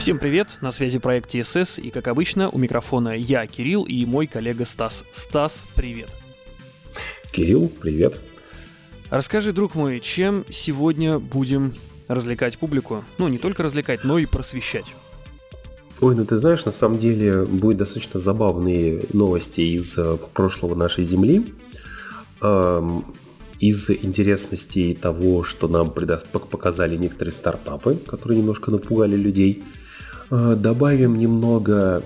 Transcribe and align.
Всем 0.00 0.18
привет, 0.18 0.56
на 0.62 0.72
связи 0.72 0.98
проект 0.98 1.28
ТСС, 1.28 1.78
и 1.78 1.90
как 1.90 2.08
обычно 2.08 2.48
у 2.48 2.56
микрофона 2.56 3.10
я, 3.10 3.46
Кирилл, 3.46 3.84
и 3.84 4.06
мой 4.06 4.26
коллега 4.26 4.64
Стас. 4.64 5.04
Стас, 5.12 5.62
привет. 5.74 6.08
Кирилл, 7.32 7.68
привет. 7.68 8.18
Расскажи, 9.10 9.52
друг 9.52 9.74
мой, 9.74 10.00
чем 10.00 10.46
сегодня 10.48 11.18
будем 11.18 11.74
развлекать 12.08 12.56
публику? 12.56 13.04
Ну, 13.18 13.28
не 13.28 13.36
только 13.36 13.62
развлекать, 13.62 14.02
но 14.02 14.18
и 14.18 14.24
просвещать. 14.24 14.94
Ой, 16.00 16.16
ну 16.16 16.24
ты 16.24 16.38
знаешь, 16.38 16.64
на 16.64 16.72
самом 16.72 16.96
деле 16.96 17.44
будет 17.44 17.76
достаточно 17.76 18.18
забавные 18.18 19.04
новости 19.12 19.60
из 19.60 19.98
э, 19.98 20.16
прошлого 20.32 20.74
нашей 20.74 21.04
Земли. 21.04 21.52
Эм, 22.40 23.04
из 23.58 23.90
интересностей 23.90 24.94
того, 24.94 25.44
что 25.44 25.68
нам 25.68 25.90
показали 25.90 26.96
некоторые 26.96 27.34
стартапы, 27.34 27.96
которые 27.96 28.38
немножко 28.38 28.70
напугали 28.70 29.14
людей– 29.14 29.62
добавим 30.30 31.16
немного 31.16 32.02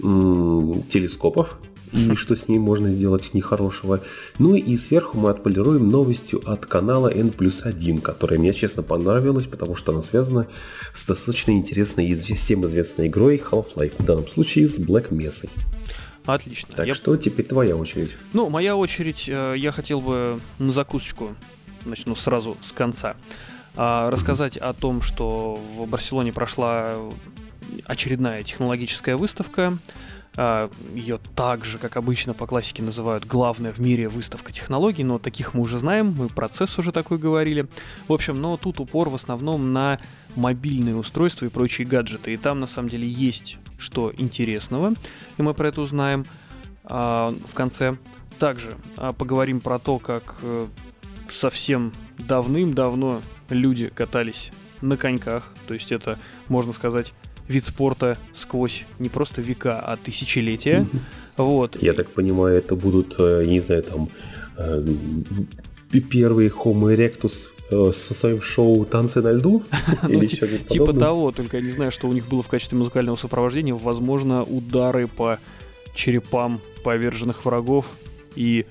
телескопов 0.00 1.58
и 1.94 2.14
что 2.16 2.36
с 2.36 2.48
ним 2.48 2.62
можно 2.62 2.90
сделать 2.90 3.32
нехорошего. 3.34 4.00
Ну 4.38 4.54
и 4.54 4.76
сверху 4.76 5.16
мы 5.16 5.30
отполируем 5.30 5.88
новостью 5.88 6.42
от 6.44 6.66
канала 6.66 7.08
N 7.08 7.30
плюс 7.30 7.62
1, 7.64 7.98
которая 7.98 8.38
мне 8.38 8.52
честно 8.52 8.82
понравилась, 8.82 9.46
потому 9.46 9.74
что 9.76 9.92
она 9.92 10.02
связана 10.02 10.46
с 10.92 11.06
достаточно 11.06 11.52
интересной 11.52 12.08
и 12.08 12.14
всем 12.14 12.66
известной 12.66 13.06
игрой 13.06 13.36
Half-Life, 13.36 13.94
в 13.98 14.04
данном 14.04 14.26
случае 14.26 14.66
с 14.66 14.78
Black 14.78 15.10
Mesa. 15.10 15.48
Отлично. 16.26 16.70
Так 16.74 16.86
я... 16.86 16.94
что 16.94 17.16
теперь 17.16 17.44
твоя 17.44 17.76
очередь. 17.76 18.16
Ну, 18.32 18.48
моя 18.48 18.76
очередь, 18.76 19.28
э, 19.28 19.54
я 19.58 19.72
хотел 19.72 20.00
бы 20.00 20.40
на 20.58 20.72
закусочку, 20.72 21.34
начну 21.84 22.16
сразу 22.16 22.56
с 22.62 22.72
конца, 22.72 23.14
а, 23.76 24.10
рассказать 24.10 24.56
о 24.56 24.72
том, 24.72 25.02
что 25.02 25.60
в 25.76 25.86
Барселоне 25.86 26.32
прошла 26.32 26.96
очередная 27.86 28.42
технологическая 28.42 29.16
выставка. 29.16 29.76
А, 30.36 30.70
Ее 30.94 31.18
также, 31.36 31.78
как 31.78 31.96
обычно, 31.96 32.34
по 32.34 32.46
классике 32.46 32.82
называют 32.82 33.24
главная 33.24 33.72
в 33.72 33.78
мире 33.78 34.08
выставка 34.08 34.52
технологий, 34.52 35.04
но 35.04 35.18
таких 35.18 35.54
мы 35.54 35.62
уже 35.62 35.78
знаем, 35.78 36.14
мы 36.16 36.28
процесс 36.28 36.78
уже 36.78 36.92
такой 36.92 37.18
говорили. 37.18 37.66
В 38.08 38.12
общем, 38.12 38.40
но 38.40 38.56
тут 38.56 38.80
упор 38.80 39.08
в 39.08 39.14
основном 39.14 39.72
на 39.72 40.00
мобильные 40.34 40.96
устройства 40.96 41.46
и 41.46 41.50
прочие 41.50 41.86
гаджеты. 41.86 42.34
И 42.34 42.36
там 42.36 42.60
на 42.60 42.66
самом 42.66 42.88
деле 42.88 43.08
есть 43.08 43.58
что 43.78 44.12
интересного, 44.16 44.94
и 45.36 45.42
мы 45.42 45.54
про 45.54 45.68
это 45.68 45.80
узнаем 45.80 46.24
а, 46.84 47.34
в 47.46 47.54
конце. 47.54 47.96
Также 48.38 48.76
а, 48.96 49.12
поговорим 49.12 49.60
про 49.60 49.78
то, 49.78 50.00
как 50.00 50.36
э, 50.42 50.66
совсем 51.30 51.92
давным-давно 52.18 53.20
люди 53.48 53.88
катались 53.88 54.50
на 54.80 54.96
коньках. 54.96 55.52
То 55.68 55.74
есть 55.74 55.92
это, 55.92 56.18
можно 56.48 56.72
сказать, 56.72 57.12
вид 57.48 57.64
спорта 57.64 58.16
сквозь 58.32 58.84
не 58.98 59.08
просто 59.08 59.40
века, 59.40 59.80
а 59.80 59.96
тысячелетия. 59.96 60.86
Вот. 61.36 61.82
Я 61.82 61.92
так 61.92 62.08
понимаю, 62.10 62.58
это 62.58 62.76
будут, 62.76 63.16
э, 63.18 63.42
я 63.44 63.50
не 63.50 63.60
знаю, 63.60 63.82
там 63.82 64.08
э, 64.56 64.86
первые 66.10 66.50
Homo 66.50 66.94
erectus 66.94 67.48
э, 67.70 67.90
со 67.92 68.14
своим 68.14 68.40
шоу 68.40 68.84
«Танцы 68.84 69.20
на 69.20 69.32
льду» 69.32 69.64
ну, 70.02 70.08
или 70.08 70.26
что-нибудь 70.26 70.68
Типа 70.68 70.92
того, 70.92 71.32
только 71.32 71.56
я 71.56 71.62
не 71.62 71.72
знаю, 71.72 71.90
что 71.90 72.08
у 72.08 72.12
них 72.12 72.28
было 72.28 72.42
в 72.42 72.48
качестве 72.48 72.78
музыкального 72.78 73.16
сопровождения. 73.16 73.74
Возможно, 73.74 74.42
удары 74.42 75.08
по 75.08 75.38
черепам 75.94 76.60
поверженных 76.84 77.44
врагов 77.44 77.86
и 78.36 78.66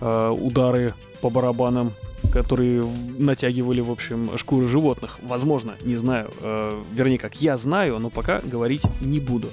удары 0.00 0.94
по 1.20 1.28
барабанам 1.28 1.92
которые 2.32 2.84
натягивали, 3.18 3.80
в 3.80 3.90
общем, 3.90 4.36
шкуры 4.38 4.68
животных. 4.68 5.18
Возможно, 5.22 5.76
не 5.82 5.96
знаю. 5.96 6.30
Э, 6.40 6.82
вернее, 6.92 7.18
как 7.18 7.36
я 7.36 7.56
знаю, 7.56 7.98
но 7.98 8.10
пока 8.10 8.40
говорить 8.40 8.82
не 9.00 9.20
буду. 9.20 9.48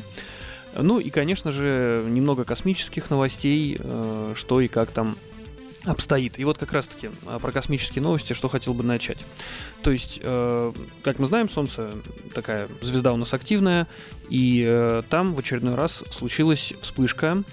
Ну 0.75 0.99
и, 0.99 1.09
конечно 1.09 1.51
же, 1.51 2.03
немного 2.07 2.43
космических 2.43 3.09
новостей, 3.09 3.77
э, 3.79 4.33
что 4.35 4.61
и 4.61 4.67
как 4.67 4.91
там 4.91 5.15
обстоит. 5.87 6.39
И 6.39 6.43
вот 6.43 6.57
как 6.57 6.73
раз-таки 6.73 7.09
э, 7.25 7.39
про 7.41 7.51
космические 7.51 8.01
новости, 8.01 8.33
что 8.33 8.49
хотел 8.49 8.73
бы 8.73 8.83
начать. 8.83 9.19
То 9.81 9.91
есть, 9.91 10.19
э, 10.21 10.71
как 11.03 11.19
мы 11.19 11.25
знаем, 11.25 11.49
Солнце 11.49 11.91
такая 12.33 12.67
звезда 12.81 13.13
у 13.13 13.17
нас 13.17 13.33
активная, 13.33 13.87
и 14.29 14.65
э, 14.67 15.03
там 15.09 15.33
в 15.33 15.39
очередной 15.39 15.75
раз 15.75 16.03
случилась 16.11 16.73
вспышка, 16.81 17.43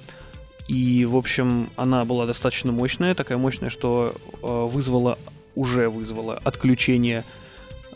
и, 0.69 1.04
в 1.04 1.16
общем, 1.16 1.69
она 1.76 2.04
была 2.04 2.26
достаточно 2.26 2.72
мощная, 2.72 3.14
такая 3.14 3.38
мощная, 3.38 3.70
что 3.70 4.14
э, 4.42 4.47
вызвала, 4.47 5.19
уже 5.54 5.88
вызвала 5.88 6.41
отключение 6.42 7.22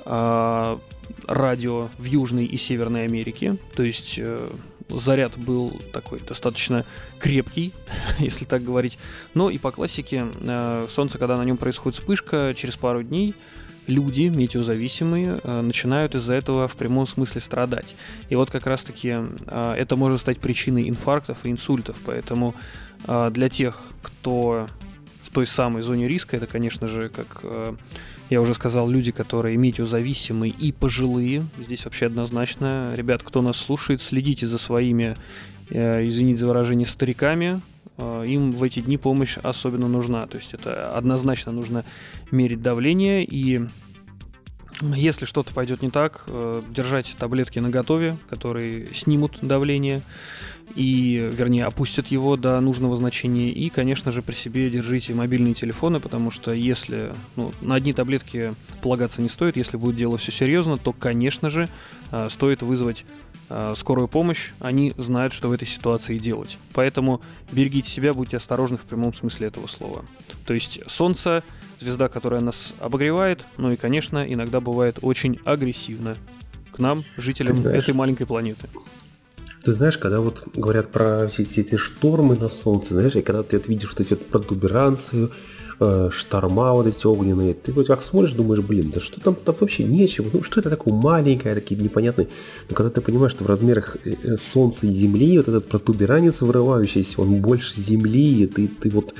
э, 0.05 0.79
радио 1.27 1.89
в 1.97 2.05
Южной 2.05 2.45
и 2.45 2.57
Северной 2.59 3.05
Америке. 3.05 3.57
То 3.75 3.83
есть 3.83 4.17
э, 4.19 4.51
заряд 4.91 5.39
был 5.39 5.73
такой 5.93 6.21
достаточно 6.21 6.85
крепкий, 7.19 7.73
если 8.19 8.45
так 8.45 8.63
говорить. 8.63 8.99
Но 9.33 9.49
и 9.49 9.59
по 9.59 9.71
классике 9.71 10.27
э, 10.41 10.87
Солнце, 10.91 11.19
когда 11.19 11.37
на 11.37 11.45
нем 11.45 11.57
происходит 11.57 11.99
вспышка, 11.99 12.55
через 12.57 12.77
пару 12.77 13.03
дней 13.03 13.35
люди, 13.89 14.23
метеозависимые, 14.23 15.41
э, 15.43 15.61
начинают 15.63 16.15
из-за 16.15 16.35
этого 16.35 16.69
в 16.69 16.77
прямом 16.77 17.07
смысле 17.07 17.41
страдать. 17.41 17.97
И 18.29 18.37
вот 18.37 18.51
как 18.51 18.67
раз-таки 18.67 19.17
э, 19.47 19.75
это 19.77 19.97
может 19.97 20.21
стать 20.21 20.39
причиной 20.39 20.89
инфарктов 20.89 21.39
и 21.45 21.51
инсультов. 21.51 21.97
Поэтому 22.05 22.55
э, 23.07 23.31
для 23.33 23.49
тех, 23.49 23.81
кто 24.03 24.69
в 25.23 25.31
той 25.31 25.47
самой 25.47 25.83
зоне 25.83 26.07
риска, 26.09 26.37
это, 26.37 26.47
конечно 26.47 26.89
же, 26.89 27.11
как 27.11 27.43
я 28.31 28.41
уже 28.41 28.55
сказал, 28.55 28.89
люди, 28.89 29.11
которые 29.11 29.57
метеозависимые 29.57 30.53
и 30.53 30.73
пожилые. 30.73 31.45
Здесь 31.59 31.85
вообще 31.85 32.07
однозначно. 32.07 32.95
Ребят, 32.95 33.23
кто 33.23 33.43
нас 33.43 33.57
слушает, 33.57 34.01
следите 34.01 34.47
за 34.47 34.59
своими, 34.59 35.17
извините 35.71 36.41
за 36.41 36.47
выражение, 36.47 36.87
стариками, 36.87 37.61
им 37.99 38.51
в 38.51 38.63
эти 38.63 38.81
дни 38.81 38.97
помощь 38.97 39.39
особенно 39.43 39.89
нужна. 39.89 40.27
То 40.27 40.39
есть 40.39 40.55
это 40.55 40.95
однозначно 40.95 41.53
нужно 41.53 41.85
мерить 42.31 42.63
давление 42.63 43.25
и 43.25 43.67
если 44.81 45.25
что-то 45.25 45.53
пойдет 45.53 45.83
не 45.83 45.91
так, 45.91 46.25
э, 46.27 46.63
держать 46.71 47.15
таблетки 47.19 47.59
на 47.59 47.71
готове, 47.71 48.17
которые 48.29 48.87
снимут 48.95 49.39
давление 49.43 50.03
и, 50.75 51.31
вернее, 51.33 51.65
опустят 51.65 52.09
его 52.09 52.37
до 52.37 52.61
нужного 52.61 52.97
значения. 52.97 53.51
И, 53.51 53.69
конечно 53.71 54.13
же, 54.13 54.23
при 54.23 54.35
себе 54.35 54.71
держите 54.71 55.15
мобильные 55.15 55.55
телефоны, 55.55 56.01
потому 56.01 56.31
что 56.31 56.53
если 56.53 57.13
ну, 57.37 57.53
на 57.61 57.75
одни 57.75 57.93
таблетки 57.93 58.55
полагаться 58.83 59.23
не 59.23 59.29
стоит, 59.29 59.57
если 59.57 59.77
будет 59.77 59.97
дело 59.97 60.19
все 60.19 60.33
серьезно, 60.33 60.77
то, 60.77 60.93
конечно 60.93 61.51
же, 61.51 61.69
э, 62.13 62.29
стоит 62.31 62.63
вызвать 62.63 63.05
э, 63.51 63.75
скорую 63.77 64.09
помощь. 64.09 64.51
Они 64.61 64.93
знают, 64.97 65.33
что 65.33 65.49
в 65.49 65.53
этой 65.53 65.67
ситуации 65.67 66.19
делать. 66.19 66.59
Поэтому 66.75 67.21
берегите 67.51 67.91
себя, 67.91 68.15
будьте 68.15 68.37
осторожны 68.37 68.77
в 68.77 68.83
прямом 68.83 69.15
смысле 69.15 69.49
этого 69.49 69.67
слова. 69.67 70.05
То 70.47 70.55
есть 70.55 70.81
солнце 70.87 71.43
звезда, 71.81 72.09
которая 72.09 72.41
нас 72.41 72.75
обогревает, 72.81 73.45
ну 73.57 73.71
и, 73.71 73.77
конечно, 73.77 74.25
иногда 74.31 74.61
бывает 74.61 74.99
очень 75.03 75.39
агрессивно 75.45 76.17
к 76.73 76.79
нам, 76.79 77.03
жителям 77.17 77.55
знаешь, 77.55 77.85
этой 77.85 77.95
маленькой 77.95 78.27
планеты. 78.27 78.69
Ты 79.65 79.73
знаешь, 79.73 79.99
когда 79.99 80.21
вот 80.21 80.45
говорят 80.55 80.91
про 80.91 81.29
все 81.29 81.43
эти 81.43 81.77
штормы 81.77 82.37
на 82.37 82.49
Солнце, 82.49 82.95
знаешь, 82.95 83.17
и 83.17 83.23
когда 83.23 83.43
ты 83.43 83.59
вот 83.59 83.69
видишь 83.69 83.91
вот 83.91 84.01
эти 84.01 84.11
вот 84.11 84.27
протуберанции, 84.27 85.29
э, 85.81 86.11
шторма 86.13 86.73
вот 86.73 86.87
эти 86.87 87.07
огненные, 87.07 87.55
ты 87.55 87.73
вот 87.73 87.87
как 87.87 88.03
смотришь, 88.03 88.33
думаешь, 88.33 88.63
блин, 88.63 88.91
да 88.95 89.01
что 89.01 89.21
там, 89.21 89.35
там 89.35 89.55
вообще 89.59 89.85
нечего, 89.85 90.29
ну 90.33 90.43
что 90.43 90.61
это 90.61 90.71
такое 90.71 90.95
маленькое, 90.95 91.55
такие 91.55 91.81
непонятные. 91.81 92.29
Но 92.69 92.77
когда 92.77 92.91
ты 92.91 93.01
понимаешь, 93.01 93.33
что 93.33 93.45
в 93.45 93.49
размерах 93.49 93.97
э, 94.05 94.37
Солнца 94.37 94.87
и 94.87 94.91
Земли 94.91 95.39
вот 95.39 95.49
этот 95.49 95.69
протуберанец 95.69 96.41
вырывающийся, 96.41 97.21
он 97.21 97.41
больше 97.43 97.81
Земли, 97.81 98.43
и 98.43 98.47
ты, 98.47 98.69
ты 98.69 98.91
вот 98.91 99.15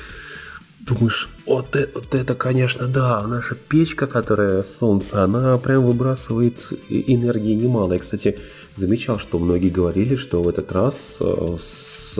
думаешь, 0.89 1.29
вот 1.47 1.77
это, 1.77 1.99
вот 1.99 2.15
это, 2.15 2.35
конечно, 2.35 2.87
да, 2.87 3.27
наша 3.27 3.55
печка, 3.55 4.07
которая 4.07 4.63
солнце, 4.63 5.23
она 5.25 5.57
прям 5.59 5.85
выбрасывает 5.85 6.73
энергии 6.89 7.55
немало. 7.55 7.93
Я, 7.93 7.99
кстати, 7.99 8.39
замечал, 8.75 9.19
что 9.19 9.39
многие 9.39 9.71
говорили, 9.71 10.17
что 10.17 10.43
в 10.43 10.49
этот 10.49 10.73
раз 10.73 11.17
э, 11.21 11.57
с 11.61 12.19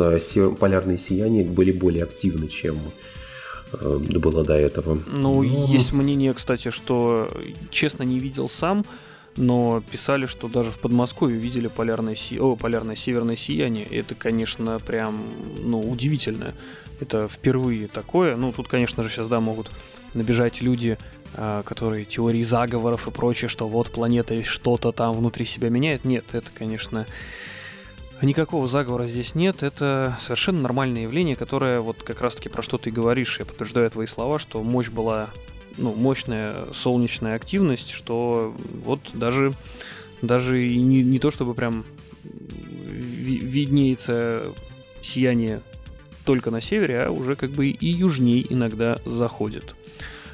полярные 0.61 0.99
сияния 0.99 1.45
были 1.45 1.73
более 1.73 2.05
активны, 2.05 2.49
чем 2.49 2.79
э, 3.73 3.99
было 3.99 4.45
до 4.45 4.55
этого. 4.55 4.99
Ну, 5.13 5.43
Но... 5.43 5.43
есть 5.43 5.93
мнение, 5.93 6.35
кстати, 6.35 6.71
что, 6.71 7.29
честно, 7.71 8.03
не 8.03 8.19
видел 8.19 8.49
сам, 8.49 8.85
но 9.39 9.83
писали, 9.91 10.27
что 10.27 10.49
даже 10.49 10.71
в 10.71 10.79
Подмосковье 10.79 11.39
видели 11.39 11.69
полярное, 11.69 12.17
си... 12.17 12.39
О, 12.41 12.57
полярное 12.57 12.97
северное 12.97 13.37
сияние. 13.37 13.87
Это, 13.87 14.15
конечно, 14.15 14.79
прям 14.81 15.23
ну, 15.59 15.81
удивительно. 15.81 16.55
Это 17.01 17.29
впервые 17.29 17.87
такое. 17.87 18.37
Ну, 18.37 18.53
тут, 18.53 18.67
конечно 18.67 19.03
же, 19.03 19.09
сейчас, 19.09 19.29
да, 19.29 19.39
могут 19.39 19.71
набежать 20.15 20.61
люди, 20.61 20.99
а, 21.35 21.63
которые 21.63 22.05
теории 22.05 22.43
заговоров 22.43 23.07
и 23.07 23.13
прочее, 23.13 23.49
что 23.49 23.69
вот 23.69 23.93
планета 23.93 24.43
что-то 24.45 24.91
там 24.91 25.17
внутри 25.17 25.45
себя 25.45 25.69
меняет. 25.69 26.05
Нет, 26.05 26.25
это, 26.33 26.49
конечно, 26.53 27.07
никакого 28.21 28.67
заговора 28.67 29.07
здесь 29.07 29.37
нет. 29.37 29.63
Это 29.63 30.17
совершенно 30.21 30.63
нормальное 30.63 31.03
явление, 31.03 31.37
которое 31.37 31.81
вот 31.81 32.03
как 32.03 32.21
раз-таки 32.21 32.49
про 32.49 32.63
что 32.63 32.77
ты 32.77 32.91
говоришь. 32.91 33.39
Я 33.39 33.47
подтверждаю 33.47 33.89
твои 33.91 34.07
слова, 34.07 34.41
что 34.41 34.63
мощь 34.65 34.89
была, 34.89 35.31
ну, 35.79 35.95
мощная 35.95 36.67
солнечная 36.73 37.37
активность, 37.37 37.91
что 37.91 38.55
вот 38.85 39.01
даже 39.15 39.55
даже 40.21 40.67
и 40.67 40.77
не, 40.77 41.03
не 41.03 41.19
то 41.19 41.31
чтобы 41.31 41.55
прям 41.55 41.85
виднеется 42.91 44.53
сияние 45.03 45.63
только 46.25 46.51
на 46.51 46.61
севере, 46.61 47.05
а 47.05 47.11
уже 47.11 47.37
как 47.37 47.51
бы 47.51 47.69
и 47.69 47.87
южней 47.87 48.45
иногда 48.49 48.99
заходит. 49.07 49.75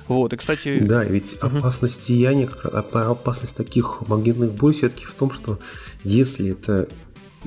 Вот, 0.09 0.33
и, 0.33 0.37
кстати... 0.37 0.81
Да, 0.81 1.05
ведь 1.05 1.37
угу. 1.43 1.59
опасность 1.59 2.05
сияния, 2.05 2.47
опасность 2.47 3.57
таких 3.57 4.03
магнитных 4.09 4.53
бурь 4.53 4.75
все-таки 4.75 5.05
в 5.05 5.15
том, 5.15 5.31
что 5.31 5.59
если 6.03 6.51
эта 6.51 6.89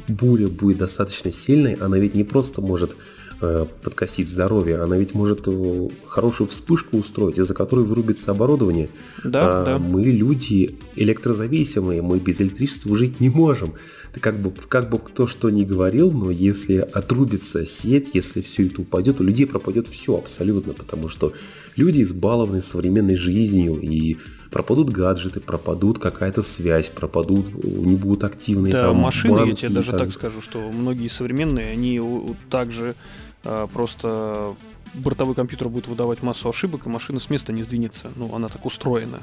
буря 0.08 0.48
будет 0.48 0.78
достаточно 0.78 1.32
сильной, 1.32 1.74
она 1.74 1.98
ведь 1.98 2.16
не 2.16 2.24
просто 2.24 2.62
может 2.62 2.96
подкосить 3.40 4.30
здоровье, 4.30 4.82
она 4.82 4.98
ведь 4.98 5.14
может 5.14 5.44
э, 5.46 5.90
хорошую 6.08 6.48
вспышку 6.48 6.98
устроить, 6.98 7.38
из-за 7.38 7.54
которой 7.54 7.86
вырубится 7.86 8.32
оборудование. 8.32 8.90
Да, 9.24 9.62
а 9.62 9.66
да. 9.66 9.78
Мы 9.78 10.04
люди 10.06 10.78
электрозависимые, 10.96 12.02
мы 12.02 12.20
без 12.20 12.42
электричества 12.42 12.96
жить 12.96 13.20
не 13.20 13.30
можем. 13.30 13.74
Ты 14.14 14.20
как 14.20 14.40
бы, 14.40 14.52
как 14.52 14.90
бы 14.90 14.98
кто 14.98 15.28
что 15.28 15.50
ни 15.50 15.64
говорил, 15.64 16.12
но 16.12 16.32
если 16.32 16.78
отрубится 16.78 17.66
сеть, 17.66 18.12
если 18.14 18.42
все 18.42 18.66
это 18.66 18.82
упадет, 18.82 19.20
у 19.22 19.24
людей 19.24 19.46
пропадет 19.46 19.88
все 19.88 20.18
абсолютно, 20.18 20.74
потому 20.74 21.08
что 21.08 21.34
люди 21.76 22.02
избалованы 22.02 22.62
современной 22.64 23.16
жизнью 23.16 23.80
и 23.80 24.18
пропадут 24.50 24.90
гаджеты, 24.90 25.40
пропадут 25.40 26.00
какая-то 26.00 26.42
связь, 26.42 26.90
пропадут, 26.90 27.64
не 27.64 27.96
будут 27.96 28.24
активны. 28.24 28.72
Да, 28.72 28.88
там, 28.88 28.96
машины, 28.98 29.34
банки, 29.36 29.50
я 29.50 29.56
тебе 29.56 29.70
даже 29.70 29.92
так... 29.92 30.00
так 30.02 30.14
скажу, 30.14 30.42
что 30.42 30.72
многие 30.72 31.08
современные, 31.10 31.72
они 31.72 32.02
также 32.50 32.96
просто 33.44 34.56
бортовой 34.94 35.36
компьютер 35.36 35.70
будет 35.70 35.88
выдавать 35.88 36.24
массу 36.24 36.50
ошибок, 36.50 36.86
и 36.86 36.90
машина 36.90 37.20
с 37.20 37.30
места 37.30 37.54
не 37.54 37.64
сдвинется. 37.64 38.12
Ну, 38.16 38.34
она 38.34 38.50
так 38.50 38.66
устроена. 38.66 39.20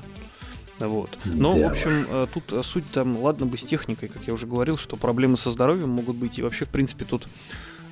Вот. 0.79 1.19
Но, 1.25 1.57
да. 1.57 1.69
в 1.69 1.73
общем, 1.73 2.05
э, 2.11 2.27
тут 2.33 2.53
э, 2.53 2.63
суть 2.65 2.91
там, 2.93 3.17
ладно 3.19 3.47
бы 3.47 3.57
с 3.57 3.65
техникой, 3.65 4.09
как 4.09 4.27
я 4.27 4.33
уже 4.33 4.47
говорил, 4.47 4.77
что 4.77 4.97
проблемы 4.97 5.37
со 5.37 5.51
здоровьем 5.53 5.91
могут 5.91 6.17
быть. 6.17 6.39
И 6.39 6.43
вообще, 6.43 6.65
в 6.65 6.69
принципе, 6.69 7.05
тут 7.05 7.27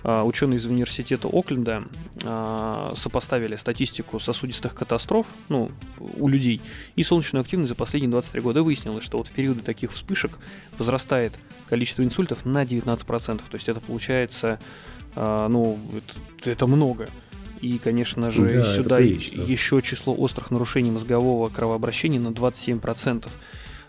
ученые 0.05 0.59
из 0.59 0.67
университета 0.67 1.29
Окленда 1.29 1.85
сопоставили 2.97 3.55
статистику 3.55 4.19
сосудистых 4.19 4.75
катастроф 4.75 5.29
ну, 5.49 5.71
у 6.17 6.27
людей 6.27 6.61
и 6.97 7.05
солнечную 7.05 7.43
активность 7.43 7.69
за 7.69 7.77
последние 7.77 8.11
23 8.11 8.41
года. 8.41 8.65
Выяснилось, 8.65 9.05
что 9.05 9.19
вот 9.19 9.29
в 9.29 9.33
периоды 9.33 9.61
таких 9.61 9.93
вспышек 9.93 10.41
возрастает 10.77 11.35
количество 11.69 12.03
инсультов 12.03 12.45
на 12.45 12.65
19%. 12.65 13.37
То 13.37 13.43
есть 13.53 13.69
это 13.69 13.79
получается, 13.79 14.59
а, 15.15 15.49
ну, 15.49 15.79
это, 15.97 16.51
это 16.51 16.67
много. 16.67 17.09
И, 17.61 17.79
конечно 17.79 18.31
же, 18.31 18.59
да, 18.59 18.65
сюда 18.65 18.99
еще 18.99 19.81
число 19.83 20.15
острых 20.15 20.51
нарушений 20.51 20.91
мозгового 20.91 21.49
кровообращения 21.49 22.19
на 22.19 22.29
27%. 22.29 23.29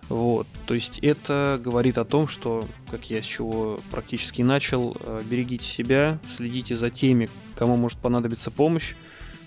Вот, 0.10 0.48
то 0.66 0.74
есть 0.74 1.00
это 1.00 1.60
говорит 1.64 1.98
о 1.98 2.06
том, 2.06 2.28
что, 2.28 2.68
как 2.92 3.10
я 3.10 3.22
с 3.22 3.25
чего 3.25 3.80
практически 3.90 4.42
начал, 4.42 4.98
э, 5.00 5.22
берегите 5.25 5.66
себя, 5.66 6.20
следите 6.36 6.75
за 6.75 6.90
теми, 6.90 7.30
кому 7.56 7.78
может 7.78 7.98
понадобиться 8.00 8.52
помощь. 8.52 8.96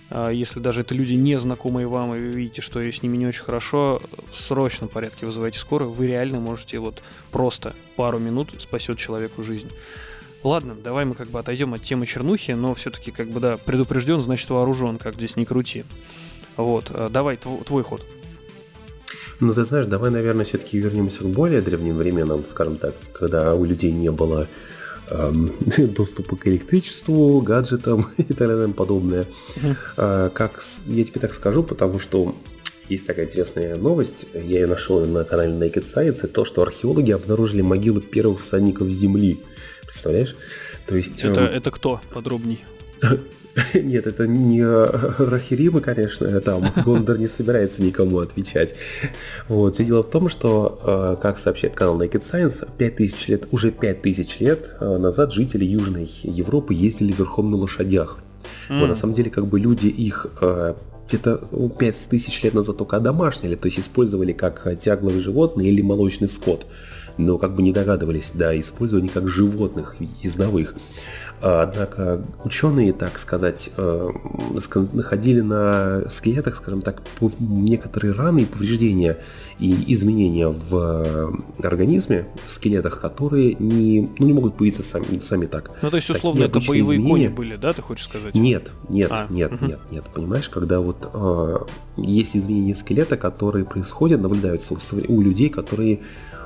А 0.09 0.31
если 0.31 0.61
даже 0.61 0.81
это 0.81 0.95
люди 0.95 1.13
не 1.13 1.39
знакомые 1.39 1.87
вам, 1.89 2.15
и 2.15 2.19
вы 2.19 2.31
видите, 2.31 2.63
что 2.63 2.81
с 2.81 3.03
ними 3.03 3.17
не 3.17 3.27
очень 3.27 3.43
хорошо, 3.43 4.01
в 4.31 4.35
срочном 4.35 4.89
порядке 4.89 5.27
вызывайте 5.27 5.59
скорую, 5.59 5.93
вы 5.93 6.07
реально 6.07 6.41
можете 6.41 6.79
вот 6.79 7.03
просто 7.33 7.75
пару 7.97 8.19
минут 8.19 8.51
спасет 8.59 8.99
человеку 8.99 9.43
жизнь. 9.43 9.71
Ладно, 10.45 10.77
давай 10.83 11.05
мы 11.05 11.15
как 11.15 11.29
бы 11.29 11.39
отойдем 11.39 11.75
от 11.75 11.83
темы 11.83 12.07
чернухи, 12.07 12.53
но 12.53 12.75
все-таки 12.75 13.11
как 13.11 13.29
бы 13.29 13.41
да, 13.41 13.57
предупрежден, 13.57 14.23
значит 14.23 14.49
вооружен, 14.51 14.99
как 14.99 15.15
здесь 15.15 15.37
не 15.37 15.45
крути. 15.45 15.85
Вот, 16.57 16.91
э, 16.91 17.09
давай 17.11 17.37
твой, 17.37 17.59
твой 17.65 17.83
ход. 17.83 18.05
Ну, 19.41 19.53
ты 19.53 19.65
знаешь, 19.65 19.87
давай, 19.87 20.11
наверное, 20.11 20.45
все-таки 20.45 20.79
вернемся 20.79 21.23
к 21.23 21.27
более 21.27 21.61
древним 21.61 21.97
временам, 21.97 22.45
скажем 22.49 22.77
так, 22.77 22.95
когда 23.13 23.55
у 23.55 23.65
людей 23.65 23.93
не 23.93 24.11
было 24.11 24.49
эм, 25.11 25.53
доступа 25.95 26.37
к 26.37 26.47
электричеству, 26.47 27.41
гаджетам 27.41 28.07
и 28.17 28.23
так 28.23 28.49
далее 28.49 28.69
и 28.69 28.73
подобное. 28.73 29.27
Uh-huh. 29.57 30.31
Как, 30.31 30.63
я 30.87 31.05
тебе 31.05 31.21
так 31.21 31.35
скажу, 31.35 31.63
потому 31.63 31.99
что 31.99 32.35
есть 32.89 33.07
такая 33.07 33.27
интересная 33.27 33.77
новость, 33.77 34.27
я 34.33 34.61
ее 34.61 34.67
нашел 34.67 35.05
на 35.05 35.25
канале 35.25 35.53
Naked 35.53 35.85
Science, 35.85 36.27
то, 36.29 36.45
что 36.45 36.63
археологи 36.63 37.11
обнаружили 37.11 37.61
могилы 37.61 38.01
первых 38.01 38.41
всадников 38.41 38.91
Земли. 38.91 39.41
Представляешь? 39.87 40.37
То 40.87 40.97
есть... 40.97 41.25
Это, 41.25 41.43
э, 41.43 41.57
это 41.57 41.71
кто? 41.71 42.01
Подробней. 42.13 42.65
Нет, 43.75 44.07
это 44.07 44.27
не 44.27 44.65
Рахирима, 44.65 45.81
конечно, 45.81 46.41
там 46.41 46.65
Гондор 46.85 47.19
не 47.19 47.27
собирается 47.27 47.83
никому 47.83 48.19
отвечать. 48.19 48.75
Вот. 49.49 49.75
Все 49.75 49.85
дело 49.85 50.03
в 50.03 50.11
том, 50.11 50.29
что, 50.29 50.81
э, 50.85 51.23
как 51.23 51.39
сообщает 51.39 51.75
канал 51.75 52.01
Naked 52.01 52.23
Science, 52.23 52.69
5000 52.77 53.29
лет, 53.29 53.49
уже 53.53 53.71
5000 53.71 54.41
лет 54.41 54.77
э, 54.81 54.99
назад 54.99 55.33
жители 55.33 55.65
Южной 55.65 56.11
Европы 56.23 56.75
ездили 56.75 57.13
верхом 57.13 57.51
на 57.51 57.57
лошадях. 57.57 58.19
Mm. 58.69 58.81
Вот, 58.81 58.89
на 58.89 58.95
самом 58.95 59.15
деле, 59.15 59.31
как 59.31 59.47
бы 59.47 59.59
люди 59.59 59.87
их 59.87 60.27
э, 60.41 60.75
где-то 61.09 61.49
5000 61.79 62.45
лет 62.45 62.55
назад 62.55 62.77
только 62.77 63.01
домашнили, 63.01 63.55
то 63.55 63.67
есть 63.67 63.79
использовали 63.79 64.33
как 64.33 64.79
тягловые 64.81 65.21
животные 65.21 65.71
или 65.71 65.81
молочный 65.81 66.29
скот 66.29 66.67
но 67.19 67.39
как 67.39 67.55
бы 67.55 67.63
не 67.63 67.73
догадывались 67.73 68.31
до 68.33 68.59
использования 68.59 69.09
как 69.09 69.29
животных 69.29 69.97
ездовых. 70.23 70.75
Однако 71.41 72.23
ученые, 72.45 72.95
так 72.95 73.19
сказать, 73.19 73.69
э, 73.77 74.11
находили 74.93 75.43
на 75.43 76.09
скелетах, 76.09 76.57
скажем 76.57 76.81
так, 76.81 77.03
некоторые 77.39 78.15
раны 78.15 78.41
и 78.41 78.45
повреждения 78.47 79.19
и 79.59 79.93
изменения 79.93 80.49
в 80.49 81.39
организме, 81.63 82.27
в 82.47 82.51
скелетах, 82.51 83.01
которые 83.01 83.55
не, 83.59 84.09
ну, 84.19 84.27
не 84.27 84.33
могут 84.33 84.57
появиться 84.57 84.83
сами, 84.83 85.19
сами 85.19 85.45
так. 85.45 85.73
Ну, 85.83 85.91
то 85.91 85.97
есть, 85.97 86.09
условно, 86.09 86.49
Такие 86.49 86.63
это 86.63 86.69
боевые 86.69 86.99
изменения... 86.99 87.29
кони 87.29 87.37
были, 87.37 87.57
да, 87.57 87.75
ты 87.75 87.83
хочешь 87.83 88.05
сказать? 88.05 88.35
Нет, 88.35 88.71
нет, 88.89 89.11
а, 89.13 89.27
нет, 89.29 89.53
угу. 89.53 89.67
нет, 89.67 89.81
нет, 89.91 90.05
понимаешь, 90.15 90.49
когда 90.49 90.81
вот 90.81 91.11
э, 91.13 91.57
есть 91.99 92.35
изменения 92.35 92.75
скелета, 92.75 93.19
которые 93.19 93.67
происходят, 93.67 94.23
наблюдаются 94.23 94.75
у, 94.75 94.79
у 95.09 95.21
людей, 95.21 95.51
которые 95.51 96.01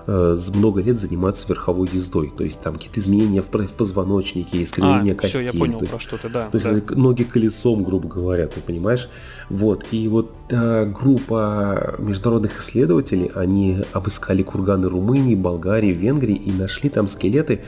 э, 0.07 0.37
много 0.55 0.83
лет 0.83 0.99
занимаются 0.99 1.47
верховой 1.49 1.89
ездой. 1.93 2.33
То 2.37 2.45
есть 2.45 2.61
там 2.61 2.75
какие-то 2.75 3.01
изменения 3.01 3.43
в, 3.43 3.49
в 3.53 3.75
позвоночнике, 3.75 4.63
искривление 4.63 5.15
а, 5.15 5.17
костей. 5.17 5.47
Все, 5.47 5.53
я 5.53 5.59
понял 5.59 5.79
то 5.79 5.85
есть, 5.85 5.93
про 5.93 6.01
что 6.01 6.17
ты, 6.19 6.29
да. 6.29 6.49
То 6.51 6.59
да. 6.59 6.71
есть 6.71 6.91
ноги 6.91 7.25
колесом, 7.25 7.85
грубо 7.85 8.09
говоря, 8.09 8.47
ты 8.47 8.61
понимаешь? 8.61 9.09
Вот. 9.49 9.87
И 9.91 10.09
вот 10.09 10.33
э, 10.49 10.87
группа 10.87 11.95
международных 11.99 12.61
исследователей, 12.61 13.31
они 13.35 13.79
обыскали 13.93 14.43
курганы 14.43 14.89
Румынии, 14.89 15.35
Болгарии, 15.35 15.93
Венгрии 15.93 16.37
и 16.37 16.53
нашли 16.53 16.89
там 16.89 17.09
скелеты 17.09 17.63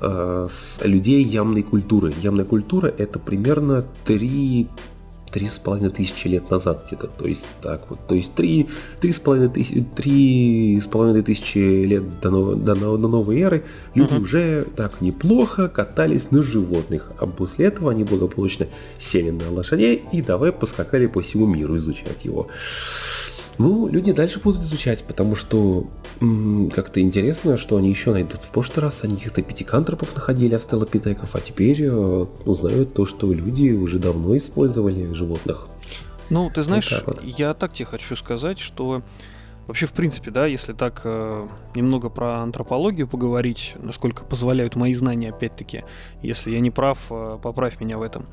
э, 0.00 0.48
с 0.50 0.84
людей 0.84 1.22
ямной 1.22 1.62
культуры. 1.62 2.14
Ямная 2.22 2.44
культура 2.44 2.86
это 2.86 3.18
примерно 3.18 3.84
3 4.04 4.68
три 5.34 5.48
с 5.48 5.58
половиной 5.58 5.90
тысячи 5.90 6.28
лет 6.28 6.48
назад 6.48 6.84
где-то, 6.86 7.08
то 7.08 7.26
есть 7.26 7.44
так 7.60 7.90
вот, 7.90 7.98
то 8.06 8.14
есть 8.14 8.34
три, 8.34 8.68
три 9.00 9.10
с 9.10 9.18
половиной 9.18 9.48
тысячи, 9.48 9.84
три 9.96 10.80
с 10.80 10.86
половиной 10.86 11.22
тысячи 11.22 11.58
лет 11.58 12.20
до, 12.20 12.30
новой, 12.30 12.54
до, 12.54 12.76
до 12.76 13.08
новой 13.08 13.40
эры 13.40 13.64
люди 13.94 14.12
uh-huh. 14.12 14.20
уже 14.20 14.66
так 14.76 15.00
неплохо 15.00 15.68
катались 15.68 16.30
на 16.30 16.40
животных, 16.40 17.10
а 17.18 17.26
после 17.26 17.66
этого 17.66 17.90
они 17.90 18.04
благополучно 18.04 18.68
сели 18.96 19.30
на 19.30 19.50
лошадей 19.50 20.04
и 20.12 20.22
давай 20.22 20.52
поскакали 20.52 21.08
по 21.08 21.20
всему 21.20 21.48
миру 21.48 21.74
изучать 21.78 22.24
его. 22.24 22.46
Ну, 23.58 23.88
люди 23.88 24.12
дальше 24.12 24.40
будут 24.40 24.62
изучать, 24.62 25.04
потому 25.04 25.36
что 25.36 25.86
как-то 26.74 27.00
интересно, 27.00 27.56
что 27.56 27.76
они 27.76 27.88
еще 27.88 28.12
найдут. 28.12 28.42
В 28.42 28.50
прошлый 28.50 28.84
раз 28.84 29.04
они 29.04 29.16
каких-то 29.16 29.42
пятикантропов 29.42 30.14
находили, 30.14 30.54
австралопитеков, 30.54 31.34
а 31.34 31.40
теперь 31.40 31.82
э, 31.82 32.26
узнают 32.44 32.94
то, 32.94 33.06
что 33.06 33.32
люди 33.32 33.70
уже 33.70 33.98
давно 33.98 34.36
использовали 34.36 35.12
животных. 35.12 35.68
Ну, 36.30 36.50
ты 36.50 36.62
знаешь, 36.62 36.90
вот 37.06 37.20
вот. 37.20 37.22
я 37.22 37.54
так 37.54 37.72
тебе 37.72 37.86
хочу 37.86 38.16
сказать, 38.16 38.58
что 38.58 39.02
вообще, 39.66 39.86
в 39.86 39.92
принципе, 39.92 40.30
да, 40.30 40.46
если 40.46 40.72
так 40.72 41.02
э, 41.04 41.48
немного 41.74 42.08
про 42.08 42.42
антропологию 42.42 43.06
поговорить, 43.06 43.74
насколько 43.80 44.24
позволяют 44.24 44.76
мои 44.76 44.94
знания, 44.94 45.30
опять-таки, 45.30 45.84
если 46.22 46.50
я 46.50 46.60
не 46.60 46.70
прав, 46.70 46.98
э, 47.10 47.38
поправь 47.42 47.80
меня 47.80 47.98
в 47.98 48.02
этом. 48.02 48.26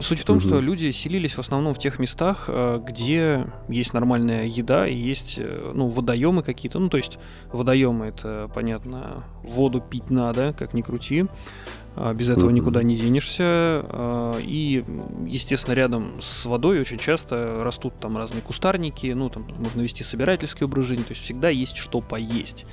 Суть 0.00 0.20
в 0.20 0.24
том, 0.24 0.38
угу. 0.38 0.46
что 0.46 0.60
люди 0.60 0.90
селились 0.90 1.34
в 1.34 1.38
основном 1.38 1.74
в 1.74 1.78
тех 1.78 1.98
местах, 1.98 2.46
э, 2.48 2.80
где 2.84 3.46
есть 3.68 3.92
нормальная 3.92 4.46
еда 4.46 4.88
и 4.88 4.94
есть 4.94 5.34
э, 5.38 5.72
ну, 5.74 5.88
водоемы 5.88 6.42
какие-то. 6.42 6.78
Ну, 6.78 6.88
то 6.88 6.96
есть 6.96 7.18
водоемы 7.52 8.06
это, 8.06 8.50
понятно, 8.54 9.24
воду 9.42 9.80
пить 9.80 10.10
надо, 10.10 10.54
как 10.58 10.72
ни 10.72 10.80
крути. 10.80 11.26
А, 11.96 12.14
без 12.14 12.30
этого 12.30 12.50
никуда 12.50 12.82
не 12.82 12.96
денешься. 12.96 13.44
А, 13.44 14.38
и, 14.38 14.84
естественно, 15.26 15.74
рядом 15.74 16.20
с 16.20 16.46
водой 16.46 16.80
очень 16.80 16.98
часто 16.98 17.62
растут 17.62 17.98
там 18.00 18.16
разные 18.16 18.40
кустарники, 18.40 19.08
ну, 19.08 19.28
там 19.28 19.46
можно 19.58 19.82
вести 19.82 20.02
собирательский 20.02 20.64
образ 20.64 20.86
жизни, 20.86 21.02
то 21.02 21.10
есть 21.10 21.22
всегда 21.22 21.50
есть 21.50 21.76
что 21.76 22.00
поесть. 22.00 22.64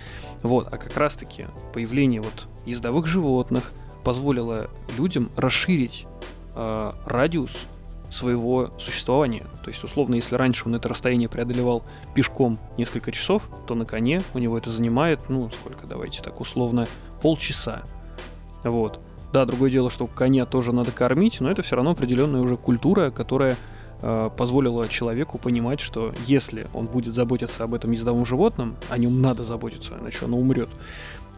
Вот, 0.43 0.67
а 0.71 0.77
как 0.77 0.95
раз-таки 0.95 1.47
появление 1.73 2.21
вот 2.21 2.47
ездовых 2.65 3.07
животных 3.07 3.73
позволило 4.03 4.69
людям 4.97 5.29
расширить 5.35 6.05
э, 6.57 6.91
радиус 7.05 7.53
своего 8.09 8.71
существования. 8.79 9.45
То 9.63 9.69
есть, 9.69 9.83
условно, 9.83 10.15
если 10.15 10.35
раньше 10.35 10.63
он 10.65 10.75
это 10.75 10.89
расстояние 10.89 11.29
преодолевал 11.29 11.83
пешком 12.15 12.59
несколько 12.77 13.11
часов, 13.11 13.49
то 13.67 13.75
на 13.75 13.85
коне 13.85 14.21
у 14.33 14.39
него 14.39 14.57
это 14.57 14.69
занимает, 14.69 15.29
ну, 15.29 15.49
сколько, 15.51 15.85
давайте 15.85 16.21
так, 16.21 16.39
условно, 16.39 16.87
полчаса. 17.21 17.83
Вот. 18.63 18.99
Да, 19.33 19.45
другое 19.45 19.69
дело, 19.69 19.89
что 19.89 20.07
коня 20.07 20.45
тоже 20.45 20.71
надо 20.71 20.91
кормить, 20.91 21.41
но 21.41 21.51
это 21.51 21.61
все 21.61 21.75
равно 21.75 21.91
определенная 21.91 22.41
уже 22.41 22.55
культура, 22.55 23.11
которая 23.11 23.57
э, 24.01 24.29
позволила 24.37 24.87
человеку 24.87 25.37
понимать, 25.37 25.81
что 25.81 26.13
если 26.25 26.67
он 26.73 26.85
будет 26.85 27.13
заботиться 27.13 27.63
об 27.63 27.73
этом 27.73 27.91
ездовом 27.91 28.25
животном, 28.25 28.77
о 28.89 28.97
нем 28.97 29.21
надо 29.21 29.43
заботиться, 29.43 29.97
иначе 29.99 30.25
оно 30.25 30.37
умрет 30.37 30.69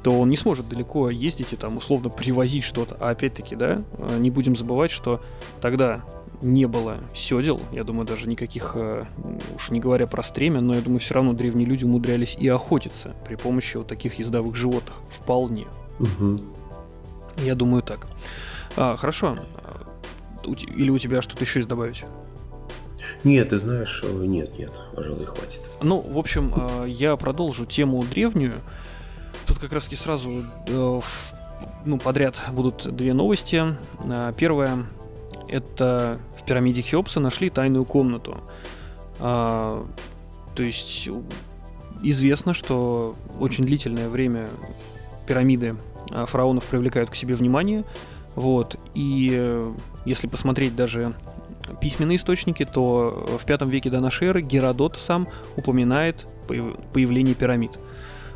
то 0.04 0.18
он 0.18 0.30
не 0.30 0.38
сможет 0.38 0.70
далеко 0.70 1.10
ездить 1.10 1.54
и 1.54 1.56
там 1.56 1.78
условно 1.78 2.10
привозить 2.10 2.64
что-то. 2.64 2.96
А 3.00 3.10
опять-таки, 3.10 3.56
да, 3.56 3.84
э, 3.98 4.18
не 4.20 4.32
будем 4.32 4.56
забывать, 4.56 4.92
что 4.92 5.22
тогда 5.62 6.02
не 6.42 6.68
было 6.68 7.00
седел, 7.14 7.60
я 7.74 7.84
думаю, 7.84 8.08
даже 8.08 8.28
никаких, 8.28 8.72
э, 8.76 9.06
уж 9.56 9.72
не 9.72 9.80
говоря 9.80 10.08
про 10.08 10.24
стремя, 10.24 10.62
но 10.62 10.76
я 10.76 10.82
думаю, 10.82 11.00
все 11.00 11.16
равно 11.16 11.34
древние 11.34 11.68
люди 11.68 11.84
умудрялись 11.84 12.38
и 12.40 12.48
охотиться 12.48 13.14
при 13.28 13.36
помощи 13.36 13.76
вот 13.76 13.88
таких 13.88 14.20
ездовых 14.20 14.56
животных. 14.56 14.96
Вполне. 15.10 15.68
Угу. 16.00 16.40
Я 17.44 17.56
думаю 17.56 17.84
так. 17.84 18.08
А, 18.78 18.96
хорошо. 18.96 19.36
Или 20.46 20.90
у 20.90 20.98
тебя 20.98 21.22
что-то 21.22 21.44
еще 21.44 21.60
есть 21.60 21.70
добавить? 21.70 22.06
Нет, 23.26 23.50
ты 23.50 23.60
знаешь, 23.60 24.02
э, 24.06 24.26
нет, 24.26 24.58
нет, 24.58 24.72
пожалуй, 24.96 25.26
хватит. 25.26 25.62
Ну, 25.82 26.00
в 26.00 26.18
общем, 26.18 26.54
я 26.88 27.18
продолжу 27.18 27.66
тему 27.66 28.04
древнюю. 28.04 28.62
Тут 29.50 29.58
как 29.58 29.74
раз 29.74 29.86
таки 29.86 29.96
сразу 29.96 30.46
ну, 31.86 31.98
подряд 31.98 32.40
будут 32.52 32.96
две 32.96 33.14
новости. 33.14 33.76
Первая 34.38 34.86
это 35.48 36.20
в 36.38 36.46
пирамиде 36.46 36.84
Хеопса 36.84 37.20
нашли 37.20 37.50
тайную 37.50 37.84
комнату. 37.84 38.38
А, 39.20 39.86
то 40.56 40.64
есть 40.64 41.10
известно, 42.04 42.54
что 42.54 43.16
очень 43.40 43.66
длительное 43.66 44.08
время 44.08 44.50
пирамиды 45.28 45.76
а, 46.12 46.26
фараонов 46.28 46.66
привлекают 46.68 47.10
к 47.10 47.16
себе 47.16 47.34
внимание. 47.34 47.84
Вот. 48.36 48.78
И 48.94 49.30
э, 49.32 49.74
если 50.06 50.28
посмотреть 50.28 50.76
даже 50.76 51.16
письменные 51.82 52.18
источники, 52.18 52.64
то 52.64 53.38
в 53.40 53.46
пятом 53.46 53.70
веке 53.70 53.90
до 53.90 54.00
нашей 54.00 54.28
эры 54.28 54.42
Геродот 54.42 54.98
сам 54.98 55.28
упоминает 55.58 56.28
появление 56.94 57.34
пирамид. 57.34 57.80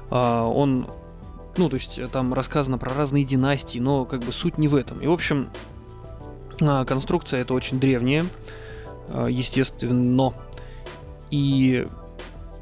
А, 0.10 0.46
он, 0.48 0.88
ну, 1.58 1.70
то 1.70 1.76
есть 1.76 2.00
там 2.12 2.34
рассказано 2.34 2.78
про 2.78 2.94
разные 2.94 3.24
династии, 3.24 3.80
но 3.80 4.06
как 4.06 4.22
бы 4.22 4.32
суть 4.32 4.58
не 4.58 4.68
в 4.68 4.76
этом. 4.76 5.02
И, 5.02 5.08
в 5.08 5.12
общем, 5.12 5.50
а, 6.62 6.86
конструкция 6.86 7.42
это 7.42 7.54
очень 7.54 7.80
древняя, 7.80 8.26
а, 9.10 9.28
естественно. 9.28 10.34
И 11.32 11.88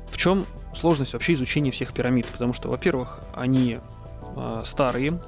в 0.09 0.17
чем 0.17 0.45
сложность 0.75 1.13
вообще 1.13 1.33
изучения 1.33 1.71
всех 1.71 1.93
пирамид? 1.93 2.25
Потому 2.27 2.53
что, 2.53 2.69
во-первых, 2.69 3.21
они 3.33 3.79
э, 4.35 4.61
старые, 4.63 5.19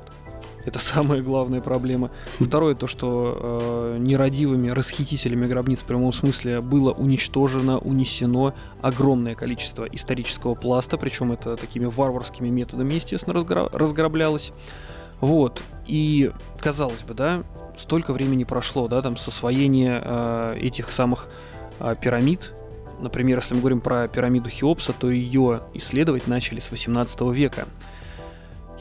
это 0.66 0.80
самая 0.80 1.22
главная 1.22 1.62
проблема. 1.62 2.12
Второе, 2.40 2.76
то, 2.76 2.88
что 2.88 3.96
э, 3.96 3.98
нерадивыми 4.00 4.70
расхитителями 4.70 5.46
гробниц 5.46 5.82
в 5.82 5.86
прямом 5.86 6.14
смысле 6.14 6.62
было 6.62 6.92
уничтожено, 6.92 7.78
унесено 7.80 8.54
огромное 8.82 9.36
количество 9.36 9.86
исторического 9.86 10.56
пласта, 10.56 10.98
причем 10.98 11.32
это 11.32 11.58
такими 11.58 11.86
варварскими 11.86 12.50
методами, 12.50 12.94
естественно, 12.94 13.34
разгра- 13.34 13.70
разграблялось. 13.76 14.52
Вот. 15.20 15.62
И 15.86 16.32
казалось 16.60 17.04
бы, 17.04 17.14
да, 17.14 17.44
столько 17.78 18.14
времени 18.14 18.44
прошло, 18.44 18.88
да, 18.88 19.02
там 19.02 19.18
с 19.18 19.28
освоения 19.28 20.02
э, 20.04 20.58
этих 20.62 20.92
самых 20.92 21.30
э, 21.80 21.96
пирамид. 22.00 22.54
Например, 23.00 23.38
если 23.40 23.54
мы 23.54 23.62
говорим 23.62 23.82
про 23.82 24.08
пирамиду 24.08 24.50
Хеопса, 24.50 24.94
то 24.94 25.10
ее 25.10 25.62
исследовать 25.74 26.28
начали 26.28 26.60
с 26.60 26.72
18 26.72 27.22
века. 27.34 27.68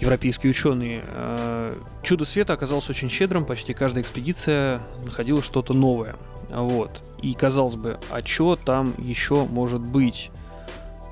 Европейские 0.03 0.51
ученые. 0.51 1.05
Э, 1.07 1.77
чудо 2.03 2.25
света 2.25 2.53
оказалось 2.53 2.91
очень 2.91 3.09
щедрым, 3.09 3.45
почти 3.45 3.73
каждая 3.73 4.03
экспедиция 4.03 4.81
находила 5.05 5.43
что-то 5.43 5.75
новое. 5.75 6.17
Вот. 6.51 7.03
И 7.23 7.33
казалось 7.35 7.77
бы, 7.77 7.99
а 8.11 8.23
что 8.23 8.57
там 8.57 8.95
еще 8.99 9.45
может 9.45 9.81
быть? 9.81 10.31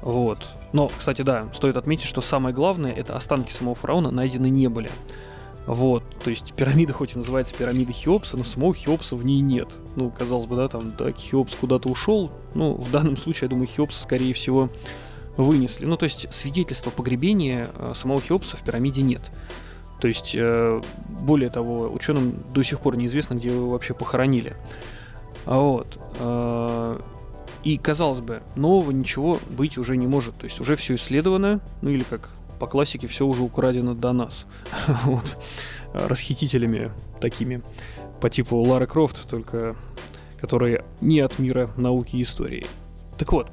Вот. 0.02 0.48
Но, 0.72 0.90
кстати, 0.96 1.22
да, 1.22 1.48
стоит 1.54 1.76
отметить, 1.76 2.06
что 2.06 2.20
самое 2.20 2.54
главное, 2.54 2.92
это 2.92 3.14
останки 3.14 3.52
самого 3.52 3.74
фараона 3.74 4.10
найдены 4.10 4.50
не 4.50 4.68
были. 4.68 4.90
Вот, 5.66 6.02
то 6.24 6.30
есть 6.30 6.52
пирамида 6.54 6.92
хоть 6.92 7.14
и 7.14 7.18
называется 7.18 7.54
пирамида 7.54 7.92
Хеопса, 7.92 8.36
но 8.36 8.44
самого 8.44 8.74
Хеопса 8.74 9.14
в 9.14 9.24
ней 9.24 9.40
нет. 9.40 9.78
Ну, 9.94 10.10
казалось 10.10 10.46
бы, 10.46 10.56
да, 10.56 10.68
там, 10.68 10.94
да, 10.98 11.12
Хеопс 11.12 11.54
куда-то 11.54 11.88
ушел. 11.88 12.32
Ну, 12.54 12.72
в 12.74 12.90
данном 12.90 13.16
случае, 13.16 13.46
я 13.46 13.48
думаю, 13.50 13.68
Хеопса, 13.68 14.02
скорее 14.02 14.32
всего, 14.32 14.70
вынесли. 15.42 15.86
Ну, 15.86 15.96
то 15.96 16.04
есть 16.04 16.32
свидетельства 16.32 16.90
погребения 16.90 17.70
э, 17.74 17.92
самого 17.94 18.20
Хеопса 18.20 18.56
в 18.56 18.62
пирамиде 18.62 19.02
нет. 19.02 19.30
То 20.00 20.08
есть, 20.08 20.34
э, 20.34 20.80
более 21.08 21.50
того, 21.50 21.90
ученым 21.92 22.34
до 22.54 22.62
сих 22.62 22.80
пор 22.80 22.96
неизвестно, 22.96 23.34
где 23.34 23.48
его 23.50 23.70
вообще 23.70 23.94
похоронили. 23.94 24.56
А 25.46 25.58
вот. 25.58 25.98
Э, 26.18 27.00
и, 27.64 27.76
казалось 27.76 28.20
бы, 28.20 28.42
нового 28.56 28.90
ничего 28.90 29.38
быть 29.50 29.76
уже 29.76 29.96
не 29.96 30.06
может. 30.06 30.36
То 30.36 30.44
есть 30.44 30.60
уже 30.60 30.76
все 30.76 30.94
исследовано, 30.94 31.60
ну 31.82 31.90
или 31.90 32.02
как 32.02 32.30
по 32.58 32.66
классике 32.66 33.06
все 33.06 33.26
уже 33.26 33.42
украдено 33.42 33.94
до 33.94 34.12
нас. 34.12 34.46
вот. 35.04 35.38
Расхитителями 35.92 36.92
такими 37.20 37.62
по 38.20 38.30
типу 38.30 38.56
Лары 38.58 38.86
Крофт, 38.86 39.28
только 39.28 39.76
которые 40.40 40.84
не 41.00 41.20
от 41.20 41.38
мира 41.38 41.70
науки 41.76 42.16
и 42.16 42.22
истории. 42.22 42.66
Так 43.18 43.32
вот, 43.32 43.50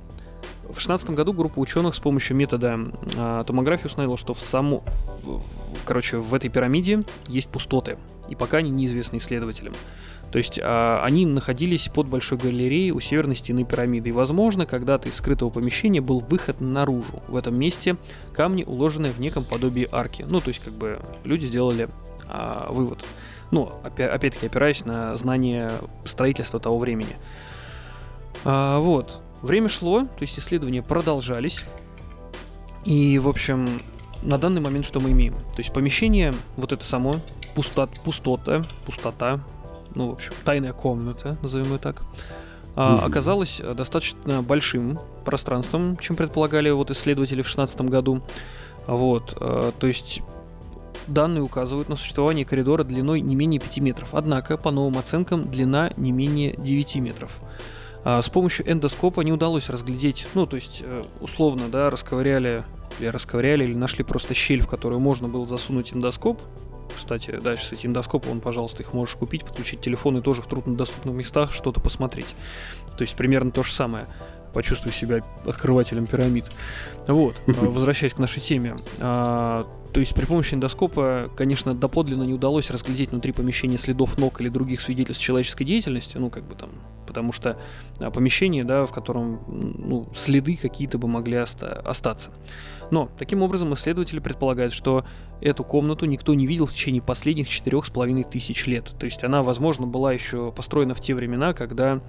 в 0.73 0.79
16 0.79 1.11
году 1.11 1.33
группа 1.33 1.59
ученых 1.59 1.95
с 1.95 1.99
помощью 1.99 2.35
метода 2.35 2.79
э, 3.15 3.43
томографии 3.45 3.87
установила, 3.87 4.17
что 4.17 4.33
в 4.33 4.41
саму, 4.41 4.83
в, 5.23 5.41
короче, 5.85 6.17
в 6.17 6.33
этой 6.33 6.49
пирамиде 6.49 7.01
есть 7.27 7.49
пустоты, 7.49 7.97
и 8.29 8.35
пока 8.35 8.57
они 8.57 8.69
неизвестны 8.69 9.17
исследователям. 9.17 9.73
То 10.31 10.39
есть 10.39 10.59
а, 10.61 11.01
они 11.03 11.25
находились 11.25 11.87
под 11.87 12.07
большой 12.07 12.37
галереей 12.37 12.91
у 12.91 12.99
северной 12.99 13.35
стены 13.35 13.63
пирамиды. 13.63 14.09
И, 14.09 14.11
возможно, 14.11 14.65
когда-то 14.65 15.07
из 15.07 15.15
скрытого 15.15 15.49
помещения 15.49 16.01
был 16.01 16.19
выход 16.19 16.59
наружу. 16.59 17.23
В 17.27 17.35
этом 17.35 17.57
месте 17.57 17.95
камни, 18.33 18.63
уложенные 18.63 19.11
в 19.11 19.19
неком 19.19 19.43
подобии 19.43 19.87
арки. 19.91 20.25
Ну, 20.27 20.41
то 20.41 20.49
есть, 20.49 20.61
как 20.61 20.73
бы 20.73 20.99
люди 21.23 21.45
сделали 21.45 21.87
а, 22.27 22.67
вывод. 22.71 23.05
Ну, 23.51 23.71
опя- 23.83 24.09
опять-таки, 24.09 24.47
опираясь 24.47 24.83
на 24.83 25.15
знание 25.15 25.71
строительства 26.03 26.59
того 26.59 26.77
времени. 26.77 27.15
А, 28.43 28.79
вот. 28.79 29.21
Время 29.41 29.69
шло, 29.69 30.03
то 30.03 30.21
есть 30.21 30.37
исследования 30.39 30.81
продолжались. 30.81 31.63
И, 32.85 33.19
в 33.19 33.27
общем, 33.27 33.81
на 34.21 34.37
данный 34.37 34.61
момент 34.61 34.85
что 34.85 34.99
мы 34.99 35.11
имеем? 35.11 35.33
То 35.33 35.59
есть 35.59 35.73
помещение, 35.73 36.33
вот 36.55 36.71
это 36.71 36.83
само, 36.83 37.21
пустот, 37.55 37.89
пустота, 38.03 38.63
пустота, 38.85 39.39
ну, 39.95 40.09
в 40.09 40.13
общем, 40.13 40.33
тайная 40.43 40.73
комната, 40.73 41.37
назовем 41.41 41.73
ее 41.73 41.77
так, 41.79 42.03
а, 42.75 43.03
оказалась 43.03 43.59
достаточно 43.75 44.43
большим 44.43 44.99
пространством, 45.25 45.97
чем 45.97 46.15
предполагали 46.15 46.69
вот 46.69 46.91
исследователи 46.91 47.41
в 47.41 47.45
2016 47.45 47.81
году. 47.81 48.21
Вот, 48.85 49.35
а, 49.39 49.71
то 49.71 49.87
есть 49.87 50.21
данные 51.07 51.41
указывают 51.41 51.89
на 51.89 51.95
существование 51.95 52.45
коридора 52.45 52.83
длиной 52.83 53.21
не 53.21 53.35
менее 53.35 53.59
5 53.59 53.79
метров. 53.79 54.09
Однако, 54.13 54.57
по 54.57 54.71
новым 54.71 54.97
оценкам, 54.99 55.49
длина 55.49 55.91
не 55.97 56.11
менее 56.11 56.53
9 56.57 56.97
метров. 56.97 57.39
А 58.09 58.21
с 58.21 58.29
помощью 58.29 58.71
эндоскопа 58.71 59.19
не 59.19 59.33
удалось 59.33 59.67
разглядеть, 59.67 60.29
ну, 60.33 60.45
то 60.45 60.55
есть, 60.55 60.81
э, 60.81 61.03
условно, 61.19 61.67
да, 61.67 61.89
расковыряли 61.89 62.63
или 62.99 63.07
расковыряли, 63.07 63.65
или 63.65 63.73
нашли 63.73 64.05
просто 64.05 64.33
щель, 64.33 64.61
в 64.61 64.67
которую 64.69 65.01
можно 65.01 65.27
было 65.27 65.45
засунуть 65.45 65.91
эндоскоп, 65.91 66.39
кстати, 66.95 67.31
дальше 67.31 67.65
с 67.65 67.71
этим 67.73 67.89
эндоскопом, 67.89 68.39
пожалуйста, 68.39 68.81
их 68.81 68.93
можешь 68.93 69.15
купить, 69.15 69.43
подключить 69.43 69.81
телефон 69.81 70.19
и 70.19 70.21
тоже 70.21 70.41
в 70.41 70.47
труднодоступных 70.47 71.13
местах 71.15 71.51
что-то 71.51 71.81
посмотреть. 71.81 72.33
То 72.97 73.01
есть 73.01 73.13
примерно 73.17 73.51
то 73.51 73.61
же 73.61 73.73
самое. 73.73 74.07
Почувствуй 74.53 74.93
себя 74.93 75.21
открывателем 75.45 76.07
пирамид. 76.07 76.45
Вот, 77.07 77.35
а, 77.45 77.51
возвращаясь 77.65 78.13
к 78.13 78.19
нашей 78.19 78.39
теме. 78.39 78.77
А, 79.97 79.99
то 79.99 79.99
есть 79.99 80.13
при 80.13 80.25
помощи 80.25 80.53
эндоскопа, 80.53 81.31
конечно, 81.35 81.73
доподлинно 81.73 82.21
не 82.21 82.33
удалось 82.33 82.69
разглядеть 82.69 83.09
внутри 83.09 83.31
помещения 83.31 83.77
следов 83.79 84.19
ног 84.19 84.39
или 84.39 84.49
других 84.49 84.79
свидетельств 84.79 85.23
человеческой 85.23 85.65
деятельности, 85.65 86.17
ну, 86.17 86.29
как 86.29 86.43
бы 86.43 86.53
там, 86.53 86.69
потому 87.07 87.31
что 87.31 87.57
а, 87.99 88.11
помещение, 88.11 88.63
да, 88.63 88.85
в 88.85 88.91
котором 88.91 89.41
ну, 89.47 90.07
следы 90.15 90.55
какие-то 90.55 90.99
бы 90.99 91.07
могли 91.07 91.37
оста- 91.37 91.81
остаться. 91.81 92.29
Но, 92.91 93.09
таким 93.17 93.41
образом, 93.41 93.73
исследователи 93.73 94.19
предполагают, 94.19 94.71
что 94.71 95.03
эту 95.41 95.63
комнату 95.63 96.05
никто 96.05 96.35
не 96.35 96.45
видел 96.45 96.67
в 96.67 96.73
течение 96.73 97.01
последних 97.01 97.49
четырех 97.49 97.85
с 97.85 97.89
половиной 97.89 98.23
тысяч 98.23 98.67
лет. 98.67 98.93
То 98.99 99.05
есть 99.05 99.23
она, 99.23 99.41
возможно, 99.41 99.87
была 99.87 100.13
еще 100.13 100.51
построена 100.51 100.93
в 100.93 101.01
те 101.01 101.15
времена, 101.15 101.53
когда, 101.53 102.01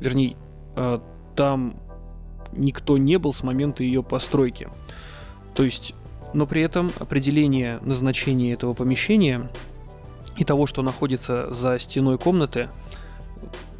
вернее, 0.00 0.36
э, 0.76 1.00
там 1.34 1.76
никто 2.52 2.98
не 2.98 3.18
был 3.18 3.32
с 3.32 3.42
момента 3.42 3.82
ее 3.82 4.04
постройки. 4.04 4.68
То 5.54 5.64
есть, 5.64 5.94
но 6.34 6.46
при 6.46 6.62
этом 6.62 6.90
определение 6.98 7.78
назначения 7.82 8.52
этого 8.52 8.74
помещения 8.74 9.50
и 10.36 10.44
того, 10.44 10.66
что 10.66 10.82
находится 10.82 11.50
за 11.50 11.78
стеной 11.78 12.18
комнаты, 12.18 12.68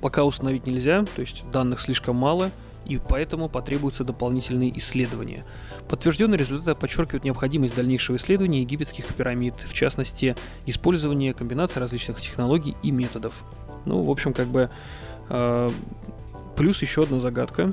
пока 0.00 0.24
установить 0.24 0.66
нельзя, 0.66 1.04
то 1.16 1.20
есть 1.20 1.44
данных 1.50 1.80
слишком 1.80 2.16
мало, 2.16 2.50
и 2.84 2.98
поэтому 2.98 3.48
потребуются 3.48 4.04
дополнительные 4.04 4.76
исследования. 4.78 5.44
Подтвержденные 5.88 6.38
результаты 6.38 6.78
подчеркивают 6.78 7.24
необходимость 7.24 7.76
дальнейшего 7.76 8.16
исследования 8.16 8.60
египетских 8.60 9.06
пирамид, 9.14 9.54
в 9.60 9.72
частности, 9.72 10.36
использования 10.66 11.32
комбинации 11.32 11.78
различных 11.78 12.20
технологий 12.20 12.76
и 12.82 12.90
методов. 12.90 13.44
Ну, 13.84 14.02
в 14.02 14.10
общем, 14.10 14.32
как 14.32 14.48
бы 14.48 14.70
э, 15.28 15.70
плюс 16.56 16.82
еще 16.82 17.04
одна 17.04 17.18
загадка. 17.18 17.72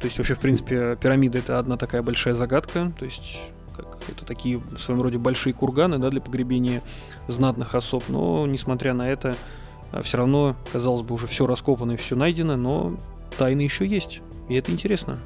То 0.00 0.06
есть 0.06 0.18
вообще, 0.18 0.34
в 0.34 0.40
принципе, 0.40 0.96
пирамида 1.00 1.38
это 1.38 1.58
одна 1.58 1.76
такая 1.76 2.02
большая 2.02 2.34
загадка. 2.34 2.92
То 2.98 3.04
есть 3.04 3.38
как 3.76 3.98
это 4.08 4.24
такие 4.24 4.58
в 4.58 4.78
своем 4.78 5.02
роде 5.02 5.18
большие 5.18 5.52
курганы 5.52 5.98
да, 5.98 6.10
для 6.10 6.20
погребения 6.20 6.82
знатных 7.28 7.74
особ. 7.74 8.04
Но, 8.08 8.46
несмотря 8.46 8.94
на 8.94 9.10
это, 9.10 9.36
э, 9.92 10.02
все 10.02 10.18
равно, 10.18 10.56
казалось 10.72 11.02
бы, 11.02 11.14
уже 11.14 11.26
все 11.26 11.46
раскопано 11.46 11.92
и 11.92 11.96
все 11.96 12.16
найдено, 12.16 12.56
но 12.56 12.96
тайны 13.38 13.62
еще 13.62 13.86
есть. 13.86 14.20
И 14.48 14.54
это 14.54 14.72
интересно. 14.72 15.18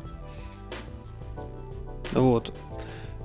Вот. 2.13 2.53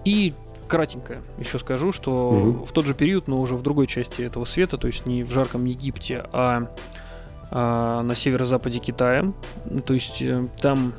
И 0.06 0.34
кратенько 0.68 1.18
еще 1.38 1.60
скажу, 1.60 1.92
что 1.92 2.30
угу. 2.30 2.66
в 2.66 2.72
тот 2.72 2.86
же 2.86 2.94
период, 2.94 3.28
но 3.28 3.40
уже 3.40 3.56
в 3.56 3.62
другой 3.62 3.88
части 3.88 4.22
этого 4.22 4.46
света, 4.46 4.78
то 4.78 4.88
есть 4.88 5.06
не 5.06 5.24
в 5.24 5.32
жарком 5.32 5.66
Египте, 5.66 6.26
а, 6.32 6.72
а 7.52 8.04
на 8.04 8.16
северо-западе 8.16 8.80
Китая, 8.80 9.34
то 9.86 9.94
есть 9.94 10.22
э, 10.22 10.48
там, 10.62 10.94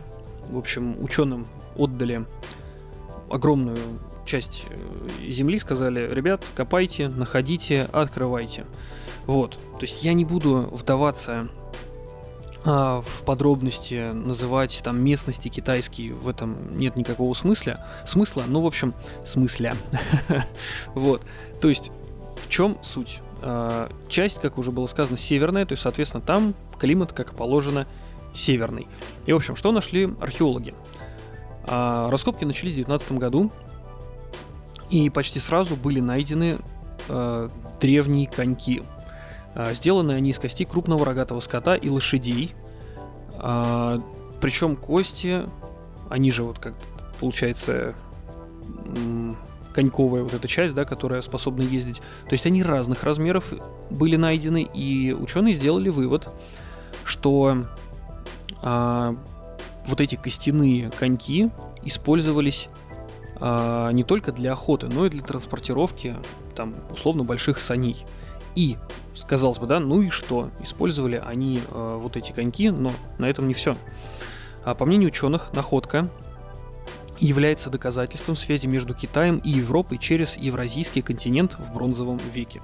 в 0.49 0.59
общем, 0.59 1.03
ученым 1.03 1.47
отдали 1.77 2.27
огромную 3.31 3.79
часть 4.31 4.67
э, 4.71 5.29
земли, 5.29 5.59
сказали, 5.59 6.09
ребят, 6.13 6.43
копайте, 6.55 7.09
находите, 7.09 7.89
открывайте. 7.93 8.65
Вот, 9.27 9.53
то 9.53 9.83
есть 9.83 10.05
я 10.05 10.13
не 10.13 10.25
буду 10.25 10.69
вдаваться 10.73 11.49
а, 12.65 13.01
в 13.01 13.25
подробности 13.25 14.13
называть 14.13 14.81
там 14.85 15.03
местности 15.03 15.49
китайские, 15.49 16.15
в 16.15 16.29
этом 16.29 16.79
нет 16.79 16.97
никакого 16.97 17.33
смысла. 17.35 17.85
Смысла, 18.05 18.45
ну, 18.47 18.61
в 18.61 18.67
общем, 18.67 18.95
смысля. 19.25 19.77
вот. 20.95 21.23
То 21.61 21.69
есть, 21.69 21.91
в 22.45 22.49
чем 22.49 22.79
суть? 22.83 23.21
А, 23.43 23.91
часть, 24.09 24.41
как 24.41 24.59
уже 24.59 24.73
было 24.73 24.87
сказано, 24.87 25.17
северная, 25.17 25.65
то 25.65 25.73
есть, 25.73 25.83
соответственно, 25.83 26.23
там 26.23 26.55
климат, 26.79 27.13
как 27.13 27.35
положено, 27.35 27.87
северный. 28.35 28.87
И, 29.27 29.33
в 29.33 29.37
общем, 29.37 29.57
что 29.57 29.73
нашли 29.73 30.09
археологи? 30.21 30.75
А, 31.67 32.11
раскопки 32.11 32.45
начались 32.45 32.75
в 32.75 32.77
2019 32.77 33.13
году, 33.13 33.51
и 34.91 35.09
почти 35.11 35.41
сразу 35.41 35.77
были 35.77 36.01
найдены 36.01 36.59
древние 37.81 38.27
коньки. 38.27 38.83
А, 39.55 39.75
сделаны 39.75 40.13
они 40.13 40.31
из 40.31 40.39
костей 40.39 40.65
крупного 40.65 41.05
рогатого 41.05 41.41
скота 41.41 41.75
и 41.75 41.89
лошадей. 41.89 42.55
А, 43.39 44.01
причем 44.41 44.77
кости, 44.77 45.43
они 46.09 46.31
же 46.31 46.45
вот 46.45 46.59
как 46.59 46.75
получается 47.19 47.95
коньковая 49.75 50.23
вот 50.23 50.35
эта 50.35 50.49
часть, 50.49 50.75
да, 50.75 50.85
которая 50.85 51.23
способна 51.23 51.63
ездить. 51.63 51.97
То 52.25 52.33
есть 52.33 52.47
они 52.47 52.63
разных 52.63 53.05
размеров 53.05 53.53
были 53.91 54.17
найдены, 54.17 54.63
и 54.63 55.13
ученые 55.13 55.55
сделали 55.55 55.89
вывод, 55.89 56.29
что 57.05 57.65
а, 58.63 59.17
вот 59.87 60.01
эти 60.01 60.17
костяные 60.17 60.91
коньки 60.91 61.51
использовались 61.83 62.69
а, 63.41 63.91
не 63.91 64.05
только 64.05 64.33
для 64.33 64.53
охоты, 64.53 64.89
но 64.89 65.07
и 65.07 65.11
для 65.11 65.23
транспортировки 65.23 66.17
там 66.55 66.75
условно 66.91 67.25
больших 67.25 67.61
саней. 67.61 68.05
И, 68.55 68.77
казалось 69.27 69.59
бы, 69.59 69.67
да, 69.67 69.81
ну 69.81 70.03
и 70.03 70.11
что? 70.11 70.51
Использовали 70.61 71.23
они 71.25 71.61
э, 71.69 71.99
вот 72.01 72.17
эти 72.17 72.33
коньки, 72.33 72.71
но 72.71 72.93
на 73.19 73.27
этом 73.27 73.47
не 73.47 73.55
все. 73.55 73.77
А 74.65 74.75
по 74.75 74.85
мнению 74.85 75.09
ученых, 75.09 75.53
находка 75.53 76.11
является 77.21 77.71
доказательством 77.71 78.35
связи 78.35 78.67
между 78.67 78.95
Китаем 78.95 79.39
и 79.39 79.51
Европой 79.51 79.99
через 79.99 80.37
Евразийский 80.37 81.03
континент 81.03 81.57
в 81.59 81.73
бронзовом 81.73 82.19
веке. 82.35 82.61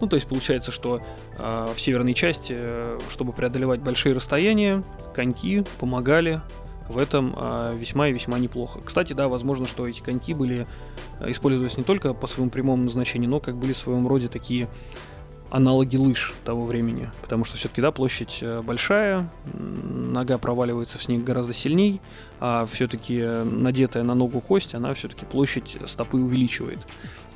Ну, 0.00 0.08
то 0.08 0.16
есть 0.16 0.26
получается, 0.26 0.72
что 0.72 1.00
э, 1.38 1.72
в 1.74 1.80
северной 1.80 2.14
части, 2.14 2.54
э, 2.56 2.98
чтобы 3.08 3.32
преодолевать 3.32 3.80
большие 3.80 4.14
расстояния, 4.14 4.82
коньки 5.14 5.64
помогали 5.78 6.42
в 6.92 6.98
этом 6.98 7.34
э, 7.36 7.74
весьма 7.76 8.08
и 8.08 8.12
весьма 8.12 8.38
неплохо. 8.38 8.80
Кстати, 8.84 9.12
да, 9.12 9.28
возможно, 9.28 9.66
что 9.66 9.86
эти 9.88 10.00
коньки 10.00 10.34
были 10.34 10.66
э, 11.20 11.30
использовались 11.30 11.76
не 11.76 11.84
только 11.84 12.14
по 12.14 12.26
своему 12.26 12.50
прямому 12.50 12.84
назначению, 12.84 13.30
но 13.30 13.40
как 13.40 13.56
были 13.56 13.72
в 13.72 13.76
своем 13.76 14.06
роде 14.06 14.28
такие 14.28 14.68
аналоги 15.52 15.98
лыж 15.98 16.32
того 16.44 16.64
времени, 16.64 17.10
потому 17.20 17.44
что 17.44 17.58
все-таки, 17.58 17.82
да, 17.82 17.92
площадь 17.92 18.38
э, 18.40 18.62
большая, 18.62 19.28
нога 19.52 20.38
проваливается 20.38 20.98
в 20.98 21.02
снег 21.02 21.24
гораздо 21.24 21.52
сильней, 21.52 22.00
а 22.40 22.66
все-таки 22.66 23.22
надетая 23.44 24.02
на 24.02 24.14
ногу 24.14 24.40
кость, 24.40 24.74
она 24.74 24.94
все-таки 24.94 25.26
площадь 25.26 25.76
стопы 25.86 26.16
увеличивает. 26.16 26.78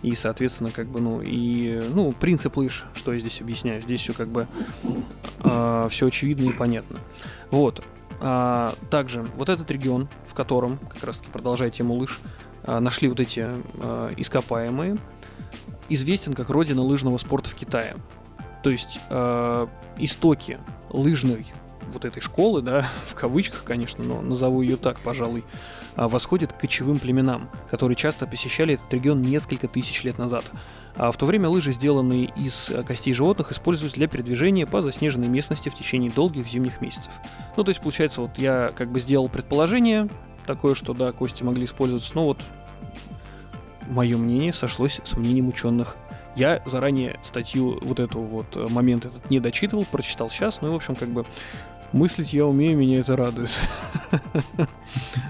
И, 0.03 0.15
соответственно, 0.15 0.71
как 0.71 0.87
бы, 0.87 1.01
ну, 1.01 1.21
и, 1.21 1.83
ну, 1.93 2.13
принцип 2.13 2.57
лыж, 2.57 2.85
что 2.95 3.13
я 3.13 3.19
здесь 3.19 3.41
объясняю, 3.41 3.83
здесь 3.83 4.01
все 4.01 4.15
как 4.15 4.29
бы 4.29 4.47
э, 4.83 4.89
а, 5.41 5.89
все 5.89 6.07
очевидно 6.07 6.49
и 6.49 6.53
понятно. 6.53 7.01
Вот. 7.51 7.85
А, 8.21 8.75
также 8.91 9.23
вот 9.37 9.49
этот 9.49 9.71
регион, 9.71 10.09
в 10.27 10.35
котором, 10.35 10.79
как 10.79 11.05
раз-таки 11.05 11.31
продолжая 11.31 11.71
тему 11.71 11.95
лыж, 11.95 12.21
а, 12.65 12.81
нашли 12.81 13.09
вот 13.09 13.21
эти 13.21 13.41
а, 13.41 14.11
ископаемые, 14.17 14.97
известен 15.89 16.35
как 16.35 16.51
родина 16.51 16.83
лыжного 16.83 17.19
спорта 17.19 17.51
в 17.51 17.55
Китае. 17.55 17.97
То 18.63 18.71
есть 18.71 18.99
э, 19.11 19.67
истоки 19.99 20.59
лыжной 20.91 21.47
вот 21.93 22.05
этой 22.05 22.21
школы, 22.21 22.63
да, 22.63 22.89
в 23.07 23.15
кавычках, 23.15 23.63
конечно, 23.63 24.03
но 24.03 24.21
назову 24.21 24.61
ее 24.63 24.77
так, 24.77 24.99
пожалуй, 24.99 25.45
восходит 25.97 26.53
к 26.53 26.59
кочевым 26.59 26.99
племенам, 26.99 27.49
которые 27.71 27.97
часто 27.97 28.27
посещали 28.27 28.75
этот 28.75 28.93
регион 28.93 29.23
несколько 29.23 29.67
тысяч 29.67 30.05
лет 30.05 30.19
назад. 30.19 30.45
А 30.97 31.11
в 31.11 31.17
то 31.17 31.27
время 31.27 31.49
лыжи, 31.49 31.73
сделанные 31.73 32.33
из 32.37 32.71
э, 32.71 32.83
костей 32.83 33.13
животных, 33.13 33.53
используются 33.53 33.99
для 33.99 34.09
передвижения 34.09 34.67
по 34.67 34.83
заснеженной 34.83 35.29
местности 35.29 35.69
в 35.69 35.75
течение 35.75 36.11
долгих 36.11 36.47
зимних 36.47 36.81
месяцев. 36.81 37.13
Ну, 37.57 37.65
то 37.65 37.71
есть, 37.71 37.81
получается, 37.81 38.23
вот 38.23 38.39
я 38.39 38.71
как 38.75 38.91
бы 38.91 39.01
сделал 39.01 39.29
предположение 39.29 40.09
такое, 40.47 40.75
что 40.75 40.95
да, 40.95 41.13
кости 41.13 41.43
могли 41.43 41.65
использоваться, 41.65 42.13
но 42.15 42.25
вот 42.25 42.39
мое 43.89 44.17
мнение 44.17 44.53
сошлось 44.53 45.01
с 45.05 45.17
мнением 45.17 45.49
ученых. 45.49 45.97
Я 46.35 46.63
заранее 46.67 47.19
статью, 47.23 47.79
вот 47.83 48.01
эту 48.01 48.21
вот 48.21 48.57
э, 48.57 48.67
момент 48.69 49.07
этот 49.07 49.31
не 49.31 49.41
дочитывал, 49.41 49.85
прочитал 49.85 50.31
сейчас, 50.31 50.61
ну 50.61 50.69
и, 50.69 50.71
в 50.71 50.75
общем, 50.75 50.95
как 50.95 51.09
бы 51.09 51.25
мыслить 51.93 52.33
я 52.33 52.47
умею, 52.47 52.77
меня 52.77 53.01
это 53.01 53.17
радует. 53.17 53.51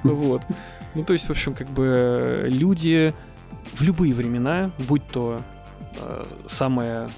Вот. 0.03 0.43
Ну, 0.95 1.05
то 1.05 1.13
есть, 1.13 1.27
в 1.27 1.31
общем, 1.31 1.55
как 1.55 1.69
бы 1.69 2.47
люди 2.49 3.15
в 3.75 3.83
любые 3.83 4.15
времена, 4.15 4.71
будь 4.89 5.07
то 5.09 5.43
э, 5.99 6.25
самая 6.47 7.11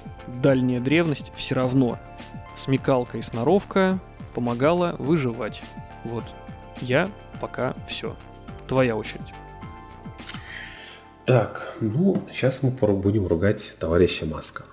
дальняя 0.43 0.81
древность, 0.81 1.33
все 1.37 1.55
равно 1.55 1.99
смекалка 2.57 3.19
и 3.19 3.23
сноровка 3.23 3.99
помогала 4.35 4.97
выживать. 4.99 5.63
Вот. 6.05 6.25
Я 6.81 7.09
пока 7.41 7.75
все. 7.87 8.17
Твоя 8.67 8.97
очередь. 8.97 9.33
Так, 11.25 11.77
ну, 11.81 12.23
сейчас 12.31 12.63
мы 12.63 12.71
будем 12.71 13.27
ругать 13.27 13.77
товарища 13.79 14.27
Маска. 14.27 14.65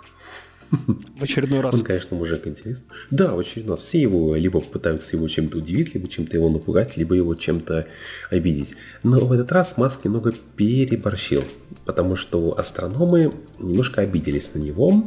В 1.19 1.23
очередной 1.23 1.61
раз. 1.61 1.75
Он, 1.75 1.81
конечно, 1.81 2.17
мужик 2.17 2.47
интересный. 2.47 2.85
Да, 3.11 3.33
в 3.33 3.39
очередной 3.39 3.75
раз. 3.75 3.83
Все 3.85 4.01
его 4.01 4.35
либо 4.35 4.61
пытаются 4.61 5.15
его 5.15 5.27
чем-то 5.27 5.57
удивить, 5.57 5.93
либо 5.93 6.07
чем-то 6.07 6.35
его 6.35 6.49
напугать, 6.49 6.97
либо 6.97 7.15
его 7.15 7.35
чем-то 7.35 7.88
обидеть. 8.29 8.75
Но 9.03 9.19
в 9.19 9.31
этот 9.31 9.51
раз 9.51 9.77
Маск 9.77 10.05
немного 10.05 10.33
переборщил, 10.55 11.43
потому 11.85 12.15
что 12.15 12.57
астрономы 12.57 13.31
немножко 13.59 14.01
обиделись 14.01 14.53
на 14.53 14.59
него, 14.59 15.05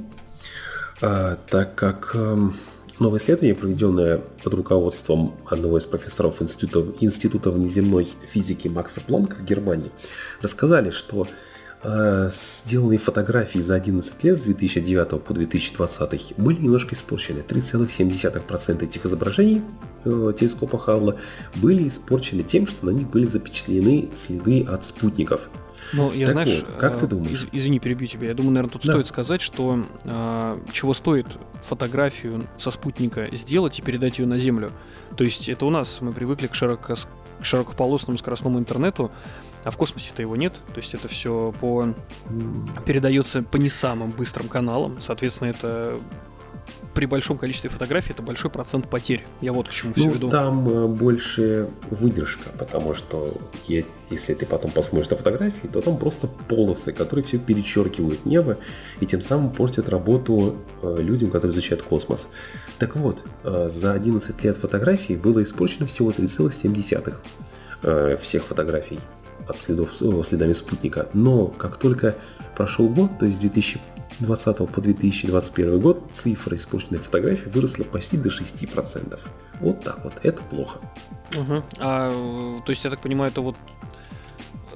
а, 1.00 1.38
так 1.48 1.74
как 1.74 2.12
эм, 2.14 2.54
Новое 2.98 3.20
исследование, 3.20 3.54
проведенное 3.54 4.20
под 4.42 4.54
руководством 4.54 5.36
одного 5.46 5.78
из 5.78 5.84
профессоров 5.84 6.42
Института, 6.42 6.92
Института 7.00 7.52
внеземной 7.52 8.08
физики 8.28 8.66
Макса 8.66 9.00
Планка 9.00 9.36
в 9.36 9.44
Германии, 9.44 9.92
рассказали, 10.42 10.90
что 10.90 11.28
сделанные 11.82 12.98
фотографии 12.98 13.60
за 13.60 13.76
11 13.76 14.24
лет 14.24 14.36
с 14.36 14.40
2009 14.40 15.22
по 15.22 15.32
2020 15.32 16.34
были 16.36 16.60
немножко 16.60 16.94
испорчены. 16.94 17.38
3,7% 17.40 18.84
этих 18.84 19.06
изображений 19.06 19.62
э, 20.04 20.32
телескопа 20.38 20.78
Хавла 20.78 21.16
были 21.54 21.86
испорчены 21.86 22.42
тем, 22.42 22.66
что 22.66 22.86
на 22.86 22.90
них 22.90 23.08
были 23.08 23.26
запечатлены 23.26 24.08
следы 24.12 24.64
от 24.64 24.84
спутников– 24.84 25.48
ну, 25.92 26.12
я 26.12 26.26
так 26.26 26.32
знаешь, 26.32 26.64
вот, 26.66 26.76
как 26.78 26.98
ты 26.98 27.06
э, 27.06 27.08
думаешь? 27.08 27.44
Из, 27.44 27.48
извини, 27.52 27.78
перебью 27.78 28.08
тебя. 28.08 28.28
Я 28.28 28.34
думаю, 28.34 28.52
наверное, 28.52 28.72
тут 28.72 28.84
да. 28.84 28.92
стоит 28.92 29.08
сказать, 29.08 29.40
что 29.40 29.82
э, 30.04 30.58
чего 30.72 30.94
стоит 30.94 31.26
фотографию 31.62 32.48
со 32.58 32.70
спутника 32.70 33.26
сделать 33.32 33.78
и 33.78 33.82
передать 33.82 34.18
ее 34.18 34.26
на 34.26 34.38
Землю. 34.38 34.72
То 35.16 35.24
есть 35.24 35.48
это 35.48 35.66
у 35.66 35.70
нас 35.70 36.00
мы 36.00 36.12
привыкли 36.12 36.46
к, 36.46 36.54
широко, 36.54 36.94
к 36.94 37.44
широкополосному 37.44 38.18
скоростному 38.18 38.58
интернету, 38.58 39.10
а 39.64 39.70
в 39.70 39.76
космосе-то 39.76 40.22
его 40.22 40.36
нет. 40.36 40.54
То 40.72 40.78
есть 40.78 40.94
это 40.94 41.08
все 41.08 41.54
по 41.60 41.86
передается 42.86 43.42
по 43.42 43.56
не 43.56 43.68
самым 43.68 44.10
быстрым 44.10 44.48
каналам. 44.48 45.00
Соответственно, 45.00 45.50
это 45.50 45.98
при 46.98 47.06
большом 47.06 47.38
количестве 47.38 47.70
фотографий 47.70 48.12
это 48.12 48.22
большой 48.22 48.50
процент 48.50 48.90
потерь. 48.90 49.24
Я 49.40 49.52
вот 49.52 49.68
к 49.68 49.72
чему 49.72 49.94
все 49.94 50.06
ну, 50.06 50.10
веду. 50.10 50.30
Там 50.30 50.68
э, 50.68 50.88
больше 50.88 51.68
выдержка, 51.90 52.48
потому 52.58 52.94
что 52.94 53.32
если 53.68 54.34
ты 54.34 54.44
потом 54.46 54.72
посмотришь 54.72 55.08
на 55.08 55.16
фотографии, 55.16 55.68
то 55.68 55.80
там 55.80 55.96
просто 55.96 56.26
полосы, 56.26 56.92
которые 56.92 57.24
все 57.24 57.38
перечеркивают 57.38 58.26
небо 58.26 58.58
и 58.98 59.06
тем 59.06 59.20
самым 59.20 59.50
портят 59.50 59.88
работу 59.88 60.56
э, 60.82 60.96
людям, 60.98 61.30
которые 61.30 61.56
изучают 61.56 61.84
космос. 61.84 62.26
Так 62.80 62.96
вот, 62.96 63.22
э, 63.44 63.68
за 63.70 63.92
11 63.92 64.42
лет 64.42 64.56
фотографий 64.56 65.14
было 65.14 65.40
испорчено 65.44 65.86
всего 65.86 66.10
3,7 66.10 68.16
всех 68.16 68.42
фотографий 68.42 68.98
от 69.48 69.58
следов, 69.60 69.94
следами 70.24 70.52
спутника. 70.52 71.08
Но 71.12 71.46
как 71.46 71.76
только 71.78 72.16
прошел 72.56 72.88
год, 72.88 73.18
то 73.18 73.26
есть 73.26 73.40
2020 73.40 74.56
по 74.70 74.80
2021 74.80 75.80
год, 75.80 76.02
цифра 76.12 76.56
испорченных 76.56 77.02
фотографий 77.02 77.48
выросла 77.50 77.84
почти 77.84 78.16
до 78.16 78.28
6%. 78.28 79.18
Вот 79.60 79.82
так 79.82 80.04
вот, 80.04 80.14
это 80.22 80.42
плохо. 80.42 80.78
Угу. 81.36 81.64
А, 81.78 82.60
то 82.64 82.70
есть, 82.70 82.84
я 82.84 82.90
так 82.90 83.00
понимаю, 83.00 83.30
это 83.30 83.40
вот 83.40 83.56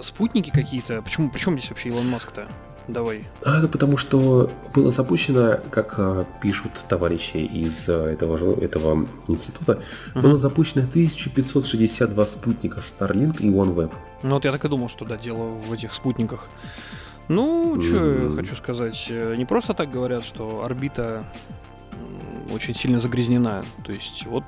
спутники 0.01 0.51
какие-то? 0.51 1.03
Почему, 1.03 1.31
причем 1.31 1.59
здесь 1.59 1.71
вообще 1.71 1.89
Илон 1.89 2.09
Маск-то? 2.09 2.49
Давай. 2.89 3.25
А, 3.45 3.59
это 3.59 3.69
потому 3.69 3.97
что 3.97 4.51
было 4.75 4.91
запущено, 4.91 5.59
как 5.71 5.95
а, 5.99 6.25
пишут 6.41 6.73
товарищи 6.89 7.37
из 7.37 7.89
а, 7.89 8.09
этого, 8.11 8.61
этого 8.61 9.07
института, 9.29 9.81
uh-huh. 10.15 10.23
было 10.23 10.39
запущено 10.39 10.83
1562 10.83 12.27
спутника 12.27 12.81
Starlink 12.81 13.41
и 13.41 13.49
OneWeb. 13.49 13.93
Ну 14.23 14.35
вот 14.35 14.45
я 14.45 14.53
так 14.53 14.65
и 14.65 14.69
думал, 14.69 14.89
что 14.89 15.05
да, 15.05 15.17
дело 15.17 15.49
в 15.49 15.73
этих 15.73 15.95
спутниках. 15.95 16.49
Ну, 17.29 17.81
что 17.81 17.95
mm-hmm. 17.95 18.31
я 18.31 18.37
хочу 18.37 18.57
сказать, 18.57 19.07
э, 19.09 19.37
не 19.39 19.45
просто 19.45 19.75
так 19.75 19.91
говорят, 19.91 20.25
что 20.25 20.65
орбита 20.65 21.25
очень 22.53 22.75
сильно 22.75 23.01
загрязнена. 23.01 23.65
То 23.85 23.93
есть 23.93 24.27
вот 24.27 24.45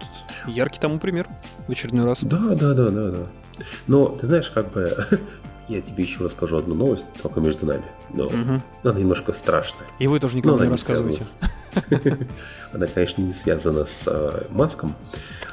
яркий 0.47 0.81
тому 0.81 0.99
пример 0.99 1.29
в 1.67 1.71
очередной 1.71 2.05
раз. 2.05 2.23
Да, 2.23 2.39
да, 2.55 2.75
да, 2.75 2.91
да, 2.91 3.11
да. 3.11 3.27
Но 3.87 4.07
ты 4.07 4.27
знаешь, 4.27 4.51
как 4.51 4.73
бы 4.73 4.97
я 5.69 5.81
тебе 5.81 6.05
еще 6.05 6.25
расскажу 6.25 6.59
одну 6.59 6.75
новость, 6.75 7.07
только 7.23 7.41
между 7.41 7.67
нами. 7.67 7.85
Но 8.13 8.27
угу. 8.27 8.61
она 8.83 8.99
немножко 8.99 9.33
страшная. 9.33 9.87
И 9.99 10.07
вы 10.07 10.21
тоже 10.21 10.37
никому 10.37 10.59
не 10.59 10.69
рассказываете. 10.69 11.25
С... 11.25 11.39
она, 12.73 12.87
конечно, 12.87 13.23
не 13.23 13.33
связана 13.33 13.85
с 13.85 14.05
э, 14.07 14.47
Маском. 14.51 14.95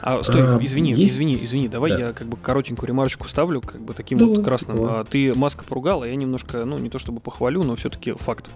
А, 0.01 0.21
стой, 0.23 0.41
а, 0.41 0.59
извини, 0.61 0.93
извини, 0.93 1.35
извини, 1.35 1.67
давай 1.67 1.91
да. 1.91 1.99
я 1.99 2.13
как 2.13 2.27
бы 2.27 2.37
коротенькую 2.37 2.87
ремарочку 2.87 3.27
ставлю, 3.27 3.61
как 3.61 3.81
бы 3.81 3.93
таким 3.93 4.17
вот 4.17 4.43
красным. 4.43 4.77
А, 4.81 5.03
ты 5.05 5.33
Маска 5.33 5.63
поругал, 5.63 6.03
а 6.03 6.07
я 6.07 6.15
немножко, 6.15 6.65
ну, 6.65 6.77
не 6.77 6.89
то 6.89 6.99
чтобы 6.99 7.19
похвалю, 7.21 7.63
но 7.63 7.75
все-таки 7.75 8.11
факт. 8.11 8.49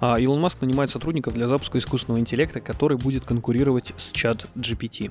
А, 0.00 0.18
Илон 0.18 0.40
Маск 0.40 0.60
нанимает 0.60 0.90
сотрудников 0.90 1.34
для 1.34 1.48
запуска 1.48 1.78
искусственного 1.78 2.20
интеллекта, 2.20 2.60
который 2.60 2.98
будет 2.98 3.24
конкурировать 3.24 3.94
с 3.96 4.10
чат 4.12 4.46
GPT. 4.54 5.10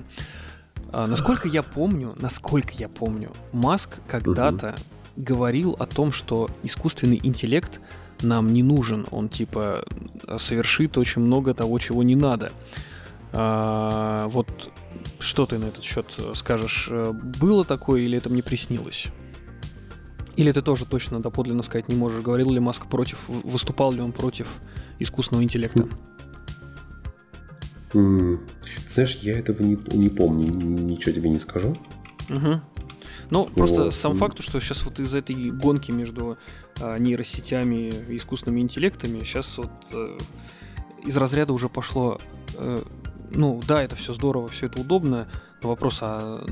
Насколько 0.92 1.48
я 1.48 1.62
помню, 1.62 2.12
насколько 2.20 2.72
я 2.74 2.86
помню, 2.86 3.32
Маск 3.52 4.00
когда-то 4.06 4.68
угу 4.68 5.01
говорил 5.16 5.76
о 5.78 5.86
том, 5.86 6.12
что 6.12 6.48
искусственный 6.62 7.20
интеллект 7.22 7.80
нам 8.22 8.52
не 8.52 8.62
нужен, 8.62 9.06
он 9.10 9.28
типа 9.28 9.84
совершит 10.38 10.96
очень 10.98 11.22
много 11.22 11.54
того, 11.54 11.78
чего 11.78 12.02
не 12.02 12.14
надо. 12.14 12.52
А, 13.32 14.28
вот 14.28 14.70
что 15.18 15.46
ты 15.46 15.58
на 15.58 15.66
этот 15.66 15.84
счет 15.84 16.06
скажешь? 16.34 16.90
Было 17.40 17.64
такое 17.64 18.02
или 18.02 18.18
это 18.18 18.30
мне 18.30 18.42
приснилось? 18.42 19.06
Или 20.36 20.52
ты 20.52 20.62
тоже 20.62 20.86
точно 20.86 21.20
доподлинно 21.20 21.62
сказать 21.62 21.88
не 21.88 21.96
можешь? 21.96 22.22
Говорил 22.22 22.50
ли 22.50 22.60
Маск 22.60 22.86
против, 22.86 23.28
выступал 23.28 23.92
ли 23.92 24.00
он 24.00 24.12
против 24.12 24.48
искусственного 24.98 25.44
интеллекта? 25.44 25.86
Mm. 27.92 28.38
Знаешь, 28.88 29.18
я 29.22 29.38
этого 29.38 29.62
не, 29.62 29.78
не 29.92 30.08
помню, 30.08 30.48
ничего 30.48 31.12
тебе 31.12 31.28
не 31.28 31.38
скажу. 31.38 31.76
Угу. 32.30 32.60
Ну, 33.32 33.46
просто 33.46 33.84
вот. 33.84 33.94
сам 33.94 34.12
факт, 34.12 34.42
что 34.42 34.60
сейчас 34.60 34.84
вот 34.84 35.00
из 35.00 35.14
этой 35.14 35.34
гонки 35.50 35.90
между 35.90 36.36
а, 36.78 36.98
нейросетями 36.98 37.90
и 38.10 38.16
искусственными 38.18 38.60
интеллектами, 38.60 39.20
сейчас 39.20 39.56
вот 39.56 39.70
а, 39.94 40.18
из 41.06 41.16
разряда 41.16 41.54
уже 41.54 41.70
пошло, 41.70 42.20
а, 42.58 42.84
ну 43.30 43.58
да, 43.66 43.82
это 43.82 43.96
все 43.96 44.12
здорово, 44.12 44.48
все 44.48 44.66
это 44.66 44.82
удобно, 44.82 45.28
но 45.62 45.70
вопрос, 45.70 46.00
а 46.02 46.46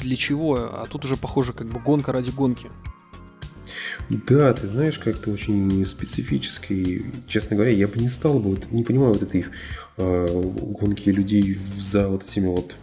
для 0.00 0.16
чего? 0.16 0.56
А 0.56 0.86
тут 0.90 1.04
уже 1.04 1.16
похоже 1.16 1.52
как 1.52 1.68
бы 1.68 1.78
гонка 1.78 2.10
ради 2.10 2.32
гонки. 2.32 2.72
Да, 4.08 4.52
ты 4.52 4.66
знаешь, 4.66 4.98
как-то 4.98 5.30
очень 5.30 5.86
специфический. 5.86 7.06
Честно 7.28 7.54
говоря, 7.54 7.70
я 7.70 7.86
бы 7.86 8.00
не 8.00 8.08
стал 8.08 8.40
бы, 8.40 8.50
вот, 8.50 8.72
не 8.72 8.82
понимаю 8.82 9.12
вот 9.12 9.22
этой 9.22 9.46
э, 9.96 10.42
гонки 10.42 11.08
людей 11.08 11.54
за 11.54 12.08
вот 12.08 12.24
этими 12.28 12.48
вот 12.48 12.76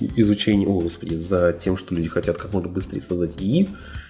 изучение, 0.00 0.68
о 0.68 0.80
господи, 0.80 1.14
за 1.14 1.52
тем, 1.52 1.76
что 1.76 1.94
люди 1.94 2.08
хотят 2.08 2.36
как 2.36 2.52
можно 2.52 2.68
быстрее 2.68 3.00
создать 3.00 3.40
ИИ. 3.40 3.68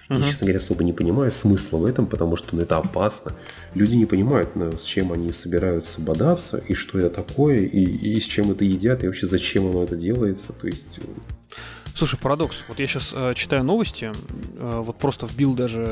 Uh-huh. 0.09 0.19
Я, 0.19 0.27
честно 0.27 0.45
говоря, 0.45 0.59
особо 0.59 0.83
не 0.83 0.93
понимаю 0.93 1.31
смысла 1.31 1.77
в 1.77 1.85
этом, 1.85 2.07
потому 2.07 2.35
что 2.35 2.55
ну, 2.55 2.61
это 2.61 2.77
опасно. 2.77 3.33
Люди 3.73 3.95
не 3.95 4.05
понимают, 4.05 4.55
ну, 4.55 4.77
с 4.77 4.83
чем 4.83 5.11
они 5.11 5.31
собираются 5.31 5.99
бодаться, 5.99 6.57
и 6.57 6.73
что 6.73 6.99
это 6.99 7.09
такое, 7.09 7.59
и, 7.59 7.83
и 7.83 8.19
с 8.19 8.23
чем 8.23 8.51
это 8.51 8.63
едят, 8.63 9.03
и 9.03 9.07
вообще 9.07 9.27
зачем 9.27 9.67
оно 9.67 9.83
это 9.83 9.95
делается. 9.95 10.53
То 10.53 10.67
есть... 10.67 10.99
Э, 10.99 11.55
Слушай, 11.93 12.19
парадокс. 12.19 12.63
Вот 12.67 12.79
я 12.79 12.87
сейчас 12.87 13.11
э, 13.13 13.33
читаю 13.35 13.63
новости, 13.63 14.11
э, 14.55 14.81
вот 14.83 14.97
просто 14.97 15.25
вбил 15.25 15.55
даже 15.55 15.83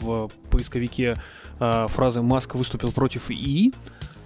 в 0.00 0.30
поисковике 0.50 1.14
э, 1.60 1.86
фразы 1.88 2.20
«Маск 2.20 2.56
выступил 2.56 2.92
против 2.92 3.30
ИИ», 3.30 3.72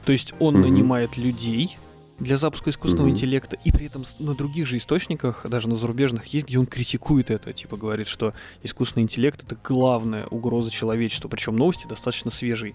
то 0.04 0.12
есть 0.12 0.34
он 0.40 0.56
mm-hmm. 0.56 0.60
нанимает 0.60 1.16
людей, 1.16 1.78
для 2.22 2.36
запуска 2.36 2.70
искусственного 2.70 3.08
mm-hmm. 3.08 3.12
интеллекта, 3.12 3.56
и 3.64 3.72
при 3.72 3.86
этом 3.86 4.04
на 4.18 4.34
других 4.34 4.66
же 4.66 4.76
источниках, 4.76 5.44
даже 5.48 5.68
на 5.68 5.76
зарубежных, 5.76 6.26
есть, 6.26 6.46
где 6.46 6.58
он 6.58 6.66
критикует 6.66 7.30
это, 7.30 7.52
типа 7.52 7.76
говорит, 7.76 8.06
что 8.06 8.32
искусственный 8.62 9.02
интеллект 9.02 9.42
это 9.42 9.56
главная 9.62 10.26
угроза 10.26 10.70
человечеству, 10.70 11.28
причем 11.28 11.56
новости 11.56 11.86
достаточно 11.86 12.30
свежие. 12.30 12.74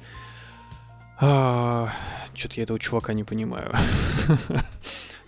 А, 1.19 1.89
Что-то 2.33 2.55
я 2.57 2.63
этого 2.63 2.77
чувака 2.77 3.13
не 3.13 3.23
понимаю. 3.23 3.73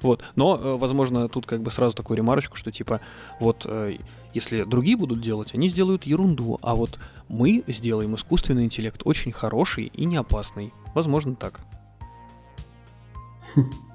Вот. 0.01 0.23
Но, 0.37 0.55
э, 0.55 0.77
возможно, 0.77 1.27
тут 1.27 1.45
как 1.45 1.61
бы 1.61 1.71
сразу 1.71 1.93
такую 1.93 2.15
ремарочку, 2.15 2.55
что 2.55 2.71
типа, 2.71 3.01
вот 3.41 3.65
э, 3.65 3.97
если 4.33 4.63
другие 4.63 4.95
будут 4.95 5.19
делать, 5.19 5.53
они 5.53 5.67
сделают 5.67 6.05
ерунду, 6.05 6.57
а 6.61 6.73
вот 6.75 6.97
мы 7.27 7.65
сделаем 7.67 8.15
искусственный 8.15 8.63
интеллект 8.63 9.01
очень 9.03 9.33
хороший 9.33 9.87
и 9.87 10.05
не 10.05 10.15
опасный. 10.15 10.71
Возможно, 10.95 11.35
так. 11.35 11.59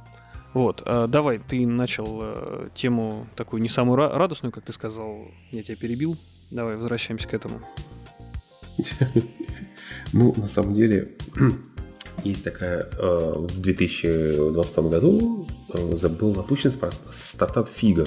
Вот, 0.54 0.82
э, 0.86 1.06
давай, 1.08 1.40
ты 1.40 1.66
начал 1.66 2.20
э, 2.22 2.68
тему 2.74 3.26
такую 3.34 3.60
не 3.60 3.68
самую 3.68 3.96
радостную, 3.96 4.52
как 4.52 4.64
ты 4.64 4.72
сказал, 4.72 5.26
я 5.50 5.64
тебя 5.64 5.76
перебил. 5.76 6.16
Давай, 6.52 6.76
возвращаемся 6.76 7.28
к 7.28 7.34
этому. 7.34 7.60
Ну, 10.12 10.32
на 10.36 10.46
самом 10.46 10.74
деле, 10.74 11.16
есть 12.24 12.44
такая, 12.44 12.88
э, 12.92 13.32
в 13.36 13.60
2020 13.60 14.78
году 14.78 15.46
был 15.72 16.32
запущен 16.32 16.72
стартап 17.10 17.68
Фига. 17.68 18.06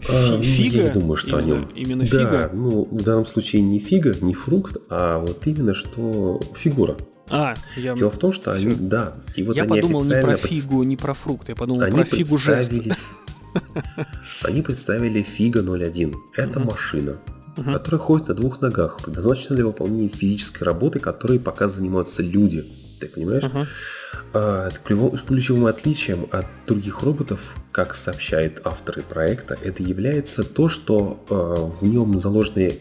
Фига? 0.00 0.76
Я 0.76 0.88
не 0.88 0.90
думаю, 0.90 1.16
что 1.16 1.38
именно, 1.38 1.54
о 1.54 1.58
нем. 1.58 1.70
Именно 1.74 2.06
фига? 2.06 2.30
Да, 2.30 2.50
ну, 2.52 2.84
в 2.84 3.02
данном 3.02 3.26
случае 3.26 3.62
не 3.62 3.78
фига, 3.78 4.14
не 4.20 4.34
фрукт, 4.34 4.76
а 4.88 5.20
вот 5.20 5.46
именно 5.46 5.72
что 5.72 6.40
фигура. 6.56 6.96
А, 7.30 7.54
я... 7.76 7.94
Дело 7.94 8.10
в 8.10 8.18
том, 8.18 8.32
что 8.32 8.52
они, 8.52 8.74
да, 8.74 9.14
и 9.36 9.42
вот 9.42 9.56
я 9.56 9.62
они 9.62 9.80
подумал 9.80 10.04
не 10.04 10.20
про 10.20 10.36
фигу, 10.36 10.82
не 10.82 10.96
про 10.96 11.14
фрукты, 11.14 11.52
я 11.52 11.56
подумал 11.56 11.82
они 11.82 11.96
про 11.96 12.04
фигу 12.04 12.38
жест. 12.38 12.72
Они 14.44 14.62
представили 14.62 15.22
Фига 15.22 15.60
01. 15.60 16.14
Это 16.36 16.60
машина, 16.60 17.18
которая 17.56 17.98
ходит 17.98 18.28
на 18.28 18.34
двух 18.34 18.60
ногах, 18.60 19.00
предназначена 19.02 19.56
для 19.56 19.66
выполнения 19.66 20.08
физической 20.08 20.62
работы, 20.62 21.00
которой 21.00 21.40
пока 21.40 21.68
занимаются 21.68 22.22
люди. 22.22 22.64
Ты 23.00 23.08
понимаешь? 23.08 23.44
А, 24.32 24.70
ключевым 24.84 25.66
отличием 25.66 26.28
от 26.30 26.46
других 26.66 27.02
роботов, 27.02 27.56
как 27.72 27.94
сообщают 27.94 28.60
авторы 28.64 29.02
проекта, 29.02 29.58
это 29.64 29.82
является 29.82 30.44
то, 30.44 30.68
что 30.68 31.24
а, 31.28 31.54
в 31.66 31.84
нем 31.84 32.18
заложены 32.18 32.78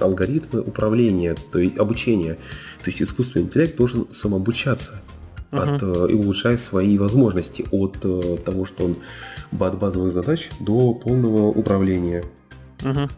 алгоритмы 0.00 0.60
управления, 0.60 1.34
то 1.52 1.58
есть 1.58 1.78
обучения. 1.78 2.34
То 2.82 2.90
есть 2.90 3.02
искусственный 3.02 3.46
интеллект 3.46 3.76
должен 3.76 4.06
самообучаться 4.12 5.02
uh-huh. 5.50 5.74
от, 5.76 5.82
э, 5.82 6.12
и 6.12 6.14
улучшать 6.14 6.60
свои 6.60 6.98
возможности 6.98 7.64
от 7.70 7.98
э, 8.02 8.38
того, 8.44 8.64
что 8.64 8.84
он 8.86 8.96
от 9.58 9.78
базовых 9.78 10.12
задач 10.12 10.50
до 10.60 10.94
полного 10.94 11.48
управления. 11.48 12.24
Uh-huh. 12.78 13.10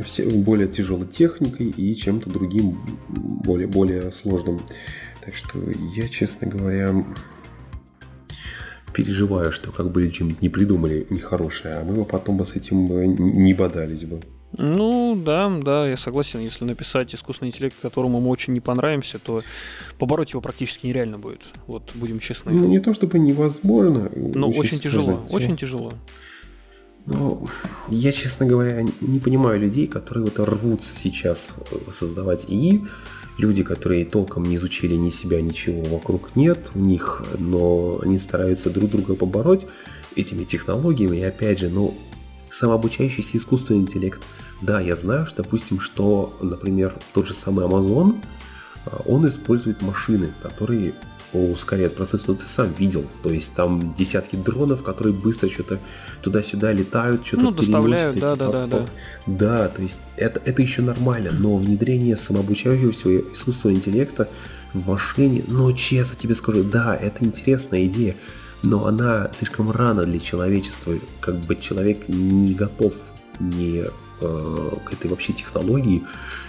Все, 0.00 0.28
более 0.28 0.66
тяжелой 0.66 1.06
техникой 1.06 1.68
и 1.68 1.94
чем-то 1.94 2.28
другим 2.28 2.78
более, 3.08 3.68
более 3.68 4.10
сложным. 4.10 4.60
Так 5.24 5.34
что 5.34 5.58
я, 5.94 6.08
честно 6.08 6.48
говоря, 6.48 6.94
переживаю, 8.92 9.52
что 9.52 9.70
как 9.70 9.90
бы 9.90 10.08
чем-то 10.10 10.36
не 10.40 10.48
придумали 10.48 11.06
нехорошее, 11.10 11.74
а 11.74 11.84
мы 11.84 11.94
бы 11.94 12.04
потом 12.04 12.36
бы 12.38 12.44
с 12.44 12.56
этим 12.56 12.86
не 13.44 13.54
бодались 13.54 14.04
бы. 14.04 14.20
Ну, 14.56 15.16
да, 15.16 15.50
да, 15.62 15.88
я 15.88 15.96
согласен. 15.96 16.40
Если 16.40 16.64
написать 16.64 17.14
искусственный 17.14 17.50
интеллект, 17.50 17.76
которому 17.80 18.20
мы 18.20 18.30
очень 18.30 18.52
не 18.52 18.60
понравимся, 18.60 19.18
то 19.18 19.42
побороть 19.98 20.30
его 20.30 20.40
практически 20.40 20.86
нереально 20.86 21.18
будет. 21.18 21.42
Вот, 21.66 21.90
будем 21.94 22.18
честны. 22.20 22.52
Ну, 22.52 22.66
не 22.66 22.78
то 22.78 22.94
чтобы 22.94 23.18
невозможно. 23.18 24.10
Но 24.14 24.48
очень, 24.48 24.78
тяжело, 24.78 25.26
очень 25.30 25.56
тяжело. 25.56 25.92
Ну, 27.06 27.46
я, 27.88 28.12
честно 28.12 28.46
говоря, 28.46 28.82
не 29.00 29.20
понимаю 29.20 29.60
людей, 29.60 29.86
которые 29.86 30.24
вот 30.24 30.38
рвутся 30.38 30.94
сейчас 30.96 31.54
создавать 31.92 32.46
ИИ. 32.48 32.84
Люди, 33.36 33.64
которые 33.64 34.04
толком 34.04 34.44
не 34.44 34.56
изучили 34.56 34.94
ни 34.94 35.10
себя, 35.10 35.42
ничего 35.42 35.82
вокруг 35.82 36.36
нет 36.36 36.70
у 36.74 36.78
них, 36.78 37.24
но 37.36 37.98
они 38.00 38.18
стараются 38.18 38.70
друг 38.70 38.90
друга 38.90 39.16
побороть 39.16 39.66
этими 40.14 40.44
технологиями. 40.44 41.16
И 41.16 41.22
опять 41.22 41.58
же, 41.58 41.68
ну, 41.68 41.94
самообучающийся 42.48 43.36
искусственный 43.36 43.80
интеллект. 43.80 44.22
Да, 44.64 44.80
я 44.80 44.96
знаю, 44.96 45.26
что, 45.26 45.42
допустим, 45.42 45.78
что, 45.78 46.34
например, 46.40 46.94
тот 47.12 47.26
же 47.26 47.34
самый 47.34 47.66
Amazon, 47.66 48.16
а, 48.86 49.02
он 49.04 49.28
использует 49.28 49.82
машины, 49.82 50.30
которые 50.42 50.94
ускоряют 51.34 51.96
процесс, 51.96 52.26
но 52.28 52.34
ты 52.34 52.44
сам 52.46 52.72
видел. 52.78 53.04
То 53.22 53.30
есть 53.30 53.52
там 53.54 53.94
десятки 53.94 54.36
дронов, 54.36 54.82
которые 54.82 55.12
быстро 55.12 55.50
что-то 55.50 55.80
туда-сюда 56.22 56.72
летают, 56.72 57.26
что-то 57.26 57.42
ну, 57.42 57.50
доставляют, 57.50 58.18
да, 58.18 58.36
да, 58.36 58.50
да, 58.50 58.66
да. 58.66 58.86
Да, 59.26 59.68
то 59.68 59.82
есть 59.82 59.98
это, 60.16 60.40
это 60.44 60.62
еще 60.62 60.80
нормально, 60.80 61.32
но 61.32 61.56
внедрение 61.56 62.16
самообучающегося 62.16 63.18
искусственного 63.34 63.76
интеллекта 63.76 64.28
в 64.72 64.88
машине, 64.88 65.44
ну, 65.48 65.70
честно 65.72 66.16
тебе 66.16 66.34
скажу, 66.34 66.62
да, 66.62 66.96
это 66.96 67.24
интересная 67.24 67.84
идея, 67.84 68.16
но 68.62 68.86
она 68.86 69.30
слишком 69.36 69.70
рано 69.70 70.04
для 70.04 70.20
человечества. 70.20 70.94
Как 71.20 71.36
бы 71.36 71.56
человек 71.56 72.08
не 72.08 72.54
готов 72.54 72.94
ни 73.40 73.84
э, 74.20 74.70
к 74.84 74.92
этой 74.92 75.10
вообще 75.10 75.32
технологии, 75.32 76.04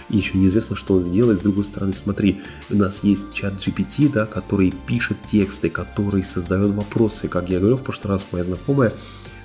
и 0.08 0.16
еще 0.16 0.38
неизвестно, 0.38 0.76
что 0.76 0.94
он 0.94 1.02
сделает. 1.02 1.40
С 1.40 1.42
другой 1.42 1.64
стороны, 1.64 1.92
смотри, 1.92 2.40
у 2.70 2.76
нас 2.76 3.02
есть 3.02 3.32
чат 3.32 3.54
GPT, 3.54 4.10
да, 4.10 4.26
который 4.26 4.72
пишет 4.86 5.16
тексты, 5.30 5.70
который 5.70 6.22
создает 6.22 6.70
вопросы. 6.70 7.28
Как 7.28 7.48
я 7.50 7.58
говорил 7.58 7.76
в 7.76 7.82
прошлый 7.82 8.12
раз, 8.14 8.26
моя 8.32 8.44
знакомая 8.44 8.92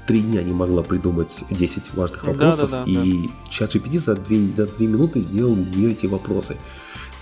три 0.08 0.22
дня 0.22 0.44
не 0.44 0.54
могла 0.54 0.84
придумать 0.84 1.44
10 1.50 1.94
важных 1.94 2.26
вопросов, 2.26 2.72
да, 2.72 2.80
да, 2.80 2.86
да, 2.86 2.92
и 2.92 3.28
да. 3.28 3.34
чат 3.50 3.76
GPT 3.76 4.00
за 4.00 4.16
2, 4.16 4.24
за 4.58 4.66
2 4.68 4.88
минуты 4.88 5.20
сделал 5.20 5.54
у 5.54 5.56
нее 5.56 5.92
эти 5.92 6.06
вопросы. 6.06 6.58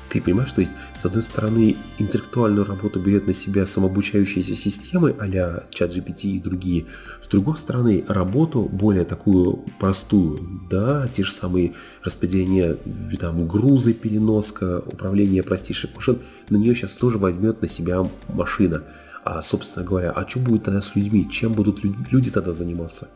Ты 0.10 0.22
понимаешь, 0.22 0.50
что 0.50 0.62
есть, 0.62 0.74
с 0.96 1.06
одной 1.06 1.22
стороны, 1.22 1.76
интеллектуальную 2.00 2.66
работу 2.66 3.00
берет 3.00 3.28
на 3.28 3.34
себя 3.34 3.66
самообучающиеся 3.66 4.56
системы 4.56 5.16
а-ля 5.20 5.64
ChatGPT 5.70 6.24
и 6.24 6.40
другие. 6.40 6.88
С 7.24 7.28
другой 7.28 7.58
стороны, 7.58 8.04
работу 8.08 8.64
более 8.64 9.06
такую 9.06 9.66
простую, 9.80 10.62
да, 10.70 11.08
те 11.08 11.24
же 11.24 11.32
самые 11.32 11.76
распределения, 12.04 12.78
там, 13.20 13.48
грузы, 13.48 13.94
переноска, 13.94 14.80
управление 14.80 15.44
простейших 15.44 15.96
машин, 15.96 16.20
на 16.50 16.58
нее 16.58 16.74
сейчас 16.74 16.94
тоже 16.94 17.20
возьмет 17.20 17.62
на 17.62 17.70
себя 17.70 18.04
машина. 18.30 18.84
А, 19.24 19.44
собственно 19.44 19.86
говоря, 19.86 20.12
а 20.12 20.28
что 20.28 20.40
будет 20.40 20.64
тогда 20.64 20.82
с 20.82 20.96
людьми? 20.96 21.30
Чем 21.30 21.54
будут 21.54 21.82
люди 21.84 22.32
тогда 22.32 22.52
заниматься? 22.52 23.10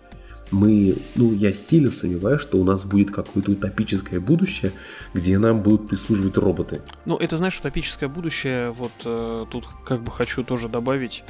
Мы, 0.51 0.95
ну, 1.15 1.33
я 1.33 1.51
сильно 1.51 1.89
сомневаюсь, 1.91 2.41
что 2.41 2.57
у 2.57 2.63
нас 2.63 2.85
будет 2.85 3.11
какое-то 3.11 3.51
утопическое 3.51 4.19
будущее, 4.19 4.71
где 5.13 5.37
нам 5.37 5.61
будут 5.61 5.89
прислуживать 5.89 6.37
роботы. 6.37 6.81
Ну, 7.05 7.17
это, 7.17 7.37
знаешь, 7.37 7.57
утопическое 7.59 8.09
будущее, 8.09 8.71
вот 8.71 8.91
э, 9.05 9.45
тут 9.51 9.65
как 9.85 10.01
бы 10.03 10.11
хочу 10.11 10.43
тоже 10.43 10.69
добавить 10.69 11.23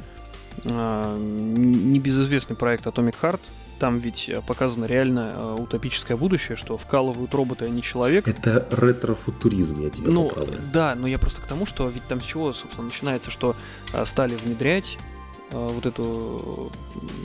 э, 0.64 1.18
небезызвестный 1.18 2.56
проект 2.56 2.86
Atomic 2.86 3.14
Heart, 3.20 3.40
там 3.78 3.98
ведь 3.98 4.30
показано 4.46 4.84
реально 4.84 5.32
э, 5.36 5.56
утопическое 5.60 6.16
будущее, 6.16 6.56
что 6.56 6.78
вкалывают 6.78 7.34
роботы, 7.34 7.64
а 7.64 7.68
не 7.68 7.82
человек. 7.82 8.28
Это 8.28 8.66
ретрофутуризм, 8.70 9.82
я 9.82 9.90
тебе 9.90 10.10
Ну, 10.10 10.28
поправлю. 10.28 10.60
да, 10.72 10.94
но 10.94 11.06
я 11.06 11.18
просто 11.18 11.42
к 11.42 11.46
тому, 11.46 11.66
что 11.66 11.84
ведь 11.88 12.04
там 12.04 12.20
с 12.20 12.24
чего, 12.24 12.52
собственно, 12.52 12.86
начинается, 12.86 13.30
что 13.30 13.56
э, 13.92 14.04
стали 14.06 14.34
внедрять 14.36 14.96
Э, 14.96 15.13
вот 15.50 15.86
эту, 15.86 16.72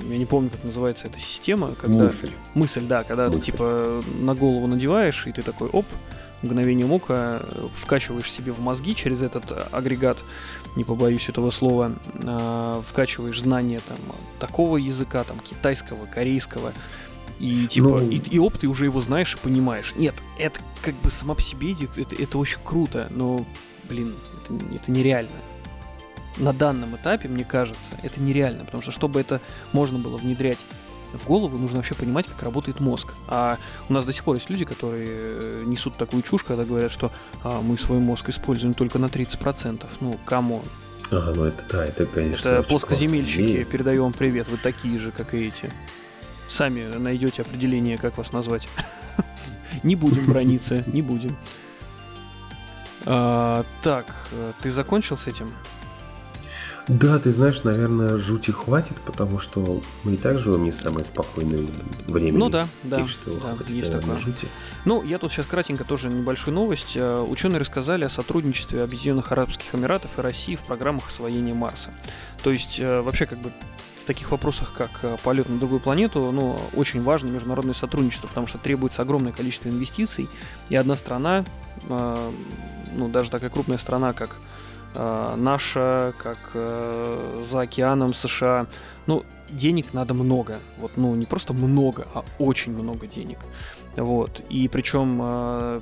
я 0.09 0.17
не 0.17 0.25
помню, 0.25 0.49
как 0.49 0.63
называется 0.63 1.07
эта 1.07 1.19
система, 1.19 1.73
когда... 1.73 2.05
Мысль. 2.05 2.31
Мысль, 2.53 2.85
да, 2.85 3.03
когда 3.03 3.27
Мысль. 3.27 3.39
ты 3.39 3.45
типа 3.51 4.03
на 4.21 4.35
голову 4.35 4.67
надеваешь, 4.67 5.25
и 5.25 5.31
ты 5.31 5.41
такой, 5.41 5.69
оп, 5.69 5.85
мгновением 6.41 6.91
ока 6.91 7.41
вкачиваешь 7.73 8.31
себе 8.31 8.51
в 8.51 8.59
мозги 8.59 8.95
через 8.95 9.21
этот 9.21 9.67
агрегат, 9.71 10.23
не 10.75 10.83
побоюсь 10.83 11.27
этого 11.29 11.51
слова, 11.51 11.93
э, 12.13 12.81
вкачиваешь 12.85 13.41
знания 13.41 13.81
там 13.87 13.97
такого 14.39 14.77
языка, 14.77 15.23
там 15.23 15.39
китайского, 15.39 16.05
корейского, 16.05 16.73
и 17.39 17.67
типа, 17.67 17.87
ну... 17.87 18.09
и, 18.09 18.17
и 18.17 18.39
оп, 18.39 18.57
ты 18.57 18.67
уже 18.67 18.85
его 18.85 19.01
знаешь 19.01 19.35
и 19.35 19.37
понимаешь. 19.37 19.93
Нет, 19.95 20.15
это 20.37 20.59
как 20.81 20.95
бы 20.95 21.09
сама 21.09 21.35
по 21.35 21.41
себе 21.41 21.73
это, 21.73 22.15
это 22.15 22.37
очень 22.37 22.59
круто, 22.63 23.07
но, 23.11 23.45
блин, 23.89 24.15
это, 24.45 24.75
это 24.75 24.91
нереально 24.91 25.31
на 26.37 26.53
данном 26.53 26.95
этапе, 26.95 27.27
мне 27.27 27.43
кажется, 27.43 27.91
это 28.03 28.21
нереально, 28.21 28.65
потому 28.65 28.81
что 28.81 28.91
чтобы 28.91 29.19
это 29.19 29.41
можно 29.73 29.99
было 29.99 30.17
внедрять 30.17 30.59
в 31.13 31.25
голову, 31.25 31.57
нужно 31.57 31.77
вообще 31.77 31.95
понимать, 31.95 32.27
как 32.27 32.43
работает 32.43 32.79
мозг. 32.79 33.13
А 33.27 33.57
у 33.89 33.93
нас 33.93 34.05
до 34.05 34.13
сих 34.13 34.23
пор 34.23 34.35
есть 34.35 34.49
люди, 34.49 34.65
которые 34.65 35.07
э, 35.09 35.63
несут 35.65 35.97
такую 35.97 36.21
чушь, 36.21 36.43
когда 36.43 36.65
говорят, 36.65 36.91
что 36.91 37.11
а, 37.43 37.61
мы 37.61 37.77
свой 37.77 37.99
мозг 37.99 38.29
используем 38.29 38.73
только 38.73 38.99
на 38.99 39.05
30%. 39.05 39.85
Ну, 40.01 40.19
come 40.25 40.46
on. 40.46 40.61
Ага, 41.11 41.33
ну 41.35 41.43
это 41.45 41.63
да, 41.67 41.85
это, 41.85 42.05
конечно, 42.05 42.49
Это 42.49 42.63
плоскоземельщики, 42.63 43.63
передаю 43.63 44.03
вам 44.03 44.13
привет, 44.13 44.47
вы 44.47 44.57
такие 44.57 44.99
же, 44.99 45.11
как 45.11 45.33
и 45.33 45.47
эти. 45.47 45.71
Сами 46.47 46.83
найдете 46.97 47.41
определение, 47.41 47.97
как 47.97 48.17
вас 48.17 48.31
назвать. 48.31 48.67
Не 49.83 49.95
будем 49.95 50.25
браниться, 50.27 50.83
не 50.87 51.01
будем. 51.01 51.35
А, 53.05 53.63
так, 53.81 54.05
э, 54.31 54.51
ты 54.61 54.71
закончил 54.71 55.17
с 55.17 55.27
этим? 55.27 55.47
Да, 56.89 57.19
ты 57.19 57.29
знаешь, 57.29 57.63
наверное, 57.63 58.17
жути 58.17 58.49
хватит, 58.49 58.97
потому 59.05 59.37
что 59.37 59.79
мы 60.03 60.15
и 60.15 60.17
так 60.17 60.39
живем 60.39 60.63
не 60.63 60.71
самое 60.71 61.05
спокойное 61.05 61.63
время. 62.07 62.39
Ну 62.39 62.49
да, 62.49 62.67
да. 62.81 62.97
Так 62.97 63.09
что 63.09 63.31
да, 63.39 63.55
есть 63.67 63.91
такое. 63.91 64.17
жути. 64.17 64.47
Ну, 64.85 65.03
я 65.03 65.19
тут 65.19 65.31
сейчас 65.31 65.45
кратенько 65.45 65.83
тоже 65.83 66.09
небольшую 66.09 66.55
новость. 66.55 66.93
Э, 66.95 67.21
ученые 67.21 67.59
рассказали 67.59 68.05
о 68.05 68.09
сотрудничестве 68.09 68.81
Объединенных 68.81 69.31
Арабских 69.31 69.75
Эмиратов 69.75 70.17
и 70.17 70.21
России 70.21 70.55
в 70.55 70.61
программах 70.61 71.09
освоения 71.09 71.53
Марса. 71.53 71.91
То 72.41 72.51
есть, 72.51 72.79
э, 72.79 73.01
вообще, 73.01 73.27
как 73.27 73.37
бы 73.37 73.51
в 74.01 74.05
таких 74.05 74.31
вопросах, 74.31 74.73
как 74.73 74.89
э, 75.03 75.15
полет 75.23 75.47
на 75.47 75.59
другую 75.59 75.81
планету, 75.81 76.31
ну, 76.31 76.59
очень 76.75 77.03
важно 77.03 77.27
международное 77.27 77.75
сотрудничество, 77.75 78.25
потому 78.25 78.47
что 78.47 78.57
требуется 78.57 79.03
огромное 79.03 79.31
количество 79.31 79.69
инвестиций, 79.69 80.27
и 80.69 80.75
одна 80.75 80.95
страна, 80.95 81.45
ну, 81.87 83.07
даже 83.09 83.29
такая 83.29 83.51
крупная 83.51 83.77
страна, 83.77 84.13
как 84.13 84.31
э, 84.31 84.58
наша, 84.95 86.13
как 86.17 86.37
э, 86.53 87.43
за 87.45 87.61
океаном 87.61 88.13
США. 88.13 88.67
Ну, 89.07 89.23
денег 89.49 89.93
надо 89.93 90.13
много. 90.13 90.59
Вот, 90.77 90.91
ну, 90.95 91.15
не 91.15 91.25
просто 91.25 91.53
много, 91.53 92.07
а 92.13 92.23
очень 92.39 92.71
много 92.71 93.07
денег. 93.07 93.39
Вот. 93.95 94.41
И 94.49 94.67
причем 94.67 95.19
э, 95.21 95.81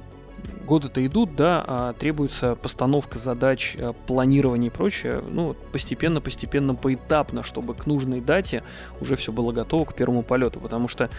годы-то 0.66 1.06
идут, 1.06 1.36
да, 1.36 1.64
а 1.66 1.94
требуется 1.94 2.56
постановка 2.56 3.18
задач, 3.18 3.76
э, 3.78 3.94
планирование 4.06 4.68
и 4.68 4.74
прочее, 4.74 5.22
ну, 5.28 5.56
постепенно, 5.72 6.22
постепенно, 6.22 6.76
поэтапно, 6.76 7.44
чтобы 7.44 7.74
к 7.74 7.86
нужной 7.86 8.22
дате 8.22 8.64
уже 9.02 9.16
все 9.16 9.32
было 9.32 9.52
готово 9.52 9.86
к 9.86 9.96
первому 9.96 10.24
полету, 10.24 10.60
потому 10.60 10.88
что 10.88 11.10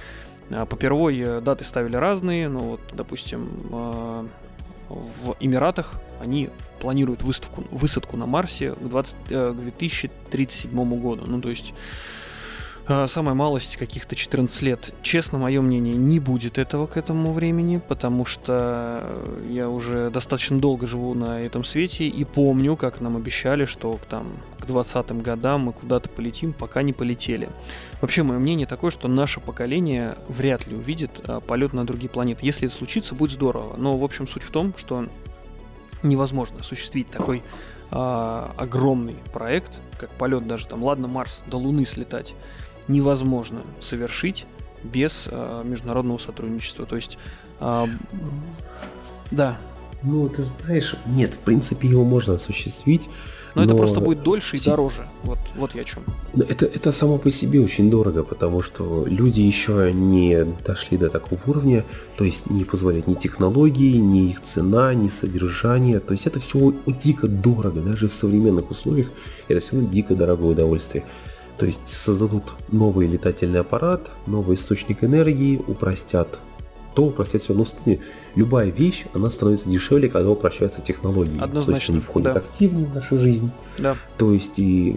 э, 0.50 0.66
попервой 0.66 1.18
э, 1.18 1.40
даты 1.40 1.64
ставили 1.64 1.96
разные, 1.96 2.48
ну, 2.48 2.58
вот, 2.60 2.80
допустим, 2.92 4.28
в 4.88 5.36
Эмиратах 5.40 6.00
они 6.20 6.50
планируют 6.80 7.22
выставку, 7.22 7.64
высадку 7.70 8.16
на 8.16 8.26
Марсе 8.26 8.72
к, 8.72 8.88
20, 8.88 9.14
э, 9.30 9.52
к 9.52 9.60
2037 9.60 11.00
году. 11.00 11.24
Ну, 11.26 11.40
то 11.40 11.50
есть 11.50 11.74
самая 12.88 13.34
малость 13.34 13.76
каких-то 13.76 14.16
14 14.16 14.62
лет. 14.62 14.94
Честно, 15.02 15.38
мое 15.38 15.60
мнение, 15.60 15.94
не 15.94 16.20
будет 16.20 16.56
этого 16.56 16.86
к 16.86 16.96
этому 16.96 17.32
времени, 17.32 17.80
потому 17.86 18.24
что 18.24 19.20
я 19.48 19.68
уже 19.68 20.10
достаточно 20.10 20.58
долго 20.58 20.86
живу 20.86 21.12
на 21.14 21.40
этом 21.40 21.64
свете 21.64 22.08
и 22.08 22.24
помню, 22.24 22.76
как 22.76 23.00
нам 23.00 23.16
обещали, 23.16 23.66
что 23.66 23.98
там 24.08 24.26
к 24.58 24.66
20 24.66 25.22
годам 25.22 25.62
мы 25.62 25.72
куда-то 25.72 26.08
полетим, 26.08 26.52
пока 26.52 26.82
не 26.82 26.94
полетели. 26.94 27.50
Вообще, 28.00 28.22
мое 28.22 28.38
мнение 28.38 28.66
такое, 28.66 28.90
что 28.90 29.06
наше 29.06 29.40
поколение 29.40 30.16
вряд 30.28 30.66
ли 30.66 30.74
увидит 30.74 31.10
а, 31.24 31.40
полет 31.40 31.72
на 31.72 31.86
другие 31.86 32.08
планеты. 32.08 32.46
Если 32.46 32.68
это 32.68 32.76
случится, 32.76 33.14
будет 33.14 33.32
здорово. 33.32 33.76
Но, 33.76 33.96
в 33.96 34.04
общем, 34.04 34.26
суть 34.26 34.42
в 34.42 34.50
том, 34.50 34.72
что 34.76 35.06
невозможно 36.02 36.60
осуществить 36.60 37.10
такой 37.10 37.42
а, 37.90 38.54
огромный 38.56 39.16
проект, 39.32 39.72
как 39.98 40.10
полет 40.10 40.46
даже 40.46 40.66
там, 40.66 40.82
ладно, 40.82 41.08
Марс, 41.08 41.42
до 41.46 41.56
Луны 41.56 41.84
слетать, 41.84 42.34
невозможно 42.88 43.60
совершить 43.80 44.46
без 44.82 45.28
а, 45.30 45.62
международного 45.62 46.18
сотрудничества. 46.18 46.86
То 46.86 46.96
есть, 46.96 47.18
а, 47.60 47.86
да. 49.30 49.58
Ну, 50.02 50.28
ты 50.28 50.42
знаешь, 50.42 50.94
нет, 51.06 51.34
в 51.34 51.38
принципе, 51.38 51.88
его 51.88 52.04
можно 52.04 52.34
осуществить. 52.34 53.08
Но, 53.54 53.64
но 53.64 53.70
это 53.70 53.76
просто 53.76 54.00
будет 54.00 54.22
дольше 54.22 54.56
и 54.56 54.60
дороже. 54.60 55.06
Вот, 55.24 55.38
вот 55.56 55.74
я 55.74 55.80
о 55.80 55.84
чем. 55.84 56.04
Это, 56.36 56.66
это 56.66 56.92
само 56.92 57.18
по 57.18 57.30
себе 57.30 57.60
очень 57.60 57.90
дорого, 57.90 58.22
потому 58.22 58.62
что 58.62 59.04
люди 59.06 59.40
еще 59.40 59.90
не 59.92 60.46
дошли 60.64 60.96
до 60.96 61.08
такого 61.08 61.40
уровня, 61.46 61.84
то 62.16 62.24
есть 62.24 62.48
не 62.50 62.64
позволяют 62.64 63.08
ни 63.08 63.14
технологии, 63.14 63.96
ни 63.96 64.30
их 64.30 64.42
цена, 64.42 64.94
ни 64.94 65.08
содержание. 65.08 65.98
То 65.98 66.12
есть 66.12 66.26
это 66.26 66.38
все 66.38 66.72
дико 66.86 67.26
дорого, 67.26 67.80
даже 67.80 68.08
в 68.08 68.12
современных 68.12 68.70
условиях 68.70 69.08
это 69.48 69.60
все 69.60 69.80
дико 69.80 70.14
дорогое 70.14 70.52
удовольствие. 70.52 71.04
То 71.58 71.66
есть 71.66 71.86
создадут 71.86 72.54
новый 72.68 73.08
летательный 73.08 73.60
аппарат, 73.60 74.10
новый 74.26 74.54
источник 74.54 75.02
энергии, 75.02 75.60
упростят 75.66 76.40
то 76.98 77.04
упростят 77.04 77.42
все. 77.42 77.54
Но 77.54 77.62
вспомни, 77.62 78.00
любая 78.34 78.70
вещь, 78.70 79.04
она 79.14 79.30
становится 79.30 79.68
дешевле, 79.68 80.08
когда 80.08 80.30
упрощаются 80.30 80.80
технологии. 80.80 81.38
Однозначно. 81.40 81.64
То 81.64 81.70
есть 81.78 81.90
они 81.90 81.98
входят 82.00 82.34
да. 82.34 82.40
активнее 82.40 82.86
в 82.86 82.94
нашу 82.94 83.18
жизнь. 83.18 83.52
Да. 83.78 83.94
То 84.16 84.32
есть 84.32 84.54
и 84.58 84.96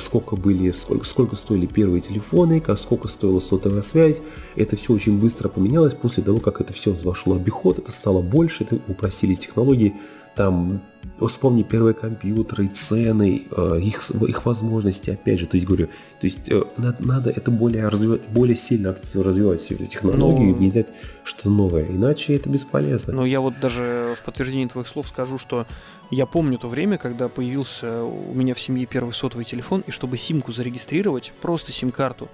сколько 0.00 0.36
были, 0.36 0.70
сколько, 0.70 1.04
сколько 1.04 1.34
стоили 1.34 1.66
первые 1.66 2.00
телефоны, 2.00 2.60
как 2.60 2.78
сколько 2.78 3.08
стоила 3.08 3.40
сотовая 3.40 3.82
связь. 3.82 4.20
Это 4.54 4.76
все 4.76 4.92
очень 4.92 5.18
быстро 5.18 5.48
поменялось 5.48 5.94
после 5.94 6.22
того, 6.22 6.38
как 6.38 6.60
это 6.60 6.72
все 6.72 6.94
вошло 7.02 7.34
в 7.34 7.38
обиход, 7.38 7.80
это 7.80 7.90
стало 7.90 8.22
больше, 8.22 8.62
это 8.62 8.78
упростились 8.86 9.40
технологии 9.40 9.96
там 10.36 10.80
вспомни 11.28 11.62
первые 11.62 11.94
компьютеры, 11.94 12.68
цены, 12.68 13.46
э, 13.50 13.78
их, 13.80 14.10
их 14.10 14.46
возможности, 14.46 15.10
опять 15.10 15.40
же, 15.40 15.46
то 15.46 15.56
есть 15.56 15.66
говорю, 15.66 15.86
то 15.86 16.26
есть 16.26 16.48
э, 16.50 16.62
надо, 16.76 16.96
надо 17.04 17.30
это 17.30 17.50
более, 17.50 17.88
развивать, 17.88 18.22
более 18.28 18.56
сильно 18.56 18.94
развивать 19.14 19.60
всю 19.60 19.74
эту 19.74 19.86
технологию 19.86 20.50
и 20.50 20.52
ну. 20.52 20.58
внедрять 20.58 20.88
что-то 21.24 21.50
новое, 21.50 21.86
иначе 21.86 22.34
это 22.34 22.48
бесполезно. 22.48 23.12
Но 23.12 23.26
я 23.26 23.40
вот 23.40 23.58
даже 23.60 24.14
в 24.18 24.22
подтверждение 24.22 24.68
твоих 24.68 24.88
слов 24.88 25.08
скажу, 25.08 25.38
что 25.38 25.66
я 26.10 26.26
помню 26.26 26.58
то 26.58 26.68
время, 26.68 26.98
когда 26.98 27.28
появился 27.28 28.02
у 28.02 28.34
меня 28.34 28.54
в 28.54 28.60
семье 28.60 28.86
первый 28.86 29.12
сотовый 29.12 29.44
телефон, 29.44 29.82
и 29.86 29.90
чтобы 29.90 30.18
симку 30.18 30.52
зарегистрировать, 30.52 31.32
просто 31.40 31.72
сим-карту, 31.72 32.28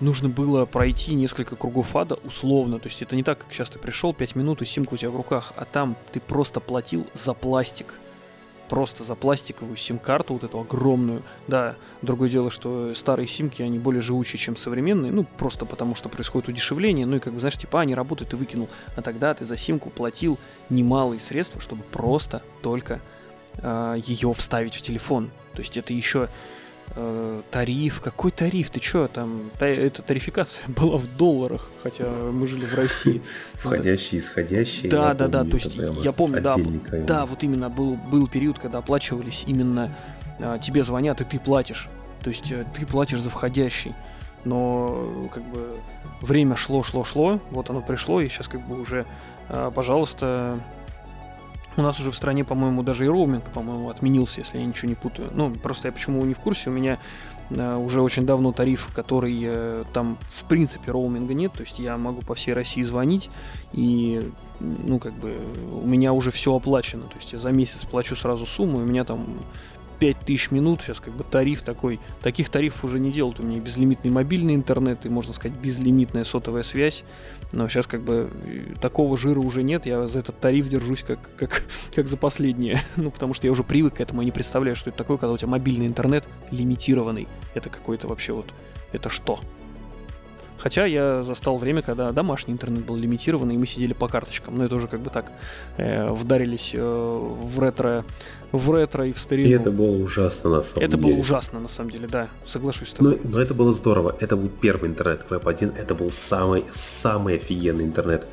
нужно 0.00 0.28
было 0.28 0.64
пройти 0.64 1.14
несколько 1.14 1.56
кругов 1.56 1.94
ада 1.94 2.16
условно. 2.24 2.78
То 2.78 2.88
есть 2.88 3.02
это 3.02 3.16
не 3.16 3.22
так, 3.22 3.38
как 3.38 3.52
сейчас 3.52 3.70
ты 3.70 3.78
пришел 3.78 4.12
5 4.12 4.34
минут 4.34 4.62
и 4.62 4.64
симка 4.64 4.94
у 4.94 4.96
тебя 4.96 5.10
в 5.10 5.16
руках, 5.16 5.52
а 5.56 5.64
там 5.64 5.96
ты 6.12 6.20
просто 6.20 6.60
платил 6.60 7.06
за 7.14 7.34
пластик. 7.34 7.94
Просто 8.70 9.02
за 9.02 9.16
пластиковую 9.16 9.76
сим-карту, 9.76 10.34
вот 10.34 10.44
эту 10.44 10.60
огромную. 10.60 11.24
Да, 11.48 11.74
другое 12.02 12.30
дело, 12.30 12.52
что 12.52 12.94
старые 12.94 13.26
симки, 13.26 13.62
они 13.62 13.80
более 13.80 14.00
живучие, 14.00 14.38
чем 14.38 14.56
современные, 14.56 15.10
ну, 15.10 15.24
просто 15.24 15.66
потому 15.66 15.96
что 15.96 16.08
происходит 16.08 16.48
удешевление, 16.48 17.04
ну 17.04 17.16
и 17.16 17.18
как 17.18 17.32
бы, 17.32 17.40
знаешь, 17.40 17.58
типа, 17.58 17.80
а, 17.80 17.84
не 17.84 17.96
работает, 17.96 18.30
ты 18.30 18.36
выкинул. 18.36 18.68
А 18.94 19.02
тогда 19.02 19.34
ты 19.34 19.44
за 19.44 19.56
симку 19.56 19.90
платил 19.90 20.38
немалые 20.68 21.18
средства, 21.18 21.60
чтобы 21.60 21.82
просто 21.82 22.44
только 22.62 23.00
э, 23.56 24.00
ее 24.06 24.32
вставить 24.34 24.76
в 24.76 24.82
телефон. 24.82 25.30
То 25.54 25.62
есть 25.62 25.76
это 25.76 25.92
еще 25.92 26.28
э, 26.96 27.42
тариф. 27.50 28.00
Какой 28.00 28.30
тариф? 28.30 28.70
Ты 28.70 28.80
что 28.80 29.08
там? 29.08 29.50
Та, 29.58 29.66
эта 29.66 30.02
тарификация 30.02 30.62
была 30.68 30.96
в 30.96 31.06
долларах, 31.16 31.68
хотя 31.82 32.04
мы 32.04 32.46
жили 32.46 32.64
в 32.64 32.74
России. 32.74 33.22
Входящие, 33.54 34.20
исходящие. 34.20 34.90
Да, 34.90 35.14
да, 35.14 35.28
да. 35.28 35.44
То 35.44 35.56
есть 35.56 35.74
я 35.74 36.12
помню, 36.12 36.40
да, 36.40 36.56
да, 37.06 37.26
вот 37.26 37.42
именно 37.42 37.68
был, 37.68 37.94
был 37.94 38.26
период, 38.28 38.58
когда 38.58 38.78
оплачивались 38.78 39.44
именно 39.46 39.94
э, 40.38 40.58
тебе 40.62 40.82
звонят, 40.82 41.20
и 41.20 41.24
ты 41.24 41.38
платишь. 41.38 41.88
То 42.22 42.30
есть 42.30 42.50
э, 42.52 42.64
ты 42.74 42.86
платишь 42.86 43.20
за 43.20 43.30
входящий. 43.30 43.94
Но 44.44 45.28
как 45.34 45.42
бы 45.44 45.76
время 46.22 46.56
шло, 46.56 46.82
шло, 46.82 47.04
шло, 47.04 47.40
вот 47.50 47.68
оно 47.68 47.82
пришло, 47.82 48.22
и 48.22 48.28
сейчас 48.28 48.48
как 48.48 48.66
бы 48.66 48.80
уже, 48.80 49.04
пожалуйста, 49.74 50.58
у 51.80 51.82
нас 51.82 51.98
уже 51.98 52.10
в 52.10 52.16
стране, 52.16 52.44
по-моему, 52.44 52.82
даже 52.82 53.04
и 53.04 53.08
роуминг, 53.08 53.50
по-моему, 53.50 53.90
отменился, 53.90 54.40
если 54.40 54.58
я 54.58 54.64
ничего 54.64 54.88
не 54.88 54.94
путаю. 54.94 55.30
Ну, 55.34 55.50
просто 55.54 55.88
я 55.88 55.92
почему 55.92 56.24
не 56.24 56.34
в 56.34 56.38
курсе, 56.38 56.70
у 56.70 56.72
меня 56.72 56.98
э, 57.50 57.76
уже 57.76 58.00
очень 58.00 58.24
давно 58.24 58.52
тариф, 58.52 58.90
который 58.94 59.38
э, 59.42 59.84
там 59.92 60.18
в 60.30 60.44
принципе 60.44 60.92
роуминга 60.92 61.34
нет, 61.34 61.52
то 61.52 61.62
есть 61.62 61.78
я 61.78 61.96
могу 61.96 62.22
по 62.22 62.34
всей 62.34 62.52
России 62.52 62.82
звонить, 62.82 63.30
и 63.72 64.30
ну 64.60 64.98
как 64.98 65.14
бы 65.14 65.38
у 65.82 65.86
меня 65.86 66.12
уже 66.12 66.30
все 66.30 66.54
оплачено, 66.54 67.04
то 67.04 67.16
есть 67.16 67.32
я 67.32 67.38
за 67.38 67.50
месяц 67.50 67.84
плачу 67.84 68.14
сразу 68.14 68.46
сумму, 68.46 68.80
и 68.80 68.82
у 68.82 68.86
меня 68.86 69.04
там 69.04 69.24
5000 70.00 70.50
минут, 70.50 70.80
сейчас 70.80 70.98
как 70.98 71.14
бы 71.14 71.22
тариф 71.22 71.62
такой, 71.62 72.00
таких 72.22 72.48
тарифов 72.48 72.84
уже 72.84 72.98
не 72.98 73.12
делают, 73.12 73.38
у 73.38 73.42
меня 73.44 73.60
безлимитный 73.60 74.10
мобильный 74.10 74.54
интернет 74.54 75.04
и, 75.04 75.08
можно 75.08 75.32
сказать, 75.32 75.56
безлимитная 75.56 76.24
сотовая 76.24 76.62
связь, 76.62 77.04
но 77.52 77.68
сейчас 77.68 77.86
как 77.86 78.00
бы 78.00 78.30
э, 78.44 78.74
такого 78.80 79.16
жира 79.16 79.38
уже 79.38 79.62
нет, 79.62 79.86
я 79.86 80.08
за 80.08 80.20
этот 80.20 80.40
тариф 80.40 80.68
держусь 80.68 81.02
как, 81.02 81.18
как, 81.36 81.62
как 81.94 82.08
за 82.08 82.16
последнее, 82.16 82.80
ну, 82.96 83.10
потому 83.10 83.34
что 83.34 83.46
я 83.46 83.52
уже 83.52 83.62
привык 83.62 83.94
к 83.94 84.00
этому, 84.00 84.22
я 84.22 84.24
не 84.24 84.32
представляю, 84.32 84.74
что 84.74 84.90
это 84.90 84.98
такое, 84.98 85.18
когда 85.18 85.34
у 85.34 85.36
тебя 85.36 85.48
мобильный 85.48 85.86
интернет 85.86 86.24
лимитированный, 86.50 87.28
это 87.54 87.68
какой-то 87.68 88.08
вообще 88.08 88.32
вот, 88.32 88.46
это 88.92 89.10
что? 89.10 89.38
Хотя 90.62 90.84
я 90.84 91.24
застал 91.24 91.56
время, 91.56 91.82
когда 91.82 92.12
домашний 92.12 92.52
интернет 92.52 92.84
был 92.84 92.96
лимитированный, 92.96 93.54
и 93.54 93.58
мы 93.58 93.66
сидели 93.66 93.94
по 93.94 94.08
карточкам. 94.08 94.58
Но 94.58 94.64
это 94.64 94.76
уже 94.76 94.88
как 94.88 95.00
бы 95.00 95.10
так 95.10 95.32
э, 95.78 96.12
вдарились 96.12 96.72
э, 96.74 96.80
в 96.80 97.58
ретро 97.60 98.04
в 98.52 98.74
ретро 98.74 99.06
и 99.06 99.12
в 99.12 99.18
старину. 99.18 99.48
И 99.48 99.52
это 99.52 99.70
было 99.70 99.96
ужасно 100.02 100.50
на 100.50 100.62
самом 100.62 100.84
это 100.84 100.96
деле. 100.96 101.08
Это 101.08 101.14
было 101.14 101.20
ужасно 101.20 101.60
на 101.60 101.68
самом 101.68 101.90
деле, 101.90 102.08
да, 102.08 102.28
соглашусь 102.46 102.88
с 102.88 102.92
тобой. 102.92 103.18
Но, 103.22 103.30
но 103.30 103.40
это 103.40 103.54
было 103.54 103.72
здорово. 103.72 104.16
Это 104.18 104.36
был 104.36 104.48
первый 104.48 104.90
интернет, 104.90 105.24
Web1, 105.30 105.78
это 105.78 105.94
был 105.94 106.10
самый, 106.10 106.64
самый 106.72 107.36
офигенный 107.36 107.84
интернет. 107.84 108.26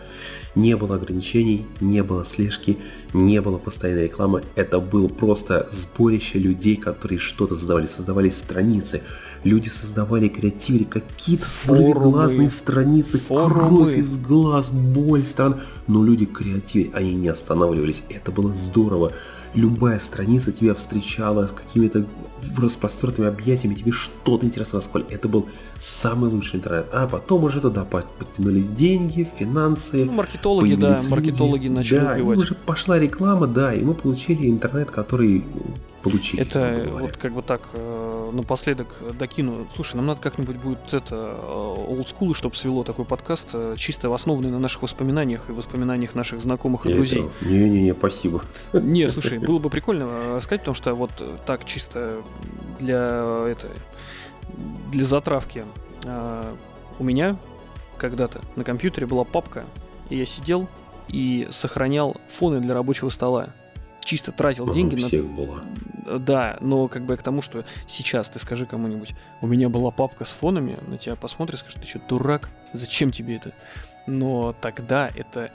Не 0.55 0.75
было 0.75 0.95
ограничений, 0.95 1.65
не 1.81 2.01
было 2.03 2.25
слежки, 2.25 2.77
не 3.13 3.41
было 3.41 3.57
постоянной 3.57 4.05
рекламы. 4.05 4.43
Это 4.55 4.79
был 4.79 5.10
просто 5.10 5.67
сборище 5.71 6.39
людей, 6.39 6.75
которые 6.75 7.19
что-то 7.19 7.55
создавали. 7.55 7.88
Создавали 7.88 8.29
страницы. 8.29 9.01
Люди 9.43 9.69
создавали, 9.69 10.27
креативили 10.27 10.83
какие-то 10.83 11.45
глазные 11.67 12.49
страницы. 12.49 13.19
Форумы. 13.19 13.86
Кровь 13.86 13.97
из 13.97 14.17
глаз, 14.17 14.69
боль, 14.71 15.23
стран. 15.23 15.62
Но 15.88 16.03
люди 16.03 16.25
креативили, 16.25 16.91
они 16.93 17.13
не 17.13 17.27
останавливались. 17.27 18.03
Это 18.10 18.31
было 18.31 18.53
здорово 18.53 19.13
любая 19.58 19.98
страница 20.00 20.52
тебя 20.52 20.76
встречала 20.76 21.48
с 21.48 21.52
какими-то 21.52 22.06
распростертыми 22.58 23.28
объятиями, 23.28 23.74
тебе 23.74 23.91
что-то 23.91 24.46
интересно 24.46 24.78
рассказали. 24.78 25.06
Это 25.10 25.28
был 25.28 25.48
самый 25.80 26.30
лучший 26.30 26.58
интернет. 26.58 26.86
А 26.93 27.08
потом 27.08 27.43
уже 27.43 27.60
туда 27.60 27.84
подтянулись 27.84 28.67
деньги, 28.67 29.24
финансы. 29.24 30.06
Ну, 30.06 30.13
маркетологи, 30.13 30.76
да, 30.76 30.96
люди. 30.96 31.10
маркетологи 31.10 31.67
начали 31.67 32.00
да, 32.00 32.13
убивать. 32.13 32.38
и 32.38 32.41
уже 32.41 32.54
пошла 32.54 33.00
реклама, 33.00 33.48
да, 33.48 33.74
и 33.74 33.84
мы 33.84 33.96
получили 33.96 34.48
интернет, 34.48 34.91
который 34.91 35.43
получили. 36.10 36.41
Это 36.41 36.88
вот 36.91 37.17
как 37.17 37.34
бы 37.34 37.41
так 37.41 37.62
э, 37.74 38.30
напоследок 38.34 38.88
докину. 39.17 39.67
Слушай, 39.76 39.96
нам 39.98 40.08
надо 40.08 40.22
как-нибудь 40.22 40.58
будет 40.58 40.93
это 40.93 41.36
олдскулы, 41.88 42.36
чтобы 42.36 42.56
свело 42.56 42.84
такой 42.84 43.06
подкаст, 43.06 43.50
э, 43.54 43.76
чисто 43.78 44.13
основанный 44.13 44.52
на 44.52 44.60
наших 44.60 44.84
воспоминаниях 44.84 45.50
и 45.50 45.52
воспоминаниях 45.52 46.15
наших 46.15 46.41
знакомых 46.41 46.86
и 46.86 46.93
друзей. 46.93 47.28
Не-не-не, 47.41 47.93
спасибу. 47.93 48.41
Не, 48.74 49.08
слушай, 49.10 49.39
было 49.39 49.60
бы 49.60 49.70
прикольно 49.70 50.36
рассказать, 50.36 50.62
потому 50.62 50.76
что 50.76 50.93
вот 50.93 51.12
так 51.46 51.65
чисто 51.65 52.22
для 52.80 53.43
это 53.48 53.67
для 54.91 55.06
затравки 55.06 55.65
э, 56.04 56.54
у 57.00 57.04
меня 57.04 57.38
когда-то 57.98 58.41
на 58.56 58.63
компьютере 58.63 59.08
была 59.08 59.24
папка, 59.24 59.65
и 60.10 60.17
я 60.17 60.26
сидел 60.26 60.67
и 61.08 61.48
сохранял 61.52 62.17
фоны 62.28 62.60
для 62.60 62.74
рабочего 62.74 63.10
стола 63.10 63.50
чисто 64.08 64.32
тратил 64.32 64.65
ну, 64.65 64.74
деньги. 64.74 64.96
У 64.96 65.06
всех 65.06 65.24
на... 65.24 65.30
было. 65.30 65.63
Да, 66.20 66.58
но 66.62 66.88
как 66.88 67.04
бы 67.04 67.17
к 67.17 67.22
тому, 67.22 67.41
что 67.41 67.65
сейчас 67.86 68.30
ты 68.30 68.39
скажи 68.39 68.65
кому-нибудь, 68.65 69.13
у 69.41 69.48
меня 69.48 69.70
была 69.70 69.91
папка 69.91 70.26
с 70.26 70.32
фонами, 70.32 70.78
на 70.88 70.98
тебя 70.98 71.15
посмотрит, 71.15 71.60
скажет, 71.60 71.82
ты 71.82 71.88
что, 71.88 72.00
дурак? 72.08 72.50
Зачем 72.74 73.12
тебе 73.12 73.36
это? 73.36 73.54
Но 74.08 74.56
тогда 74.62 75.12
это 75.13 75.52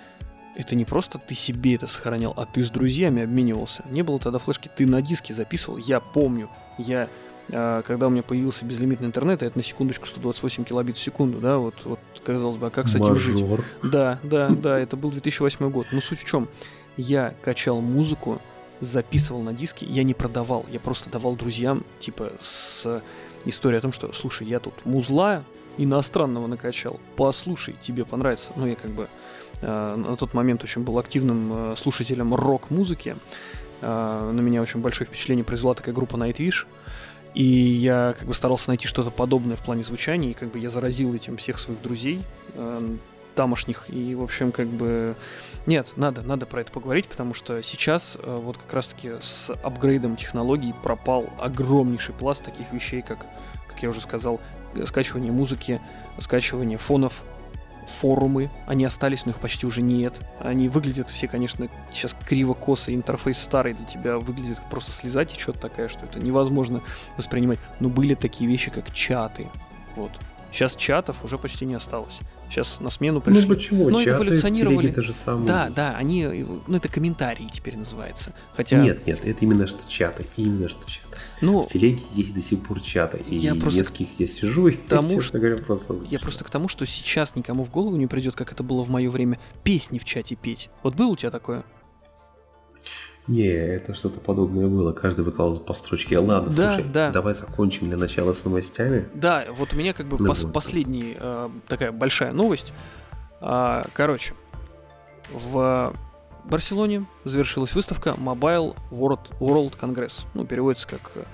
это 0.54 0.76
не 0.76 0.84
просто 0.84 1.18
ты 1.18 1.34
себе 1.34 1.76
это 1.76 1.86
сохранял, 1.86 2.34
а 2.36 2.44
ты 2.44 2.62
с 2.62 2.68
друзьями 2.70 3.22
обменивался. 3.22 3.82
Не 3.90 4.02
было 4.02 4.18
тогда 4.18 4.38
флешки, 4.38 4.68
ты 4.74 4.86
на 4.86 5.00
диске 5.00 5.32
записывал. 5.32 5.78
Я 5.78 5.98
помню, 6.00 6.50
я 6.76 7.08
а, 7.50 7.80
когда 7.82 8.08
у 8.08 8.10
меня 8.10 8.22
появился 8.22 8.66
безлимитный 8.66 9.08
интернет, 9.08 9.42
это 9.42 9.56
на 9.56 9.64
секундочку 9.64 10.06
128 10.06 10.64
килобит 10.64 10.96
в 10.98 11.00
секунду, 11.00 11.38
да, 11.38 11.56
вот, 11.58 11.74
вот 11.84 11.98
казалось 12.24 12.56
бы, 12.56 12.66
а 12.66 12.70
как 12.70 12.88
с 12.88 12.94
этим 12.94 13.06
Мажор. 13.06 13.18
жить? 13.18 13.44
Да, 13.82 14.18
да, 14.22 14.50
да, 14.50 14.78
это 14.78 14.96
был 14.96 15.10
2008 15.10 15.70
год. 15.70 15.86
Но 15.90 16.00
суть 16.00 16.20
в 16.20 16.24
чем? 16.24 16.48
Я 16.96 17.34
качал 17.42 17.80
музыку, 17.80 18.40
записывал 18.80 19.42
на 19.42 19.52
диски, 19.52 19.84
я 19.84 20.02
не 20.02 20.14
продавал, 20.14 20.66
я 20.70 20.80
просто 20.80 21.10
давал 21.10 21.36
друзьям, 21.36 21.84
типа, 22.00 22.32
с 22.40 23.02
историей 23.44 23.78
о 23.78 23.82
том, 23.82 23.92
что, 23.92 24.12
слушай, 24.12 24.46
я 24.46 24.60
тут 24.60 24.74
музла 24.84 25.44
иностранного 25.78 26.46
накачал, 26.46 27.00
послушай, 27.16 27.74
тебе 27.80 28.04
понравится. 28.04 28.52
Ну, 28.56 28.66
я 28.66 28.74
как 28.74 28.90
бы 28.90 29.08
э, 29.60 29.94
на 29.96 30.16
тот 30.16 30.34
момент 30.34 30.62
очень 30.62 30.82
был 30.82 30.98
активным 30.98 31.72
э, 31.72 31.76
слушателем 31.76 32.34
рок-музыки. 32.34 33.16
Э, 33.80 34.30
на 34.32 34.40
меня 34.40 34.60
очень 34.60 34.80
большое 34.80 35.08
впечатление 35.08 35.44
произвела 35.44 35.74
такая 35.74 35.94
группа 35.94 36.16
Nightwish. 36.16 36.66
И 37.34 37.44
я 37.44 38.14
как 38.18 38.28
бы 38.28 38.34
старался 38.34 38.68
найти 38.68 38.86
что-то 38.86 39.10
подобное 39.10 39.56
в 39.56 39.62
плане 39.62 39.82
звучания, 39.84 40.30
и 40.30 40.34
как 40.34 40.50
бы 40.50 40.58
я 40.58 40.68
заразил 40.68 41.14
этим 41.14 41.38
всех 41.38 41.58
своих 41.58 41.80
друзей. 41.80 42.20
Э, 43.32 43.36
тамошних. 43.36 43.84
И, 43.88 44.14
в 44.14 44.22
общем, 44.22 44.52
как 44.52 44.68
бы... 44.68 45.14
Нет, 45.66 45.92
надо, 45.96 46.22
надо 46.22 46.46
про 46.46 46.60
это 46.60 46.72
поговорить, 46.72 47.06
потому 47.06 47.34
что 47.34 47.62
сейчас 47.62 48.16
э, 48.20 48.40
вот 48.42 48.56
как 48.56 48.72
раз-таки 48.72 49.12
с 49.22 49.50
апгрейдом 49.62 50.16
технологий 50.16 50.74
пропал 50.82 51.28
огромнейший 51.38 52.14
пласт 52.14 52.44
таких 52.44 52.72
вещей, 52.72 53.02
как, 53.02 53.26
как 53.68 53.82
я 53.82 53.88
уже 53.88 54.00
сказал, 54.00 54.40
скачивание 54.84 55.32
музыки, 55.32 55.80
скачивание 56.18 56.78
фонов, 56.78 57.22
форумы, 57.88 58.48
они 58.66 58.84
остались, 58.84 59.26
но 59.26 59.32
их 59.32 59.38
почти 59.38 59.66
уже 59.66 59.82
нет. 59.82 60.14
Они 60.38 60.68
выглядят 60.68 61.10
все, 61.10 61.28
конечно, 61.28 61.68
сейчас 61.92 62.16
криво-косо, 62.26 62.94
интерфейс 62.94 63.38
старый 63.38 63.74
для 63.74 63.84
тебя 63.84 64.18
выглядит 64.18 64.60
просто 64.70 64.92
слеза 64.92 65.24
течет 65.24 65.60
такая, 65.60 65.88
что 65.88 66.04
это 66.04 66.18
невозможно 66.20 66.80
воспринимать. 67.16 67.58
Но 67.80 67.88
были 67.88 68.14
такие 68.14 68.48
вещи, 68.48 68.70
как 68.70 68.92
чаты. 68.94 69.48
Вот. 69.96 70.12
Сейчас 70.52 70.76
чатов 70.76 71.24
уже 71.24 71.38
почти 71.38 71.64
не 71.64 71.74
осталось. 71.74 72.20
Сейчас 72.50 72.78
на 72.80 72.90
смену 72.90 73.14
ну, 73.14 73.20
пришли. 73.22 73.48
Ну 73.48 73.54
почему? 73.54 73.88
Но 73.88 74.04
Чаты 74.04 74.24
эволюционировали. 74.24 74.92
в 74.92 75.02
же 75.02 75.12
самое. 75.14 75.46
Да, 75.46 75.70
да, 75.74 75.96
они, 75.96 76.46
ну 76.66 76.76
это 76.76 76.88
комментарии 76.88 77.48
теперь 77.50 77.76
называется. 77.78 78.34
Хотя... 78.54 78.76
Нет, 78.76 79.06
нет, 79.06 79.20
это 79.24 79.44
именно 79.44 79.66
что 79.66 79.80
чаты, 79.88 80.26
именно 80.36 80.68
что 80.68 80.86
чаты. 80.86 81.06
Ну, 81.40 81.62
в 81.62 81.68
телеге 81.68 82.02
есть 82.14 82.34
до 82.34 82.42
сих 82.42 82.62
пор 82.62 82.80
чаты, 82.80 83.22
и 83.28 83.36
я 83.36 83.54
просто 83.54 83.80
нескольких 83.80 84.20
я 84.20 84.26
сижу, 84.26 84.68
и, 84.68 84.72
тому, 84.88 85.08
честно 85.08 85.38
говоря, 85.38 85.56
просто 85.56 85.98
Я 86.10 86.18
просто 86.18 86.44
к 86.44 86.50
тому, 86.50 86.68
что 86.68 86.84
сейчас 86.84 87.34
никому 87.34 87.64
в 87.64 87.70
голову 87.70 87.96
не 87.96 88.06
придет, 88.06 88.36
как 88.36 88.52
это 88.52 88.62
было 88.62 88.84
в 88.84 88.90
мое 88.90 89.10
время, 89.10 89.38
песни 89.64 89.98
в 89.98 90.04
чате 90.04 90.36
петь. 90.36 90.68
Вот 90.82 90.94
было 90.94 91.08
у 91.08 91.16
тебя 91.16 91.30
такое? 91.30 91.64
Не, 93.28 93.46
это 93.46 93.94
что-то 93.94 94.18
подобное 94.18 94.66
было. 94.66 94.92
Каждый 94.92 95.24
выкладывал 95.24 95.60
по 95.60 95.74
строчке. 95.74 96.18
Ладно, 96.18 96.50
да, 96.50 96.70
слушай, 96.70 96.84
да. 96.90 97.10
давай 97.10 97.34
закончим 97.34 97.88
для 97.88 97.96
начала 97.96 98.32
с 98.32 98.44
новостями. 98.44 99.08
Да, 99.14 99.46
вот 99.56 99.72
у 99.72 99.76
меня 99.76 99.92
как 99.92 100.06
бы 100.06 100.16
ну, 100.18 100.28
пос- 100.28 100.50
последняя 100.50 101.16
э, 101.18 101.48
такая 101.68 101.92
большая 101.92 102.32
новость. 102.32 102.72
А, 103.40 103.84
короче, 103.94 104.34
в 105.32 105.94
Барселоне 106.44 107.06
завершилась 107.24 107.74
выставка 107.74 108.10
Mobile 108.18 108.76
World, 108.90 109.30
World 109.38 109.78
Congress. 109.78 110.24
Ну, 110.34 110.44
переводится 110.44 110.88
как 110.88 111.12
э, 111.14 111.24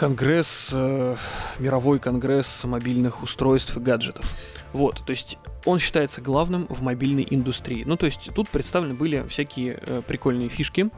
Конгресс, 0.00 0.70
э, 0.72 1.14
мировой 1.58 1.98
конгресс 1.98 2.64
мобильных 2.64 3.22
устройств 3.22 3.76
и 3.76 3.80
гаджетов. 3.80 4.24
Вот, 4.72 5.02
то 5.04 5.10
есть 5.10 5.36
он 5.66 5.78
считается 5.78 6.22
главным 6.22 6.66
в 6.70 6.80
мобильной 6.80 7.26
индустрии. 7.28 7.84
Ну, 7.84 7.98
то 7.98 8.06
есть 8.06 8.30
тут 8.34 8.48
представлены 8.48 8.94
были 8.94 9.22
всякие 9.28 9.78
э, 9.78 10.00
прикольные 10.08 10.48
фишки. 10.48 10.88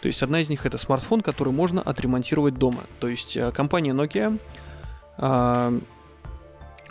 То 0.00 0.06
есть 0.06 0.22
одна 0.22 0.40
из 0.40 0.48
них 0.48 0.64
это 0.64 0.78
смартфон, 0.78 1.22
который 1.22 1.52
можно 1.52 1.82
отремонтировать 1.82 2.54
дома. 2.54 2.84
То 3.00 3.08
есть 3.08 3.36
э, 3.36 3.50
компания 3.50 3.90
Nokia 3.90 4.38
э, 5.18 5.80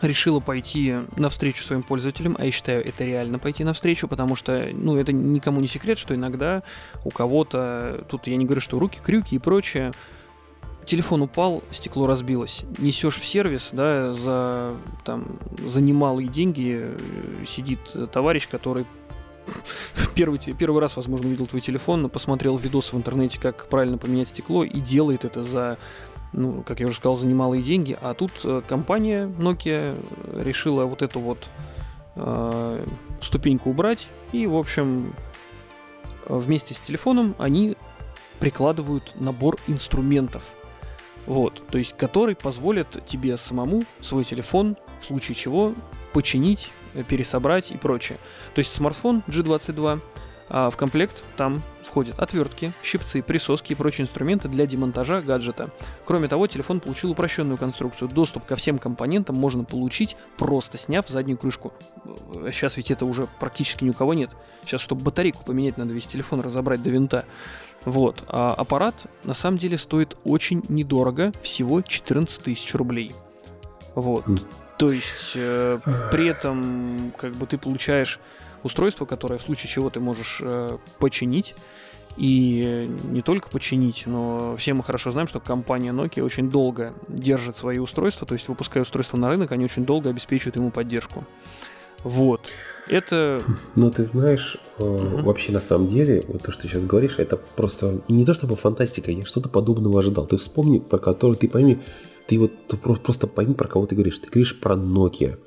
решила 0.01 0.41
пойти 0.41 0.95
навстречу 1.15 1.63
своим 1.63 1.83
пользователям, 1.83 2.35
а 2.37 2.43
я 2.43 2.51
считаю, 2.51 2.85
это 2.85 3.05
реально 3.05 3.39
пойти 3.39 3.63
навстречу, 3.63 4.09
потому 4.09 4.35
что, 4.35 4.67
ну, 4.73 4.97
это 4.97 5.13
никому 5.13 5.61
не 5.61 5.67
секрет, 5.67 5.97
что 5.97 6.15
иногда 6.15 6.63
у 7.05 7.11
кого-то, 7.11 8.03
тут 8.09 8.27
я 8.27 8.35
не 8.35 8.43
говорю, 8.43 8.59
что 8.59 8.77
руки, 8.77 8.99
крюки 9.01 9.35
и 9.35 9.39
прочее, 9.39 9.93
телефон 10.85 11.21
упал, 11.21 11.63
стекло 11.71 12.07
разбилось. 12.07 12.63
Несешь 12.77 13.17
в 13.17 13.25
сервис, 13.25 13.71
да, 13.73 14.13
за, 14.13 14.75
там, 15.03 15.39
за 15.65 15.81
немалые 15.81 16.27
деньги 16.27 16.79
э, 16.81 16.97
сидит 17.45 17.79
товарищ, 18.11 18.47
который 18.47 18.85
первый, 20.15 20.39
первый 20.57 20.81
раз, 20.81 20.97
возможно, 20.97 21.27
увидел 21.27 21.47
твой 21.47 21.61
телефон, 21.61 22.09
посмотрел 22.09 22.57
видос 22.57 22.93
в 22.93 22.97
интернете, 22.97 23.39
как 23.39 23.67
правильно 23.67 23.97
поменять 23.97 24.29
стекло, 24.29 24.63
и 24.63 24.79
делает 24.79 25.25
это 25.25 25.43
за, 25.43 25.77
ну, 26.33 26.63
как 26.63 26.79
я 26.79 26.87
уже 26.87 26.95
сказал, 26.95 27.15
за 27.15 27.27
немалые 27.27 27.63
деньги. 27.63 27.97
А 28.01 28.13
тут 28.13 28.31
э, 28.43 28.61
компания 28.67 29.27
Nokia 29.27 30.43
решила 30.43 30.85
вот 30.85 31.01
эту 31.01 31.19
вот 31.19 31.47
э, 32.15 32.85
ступеньку 33.21 33.69
убрать, 33.69 34.09
и, 34.31 34.47
в 34.47 34.55
общем, 34.55 35.13
вместе 36.27 36.73
с 36.73 36.79
телефоном 36.79 37.35
они 37.37 37.77
прикладывают 38.39 39.13
набор 39.19 39.57
инструментов– 39.67 40.43
вот, 41.25 41.63
то 41.69 41.77
есть 41.77 41.95
который 41.97 42.35
позволит 42.35 43.05
тебе 43.05 43.37
самому 43.37 43.83
свой 43.99 44.23
телефон, 44.23 44.75
в 44.99 45.05
случае 45.05 45.35
чего, 45.35 45.73
починить, 46.13 46.71
э, 46.93 47.03
пересобрать 47.03 47.71
и 47.71 47.77
прочее. 47.77 48.17
То 48.53 48.59
есть 48.59 48.73
смартфон 48.73 49.23
G22, 49.27 50.01
а 50.53 50.69
в 50.69 50.75
комплект 50.75 51.23
там 51.37 51.63
входят 51.81 52.19
отвертки, 52.19 52.73
щипцы, 52.83 53.21
присоски 53.21 53.71
и 53.71 53.75
прочие 53.75 54.03
инструменты 54.03 54.49
для 54.49 54.65
демонтажа 54.65 55.21
гаджета. 55.21 55.71
Кроме 56.05 56.27
того, 56.27 56.45
телефон 56.47 56.81
получил 56.81 57.11
упрощенную 57.11 57.57
конструкцию. 57.57 58.09
Доступ 58.09 58.43
ко 58.43 58.57
всем 58.57 58.77
компонентам 58.77 59.37
можно 59.37 59.63
получить, 59.63 60.17
просто 60.37 60.77
сняв 60.77 61.07
заднюю 61.07 61.37
крышку. 61.37 61.71
Сейчас 62.51 62.75
ведь 62.75 62.91
это 62.91 63.05
уже 63.05 63.27
практически 63.39 63.85
ни 63.85 63.91
у 63.91 63.93
кого 63.93 64.13
нет. 64.13 64.31
Сейчас, 64.61 64.81
чтобы 64.81 65.03
батарейку 65.03 65.45
поменять, 65.45 65.77
надо 65.77 65.93
весь 65.93 66.07
телефон 66.07 66.41
разобрать 66.41 66.83
до 66.83 66.89
винта. 66.89 67.25
Вот. 67.85 68.23
А 68.27 68.53
аппарат 68.53 68.95
на 69.23 69.33
самом 69.33 69.57
деле 69.57 69.77
стоит 69.77 70.15
очень 70.23 70.63
недорого, 70.69 71.31
всего 71.41 71.81
14 71.81 72.43
тысяч 72.43 72.73
рублей. 72.75 73.11
Вот. 73.95 74.25
То 74.77 74.91
есть 74.91 75.33
э, 75.35 75.79
при 76.11 76.27
этом 76.27 77.13
как 77.17 77.33
бы 77.33 77.45
ты 77.45 77.57
получаешь 77.57 78.19
устройство, 78.63 79.05
которое 79.05 79.37
в 79.37 79.41
случае 79.41 79.69
чего 79.69 79.89
ты 79.89 79.99
можешь 79.99 80.39
э, 80.41 80.77
починить. 80.99 81.55
И 82.17 82.89
не 83.03 83.21
только 83.21 83.49
починить, 83.49 84.03
но 84.05 84.55
все 84.57 84.73
мы 84.73 84.83
хорошо 84.83 85.11
знаем, 85.11 85.27
что 85.27 85.39
компания 85.39 85.91
Nokia 85.91 86.23
очень 86.23 86.49
долго 86.49 86.93
держит 87.07 87.55
свои 87.55 87.77
устройства, 87.77 88.27
то 88.27 88.33
есть 88.33 88.49
выпуская 88.49 88.83
устройство 88.83 89.17
на 89.17 89.29
рынок, 89.29 89.53
они 89.53 89.63
очень 89.63 89.85
долго 89.85 90.09
обеспечивают 90.09 90.57
ему 90.57 90.71
поддержку. 90.71 91.23
Вот. 92.03 92.41
Это... 92.87 93.41
Ну, 93.75 93.89
ты 93.91 94.05
знаешь, 94.05 94.57
uh-huh. 94.77 95.21
вообще 95.23 95.51
на 95.51 95.61
самом 95.61 95.87
деле, 95.87 96.23
вот 96.27 96.43
то, 96.43 96.51
что 96.51 96.63
ты 96.63 96.67
сейчас 96.67 96.85
говоришь, 96.85 97.19
это 97.19 97.37
просто 97.37 98.01
не 98.07 98.25
то 98.25 98.33
чтобы 98.33 98.55
фантастика, 98.55 99.11
я 99.11 99.23
что-то 99.23 99.49
подобного 99.49 99.99
ожидал. 99.99 100.25
Ты 100.25 100.37
вспомни, 100.37 100.79
про 100.79 100.97
который 100.97 101.35
ты 101.35 101.47
пойми, 101.47 101.79
ты 102.27 102.39
вот 102.39 102.51
ты 102.67 102.77
просто 102.77 103.27
пойми, 103.27 103.53
про 103.53 103.67
кого 103.67 103.85
ты 103.85 103.95
говоришь. 103.95 104.19
Ты 104.19 104.29
говоришь 104.29 104.59
про 104.59 104.75
Nokia. 104.75 105.37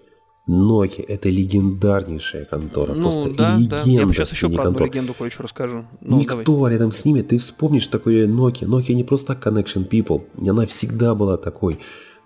Nokia 0.46 1.04
это 1.08 1.30
легендарнейшая 1.30 2.44
контора, 2.44 2.92
ну, 2.92 3.02
просто 3.02 3.34
да, 3.34 3.56
легенда. 3.56 3.76
Да. 3.82 3.90
Я 3.90 4.06
сейчас 4.08 4.30
еще 4.30 4.50
про 4.50 4.68
одну 4.68 4.84
легенду 4.84 5.14
кое-что 5.14 5.42
расскажу. 5.42 5.86
Ну, 6.02 6.18
Никто 6.18 6.42
давай. 6.42 6.72
рядом 6.72 6.92
с 6.92 7.04
ними, 7.04 7.22
ты 7.22 7.38
вспомнишь 7.38 7.86
такое 7.86 8.26
Nokia. 8.26 8.66
Nokia 8.66 8.92
не 8.92 9.04
просто 9.04 9.32
Connection 9.32 9.88
People, 9.88 10.24
она 10.46 10.66
всегда 10.66 11.14
была 11.14 11.38
такой. 11.38 11.78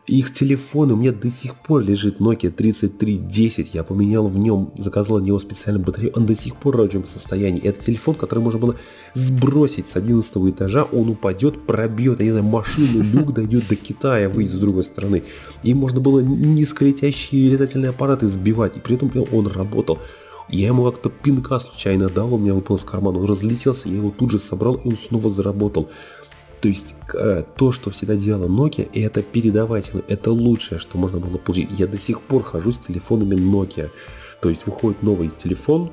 Их 0.08 0.32
телефон 0.32 0.90
у 0.90 0.96
меня 0.96 1.12
до 1.12 1.30
сих 1.30 1.54
пор 1.54 1.82
лежит 1.82 2.18
Nokia 2.18 2.50
3310. 2.50 3.74
Я 3.74 3.84
поменял 3.84 4.26
в 4.26 4.38
нем, 4.38 4.72
заказал 4.74 5.18
на 5.18 5.24
него 5.24 5.38
специальную 5.38 5.84
батарею. 5.84 6.14
Он 6.16 6.24
до 6.24 6.34
сих 6.34 6.56
пор 6.56 6.76
в 6.76 6.80
рабочем 6.80 7.04
состоянии. 7.04 7.62
Это 7.62 7.84
телефон, 7.84 8.14
который 8.14 8.38
можно 8.38 8.58
было 8.58 8.76
сбросить 9.12 9.90
с 9.90 9.96
11 9.96 10.34
этажа. 10.48 10.84
Он 10.84 11.10
упадет, 11.10 11.66
пробьет, 11.66 12.20
я 12.20 12.24
не 12.24 12.30
знаю, 12.30 12.46
машину, 12.46 13.02
люк 13.02 13.34
дойдет 13.34 13.68
до 13.68 13.76
Китая, 13.76 14.30
выйдет 14.30 14.54
с 14.54 14.58
другой 14.58 14.84
стороны. 14.84 15.24
И 15.62 15.74
можно 15.74 16.00
было 16.00 16.20
низколетящие 16.20 17.50
летательные 17.50 17.90
аппараты 17.90 18.28
сбивать. 18.28 18.78
И 18.78 18.80
при 18.80 18.96
этом 18.96 19.12
он 19.30 19.46
работал. 19.46 19.98
Я 20.48 20.68
ему 20.68 20.90
как-то 20.90 21.10
пинка 21.10 21.60
случайно 21.60 22.08
дал, 22.08 22.32
у 22.32 22.38
меня 22.38 22.54
выпал 22.54 22.76
из 22.76 22.84
кармана, 22.84 23.18
он 23.18 23.26
разлетелся, 23.26 23.90
я 23.90 23.96
его 23.96 24.10
тут 24.10 24.30
же 24.30 24.38
собрал, 24.38 24.76
и 24.76 24.88
он 24.88 24.96
снова 24.96 25.28
заработал. 25.28 25.90
То 26.60 26.68
есть 26.68 26.94
э, 27.14 27.42
то, 27.56 27.72
что 27.72 27.90
всегда 27.90 28.16
делала 28.16 28.48
Nokia, 28.48 28.88
это 28.92 29.22
передавательно, 29.22 30.02
это 30.08 30.32
лучшее, 30.32 30.78
что 30.78 30.98
можно 30.98 31.20
было 31.20 31.38
получить. 31.38 31.68
Я 31.78 31.86
до 31.86 31.98
сих 31.98 32.20
пор 32.20 32.42
хожу 32.42 32.72
с 32.72 32.78
телефонами 32.78 33.34
Nokia. 33.34 33.90
То 34.40 34.48
есть 34.48 34.66
выходит 34.66 35.02
новый 35.02 35.30
телефон, 35.30 35.90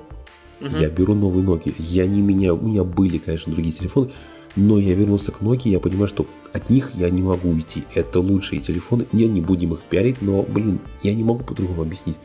угу. 0.62 0.78
я 0.78 0.90
беру 0.90 1.14
новый 1.14 1.44
Nokia. 1.44 1.74
Я 1.78 2.08
не 2.08 2.22
меняю, 2.22 2.58
у 2.58 2.68
меня 2.68 2.84
были, 2.84 3.18
конечно, 3.18 3.54
другие 3.54 3.74
телефоны, 3.74 4.12
но 4.56 4.80
я 4.80 4.96
вернулся 4.96 5.32
к 5.32 5.42
Nokia, 5.42 5.70
я 5.70 5.80
понимаю, 5.80 6.08
что 6.08 6.26
от 6.54 6.70
них 6.70 6.92
я 6.96 7.10
не 7.10 7.22
могу 7.22 7.50
уйти. 7.50 7.84
Это 7.94 8.20
лучшие 8.20 8.62
телефоны, 8.62 9.06
не, 9.12 9.28
не 9.28 9.42
будем 9.42 9.74
их 9.74 9.84
пиарить, 9.84 10.22
но, 10.22 10.42
блин, 10.44 10.80
я 11.04 11.14
не 11.14 11.24
могу 11.24 11.44
по-другому 11.44 11.84
объяснить. 11.84 12.18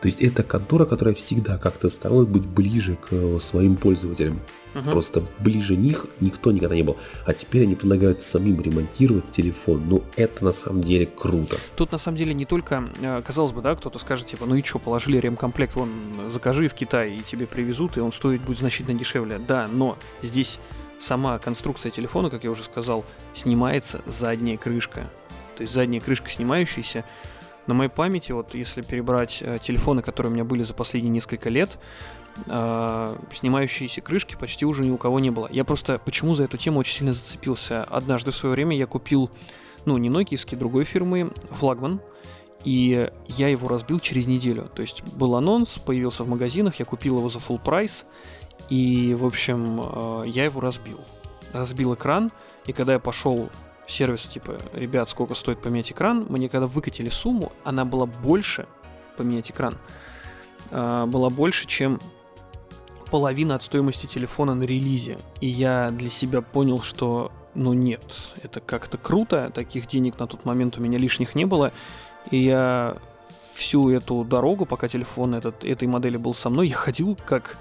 То 0.00 0.08
есть 0.08 0.20
это 0.20 0.42
контора, 0.42 0.84
которая 0.84 1.14
всегда 1.14 1.58
как-то 1.58 1.88
старалась 1.88 2.26
быть 2.26 2.44
ближе 2.44 2.96
к 2.96 3.12
э, 3.12 3.38
своим 3.40 3.76
пользователям. 3.76 4.40
Угу. 4.74 4.90
Просто 4.90 5.22
ближе 5.38 5.76
них 5.76 6.06
никто 6.20 6.52
никогда 6.52 6.74
не 6.74 6.82
был. 6.82 6.96
А 7.26 7.32
теперь 7.32 7.62
они 7.62 7.74
предлагают 7.74 8.22
самим 8.22 8.60
ремонтировать 8.60 9.30
телефон. 9.30 9.82
Ну, 9.86 10.02
это 10.16 10.44
на 10.44 10.52
самом 10.52 10.82
деле 10.82 11.06
круто. 11.06 11.58
Тут 11.76 11.92
на 11.92 11.98
самом 11.98 12.16
деле 12.16 12.34
не 12.34 12.44
только, 12.44 12.88
э, 13.00 13.22
казалось 13.22 13.52
бы, 13.52 13.62
да, 13.62 13.74
кто-то 13.74 13.98
скажет, 13.98 14.26
типа, 14.28 14.46
ну 14.46 14.54
и 14.54 14.62
что, 14.62 14.78
положили 14.78 15.18
ремкомплект, 15.18 15.74
вон, 15.76 15.90
закажи 16.28 16.68
в 16.68 16.74
Китае, 16.74 17.16
и 17.16 17.20
тебе 17.20 17.46
привезут, 17.46 17.96
и 17.96 18.00
он 18.00 18.12
стоит 18.12 18.40
будет 18.42 18.58
значительно 18.58 18.98
дешевле. 18.98 19.38
Да, 19.38 19.68
но 19.68 19.98
здесь 20.22 20.58
сама 20.98 21.38
конструкция 21.38 21.90
телефона, 21.90 22.30
как 22.30 22.44
я 22.44 22.50
уже 22.50 22.64
сказал, 22.64 23.04
снимается 23.34 24.02
задняя 24.06 24.56
крышка. 24.56 25.10
То 25.56 25.62
есть 25.62 25.72
задняя 25.72 26.00
крышка 26.00 26.30
снимающаяся, 26.30 27.04
на 27.66 27.74
моей 27.74 27.90
памяти, 27.90 28.32
вот 28.32 28.54
если 28.54 28.82
перебрать 28.82 29.38
э, 29.40 29.58
телефоны, 29.60 30.02
которые 30.02 30.30
у 30.30 30.34
меня 30.34 30.44
были 30.44 30.62
за 30.62 30.74
последние 30.74 31.12
несколько 31.12 31.48
лет, 31.48 31.78
э, 32.46 33.16
снимающиеся 33.32 34.00
крышки 34.00 34.36
почти 34.38 34.64
уже 34.64 34.84
ни 34.84 34.90
у 34.90 34.96
кого 34.96 35.20
не 35.20 35.30
было. 35.30 35.48
Я 35.50 35.64
просто 35.64 36.00
почему 36.04 36.34
за 36.34 36.44
эту 36.44 36.56
тему 36.56 36.80
очень 36.80 36.98
сильно 36.98 37.12
зацепился. 37.12 37.84
Однажды 37.84 38.30
в 38.30 38.34
свое 38.34 38.54
время 38.54 38.76
я 38.76 38.86
купил, 38.86 39.30
ну, 39.84 39.96
не 39.98 40.10
нокиевский, 40.10 40.56
другой 40.56 40.84
фирмы, 40.84 41.32
флагман. 41.50 42.00
и 42.64 43.10
я 43.26 43.48
его 43.48 43.68
разбил 43.68 43.98
через 44.00 44.26
неделю. 44.26 44.70
То 44.74 44.82
есть 44.82 45.02
был 45.16 45.34
анонс, 45.36 45.78
появился 45.78 46.24
в 46.24 46.28
магазинах, 46.28 46.78
я 46.78 46.84
купил 46.84 47.18
его 47.18 47.28
за 47.28 47.38
full 47.38 47.60
прайс, 47.62 48.04
и, 48.70 49.14
в 49.14 49.26
общем, 49.26 49.80
э, 49.82 50.24
я 50.28 50.44
его 50.44 50.60
разбил. 50.60 51.00
Разбил 51.52 51.94
экран, 51.94 52.30
и 52.66 52.72
когда 52.72 52.94
я 52.94 52.98
пошел 52.98 53.50
в 53.86 53.90
сервис, 53.90 54.22
типа, 54.22 54.56
ребят, 54.72 55.10
сколько 55.10 55.34
стоит 55.34 55.60
поменять 55.60 55.90
экран, 55.90 56.26
мне 56.28 56.48
когда 56.48 56.66
выкатили 56.66 57.08
сумму, 57.08 57.52
она 57.64 57.84
была 57.84 58.06
больше, 58.06 58.66
поменять 59.16 59.50
экран, 59.50 59.76
э, 60.70 61.04
была 61.06 61.30
больше, 61.30 61.66
чем 61.66 62.00
половина 63.12 63.56
от 63.56 63.62
стоимости 63.62 64.06
телефона 64.06 64.54
на 64.54 64.62
релизе. 64.62 65.18
И 65.42 65.46
я 65.46 65.90
для 65.90 66.08
себя 66.08 66.40
понял, 66.40 66.80
что 66.80 67.30
ну 67.54 67.74
нет, 67.74 68.02
это 68.42 68.60
как-то 68.60 68.96
круто, 68.96 69.50
таких 69.54 69.86
денег 69.86 70.18
на 70.18 70.26
тот 70.26 70.46
момент 70.46 70.78
у 70.78 70.80
меня 70.80 70.98
лишних 70.98 71.34
не 71.34 71.44
было, 71.44 71.72
и 72.30 72.38
я 72.38 72.96
всю 73.52 73.90
эту 73.90 74.24
дорогу, 74.24 74.64
пока 74.64 74.88
телефон 74.88 75.34
этот, 75.34 75.62
этой 75.62 75.86
модели 75.88 76.16
был 76.16 76.32
со 76.32 76.48
мной, 76.48 76.68
я 76.68 76.74
ходил 76.74 77.18
как 77.26 77.58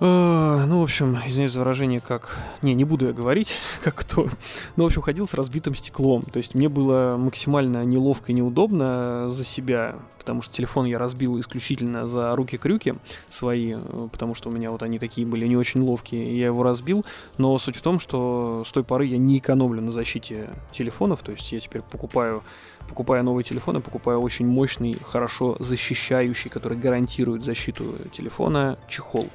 ну, 0.00 0.80
в 0.80 0.82
общем, 0.82 1.18
извиняюсь 1.26 1.52
за 1.52 1.60
выражение, 1.60 2.00
как... 2.00 2.36
Не, 2.62 2.74
не 2.74 2.84
буду 2.84 3.06
я 3.06 3.12
говорить, 3.12 3.54
как 3.84 3.94
кто. 3.94 4.28
Ну, 4.76 4.84
в 4.84 4.86
общем, 4.86 5.02
ходил 5.02 5.28
с 5.28 5.34
разбитым 5.34 5.74
стеклом. 5.74 6.22
То 6.22 6.38
есть 6.38 6.54
мне 6.54 6.68
было 6.68 7.16
максимально 7.16 7.84
неловко 7.84 8.32
и 8.32 8.34
неудобно 8.34 9.28
за 9.28 9.44
себя, 9.44 9.96
потому 10.18 10.42
что 10.42 10.54
телефон 10.54 10.86
я 10.86 10.98
разбил 10.98 11.38
исключительно 11.38 12.06
за 12.06 12.34
руки-крюки 12.34 12.94
свои, 13.28 13.76
потому 14.10 14.34
что 14.34 14.48
у 14.48 14.52
меня 14.52 14.70
вот 14.70 14.82
они 14.82 14.98
такие 14.98 15.26
были 15.26 15.46
не 15.46 15.56
очень 15.56 15.80
ловкие, 15.80 16.28
и 16.28 16.38
я 16.38 16.46
его 16.46 16.62
разбил. 16.62 17.04
Но 17.38 17.56
суть 17.58 17.76
в 17.76 17.82
том, 17.82 17.98
что 17.98 18.64
с 18.66 18.72
той 18.72 18.84
поры 18.84 19.06
я 19.06 19.18
не 19.18 19.38
экономлю 19.38 19.80
на 19.80 19.92
защите 19.92 20.50
телефонов, 20.72 21.22
то 21.22 21.32
есть 21.32 21.52
я 21.52 21.60
теперь 21.60 21.82
покупаю 21.82 22.42
покупая 22.88 23.22
новый 23.22 23.44
телефон, 23.44 23.76
я 23.76 23.80
покупаю 23.80 24.20
очень 24.20 24.46
мощный, 24.46 24.96
хорошо 25.02 25.56
защищающий, 25.58 26.50
который 26.50 26.78
гарантирует 26.78 27.44
защиту 27.44 27.96
телефона, 28.12 28.78
чехол. 28.88 29.28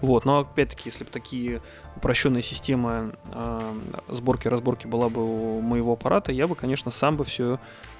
Вот, 0.00 0.24
но 0.24 0.38
опять-таки, 0.40 0.82
если 0.86 1.04
бы 1.04 1.10
такие 1.10 1.60
упрощенная 1.96 2.42
система 2.42 3.12
э, 3.32 3.60
сборки 4.08 4.48
разборки 4.48 4.86
была 4.86 5.08
бы 5.08 5.22
у 5.22 5.60
моего 5.60 5.92
аппарата, 5.92 6.32
я 6.32 6.46
бы, 6.46 6.54
конечно, 6.54 6.90
сам 6.90 7.16
бы 7.16 7.24
все 7.24 7.58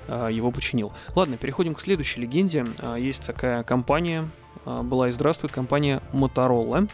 э, 0.09 0.29
его 0.33 0.51
починил. 0.51 0.93
Ладно, 1.15 1.37
переходим 1.37 1.75
к 1.75 1.81
следующей 1.81 2.21
легенде. 2.21 2.65
Э, 2.81 2.97
есть 2.99 3.25
такая 3.25 3.63
компания, 3.63 4.29
э, 4.67 4.83
была 4.83 5.09
и 5.09 5.13
здравствует, 5.13 5.53
компания 5.53 6.03
Motorola. 6.13 6.89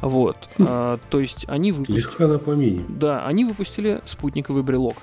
Вот, 0.00 0.36
э, 0.58 0.98
то 1.10 1.20
есть 1.20 1.46
они 1.48 1.72
выпустили... 1.72 1.98
Легка 1.98 2.26
на 2.26 2.38
помине. 2.38 2.84
Да, 2.88 3.26
они 3.26 3.44
выпустили 3.44 4.00
спутниковый 4.04 4.62
брелок. 4.62 4.96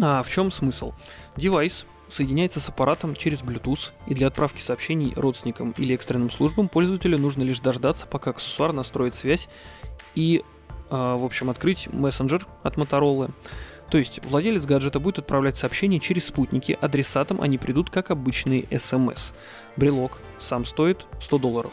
А 0.00 0.22
в 0.22 0.30
чем 0.30 0.50
смысл? 0.50 0.92
Девайс 1.36 1.86
соединяется 2.08 2.60
с 2.60 2.68
аппаратом 2.68 3.14
через 3.14 3.40
Bluetooth, 3.42 3.92
и 4.06 4.14
для 4.14 4.26
отправки 4.26 4.60
сообщений 4.60 5.12
родственникам 5.14 5.72
или 5.76 5.94
экстренным 5.94 6.30
службам 6.30 6.68
пользователю 6.68 7.18
нужно 7.18 7.42
лишь 7.42 7.60
дождаться, 7.60 8.06
пока 8.06 8.30
аксессуар 8.30 8.72
настроит 8.72 9.14
связь 9.14 9.48
и, 10.14 10.42
э, 10.90 10.90
в 10.90 11.24
общем, 11.24 11.50
открыть 11.50 11.88
мессенджер 11.92 12.46
от 12.62 12.76
Motorola. 12.76 13.30
То 13.90 13.98
есть 13.98 14.24
владелец 14.24 14.66
гаджета 14.66 15.00
будет 15.00 15.18
отправлять 15.18 15.56
сообщения 15.56 15.98
через 16.00 16.26
спутники, 16.26 16.78
адресатам 16.80 17.40
они 17.40 17.58
придут 17.58 17.90
как 17.90 18.10
обычные 18.10 18.62
SMS. 18.62 19.32
Брелок 19.76 20.18
сам 20.38 20.64
стоит 20.64 21.06
100 21.20 21.38
долларов. 21.38 21.72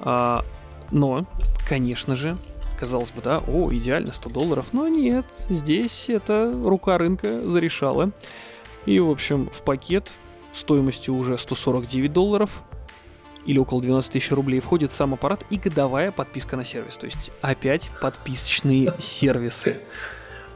А, 0.00 0.44
но, 0.90 1.24
конечно 1.68 2.16
же, 2.16 2.36
Казалось 2.78 3.10
бы, 3.10 3.22
да, 3.22 3.42
о, 3.48 3.72
идеально, 3.72 4.12
100 4.12 4.30
долларов. 4.30 4.66
Но 4.72 4.86
нет, 4.86 5.26
здесь 5.48 6.08
это 6.08 6.54
рука 6.64 6.96
рынка 6.96 7.48
зарешала. 7.48 8.12
И, 8.86 9.00
в 9.00 9.10
общем, 9.10 9.50
в 9.52 9.62
пакет 9.62 10.08
стоимостью 10.52 11.14
уже 11.16 11.36
149 11.36 12.12
долларов 12.12 12.62
или 13.46 13.58
около 13.58 13.80
12 13.80 14.12
тысяч 14.12 14.30
рублей 14.30 14.60
входит 14.60 14.92
сам 14.92 15.14
аппарат 15.14 15.44
и 15.50 15.56
годовая 15.56 16.12
подписка 16.12 16.56
на 16.56 16.64
сервис. 16.64 16.96
То 16.96 17.06
есть 17.06 17.30
опять 17.40 17.90
подписочные 18.00 18.92
сервисы. 19.00 19.78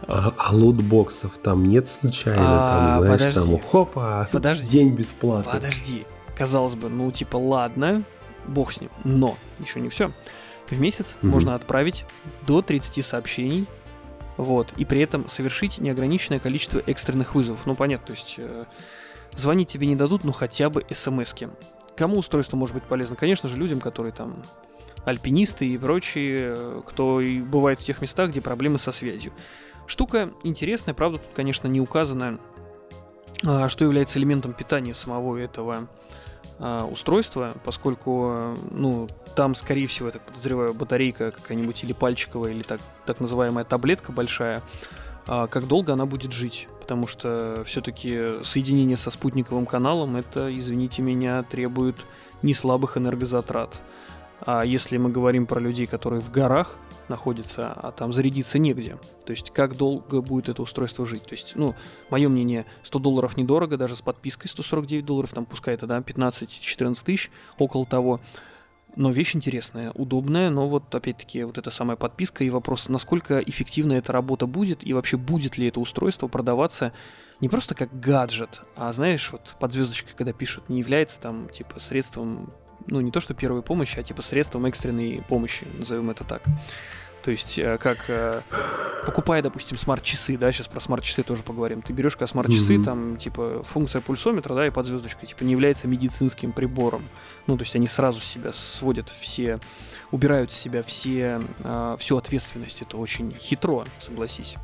А, 0.06 0.32
а 0.36 0.54
лутбоксов 0.54 1.38
там 1.38 1.64
нет 1.64 1.88
случайно? 1.88 2.42
А, 2.44 2.68
там, 2.68 3.00
знаешь, 3.00 3.34
подожди, 3.34 3.50
там 3.50 3.60
хопа, 3.60 4.28
подожди, 4.30 4.68
день 4.68 4.90
бесплатный. 4.90 5.52
Подожди. 5.52 6.06
Казалось 6.36 6.74
бы, 6.74 6.88
ну 6.88 7.10
типа 7.10 7.36
ладно, 7.36 8.02
бог 8.46 8.72
с 8.72 8.80
ним. 8.80 8.90
Но 9.04 9.36
еще 9.58 9.80
не 9.80 9.88
все. 9.88 10.10
В 10.72 10.80
месяц 10.80 11.14
mm-hmm. 11.20 11.26
можно 11.26 11.54
отправить 11.54 12.06
до 12.46 12.62
30 12.62 13.04
сообщений, 13.04 13.66
вот, 14.38 14.72
и 14.78 14.86
при 14.86 15.00
этом 15.00 15.28
совершить 15.28 15.78
неограниченное 15.78 16.38
количество 16.38 16.82
экстренных 16.86 17.34
вызовов. 17.34 17.66
Ну, 17.66 17.74
понятно, 17.74 18.06
то 18.06 18.12
есть 18.14 18.36
э, 18.38 18.64
звонить 19.36 19.68
тебе 19.68 19.86
не 19.86 19.96
дадут, 19.96 20.24
но 20.24 20.32
хотя 20.32 20.70
бы 20.70 20.86
смс-ки. 20.90 21.50
Кому 21.94 22.18
устройство 22.18 22.56
может 22.56 22.74
быть 22.74 22.84
полезно? 22.84 23.16
Конечно 23.16 23.50
же, 23.50 23.58
людям, 23.58 23.80
которые 23.80 24.14
там 24.14 24.42
альпинисты 25.04 25.66
и 25.66 25.76
прочие, 25.76 26.54
э, 26.56 26.82
кто 26.86 27.20
и 27.20 27.42
бывает 27.42 27.78
в 27.78 27.84
тех 27.84 28.00
местах, 28.00 28.30
где 28.30 28.40
проблемы 28.40 28.78
со 28.78 28.92
связью. 28.92 29.34
Штука 29.86 30.32
интересная, 30.42 30.94
правда, 30.94 31.18
тут, 31.18 31.34
конечно, 31.34 31.68
не 31.68 31.82
указано, 31.82 32.38
а, 33.44 33.68
что 33.68 33.84
является 33.84 34.18
элементом 34.18 34.54
питания 34.54 34.94
самого 34.94 35.36
этого 35.36 35.86
устройство, 36.90 37.54
поскольку, 37.64 38.54
ну, 38.70 39.08
там, 39.34 39.54
скорее 39.54 39.86
всего, 39.86 40.06
я 40.06 40.12
так 40.12 40.22
подозреваю, 40.22 40.74
батарейка 40.74 41.30
какая-нибудь 41.30 41.82
или 41.82 41.92
пальчиковая, 41.92 42.52
или 42.52 42.62
так, 42.62 42.80
так 43.06 43.20
называемая 43.20 43.64
таблетка 43.64 44.12
большая, 44.12 44.62
э, 45.26 45.48
как 45.50 45.66
долго 45.66 45.92
она 45.92 46.04
будет 46.04 46.32
жить. 46.32 46.68
Потому 46.80 47.06
что 47.06 47.62
все-таки 47.64 48.44
соединение 48.44 48.96
со 48.96 49.10
спутниковым 49.10 49.66
каналом, 49.66 50.16
это, 50.16 50.54
извините 50.54 51.02
меня, 51.02 51.42
требует 51.42 51.96
не 52.42 52.54
слабых 52.54 52.96
энергозатрат. 52.96 53.80
А 54.44 54.64
если 54.64 54.96
мы 54.96 55.10
говорим 55.10 55.46
про 55.46 55.60
людей, 55.60 55.86
которые 55.86 56.20
в 56.20 56.30
горах, 56.30 56.76
находится, 57.08 57.72
а 57.72 57.92
там 57.92 58.12
зарядиться 58.12 58.58
негде. 58.58 58.98
То 59.24 59.30
есть 59.30 59.50
как 59.50 59.76
долго 59.76 60.20
будет 60.20 60.48
это 60.48 60.62
устройство 60.62 61.06
жить. 61.06 61.24
То 61.24 61.34
есть, 61.34 61.52
ну, 61.54 61.74
мое 62.10 62.28
мнение, 62.28 62.64
100 62.82 62.98
долларов 62.98 63.36
недорого, 63.36 63.76
даже 63.76 63.96
с 63.96 64.02
подпиской 64.02 64.48
149 64.48 65.04
долларов, 65.04 65.32
там 65.32 65.44
пускай 65.44 65.74
это, 65.74 65.86
да, 65.86 65.98
15-14 65.98 67.04
тысяч, 67.04 67.30
около 67.58 67.86
того. 67.86 68.20
Но 68.94 69.10
вещь 69.10 69.34
интересная, 69.34 69.90
удобная, 69.92 70.50
но 70.50 70.68
вот 70.68 70.94
опять-таки 70.94 71.44
вот 71.44 71.56
эта 71.56 71.70
самая 71.70 71.96
подписка 71.96 72.44
и 72.44 72.50
вопрос, 72.50 72.88
насколько 72.88 73.38
эффективна 73.38 73.94
эта 73.94 74.12
работа 74.12 74.46
будет 74.46 74.86
и 74.86 74.92
вообще 74.92 75.16
будет 75.16 75.56
ли 75.56 75.68
это 75.68 75.80
устройство 75.80 76.28
продаваться 76.28 76.92
не 77.40 77.48
просто 77.48 77.74
как 77.74 77.98
гаджет, 77.98 78.62
а 78.76 78.92
знаешь, 78.92 79.32
вот 79.32 79.56
под 79.58 79.72
звездочкой, 79.72 80.12
когда 80.16 80.32
пишут, 80.32 80.68
не 80.68 80.78
является 80.78 81.18
там 81.20 81.48
типа 81.48 81.80
средством, 81.80 82.52
ну 82.86 83.00
не 83.00 83.10
то 83.10 83.20
что 83.20 83.34
первой 83.34 83.62
помощи, 83.62 83.98
а 83.98 84.02
типа 84.02 84.22
средством 84.22 84.66
экстренной 84.66 85.22
помощи, 85.28 85.66
назовем 85.78 86.10
это 86.10 86.24
так. 86.24 86.42
То 87.22 87.30
есть, 87.30 87.58
э, 87.58 87.78
как 87.78 87.98
э, 88.08 88.40
покупая, 89.06 89.42
допустим, 89.42 89.78
смарт-часы, 89.78 90.36
да, 90.36 90.50
сейчас 90.50 90.66
про 90.66 90.80
смарт-часы 90.80 91.22
тоже 91.22 91.42
поговорим. 91.42 91.80
Ты 91.80 91.92
берешь 91.92 92.16
как 92.16 92.28
смарт-часы, 92.28 92.76
mm-hmm. 92.76 92.84
там, 92.84 93.16
типа, 93.16 93.62
функция 93.62 94.00
пульсометра, 94.00 94.54
да, 94.54 94.66
и 94.66 94.70
под 94.70 94.86
звездочкой, 94.86 95.28
типа, 95.28 95.44
не 95.44 95.52
является 95.52 95.86
медицинским 95.86 96.52
прибором. 96.52 97.04
Ну, 97.46 97.56
то 97.56 97.62
есть 97.62 97.76
они 97.76 97.86
сразу 97.86 98.20
себя 98.20 98.52
сводят 98.52 99.08
все, 99.08 99.60
убирают 100.10 100.52
с 100.52 100.56
себя 100.56 100.82
все, 100.82 101.40
э, 101.58 101.96
всю 101.98 102.16
ответственность. 102.16 102.82
Это 102.82 102.96
очень 102.96 103.32
хитро, 103.32 103.84
согласись. 104.00 104.56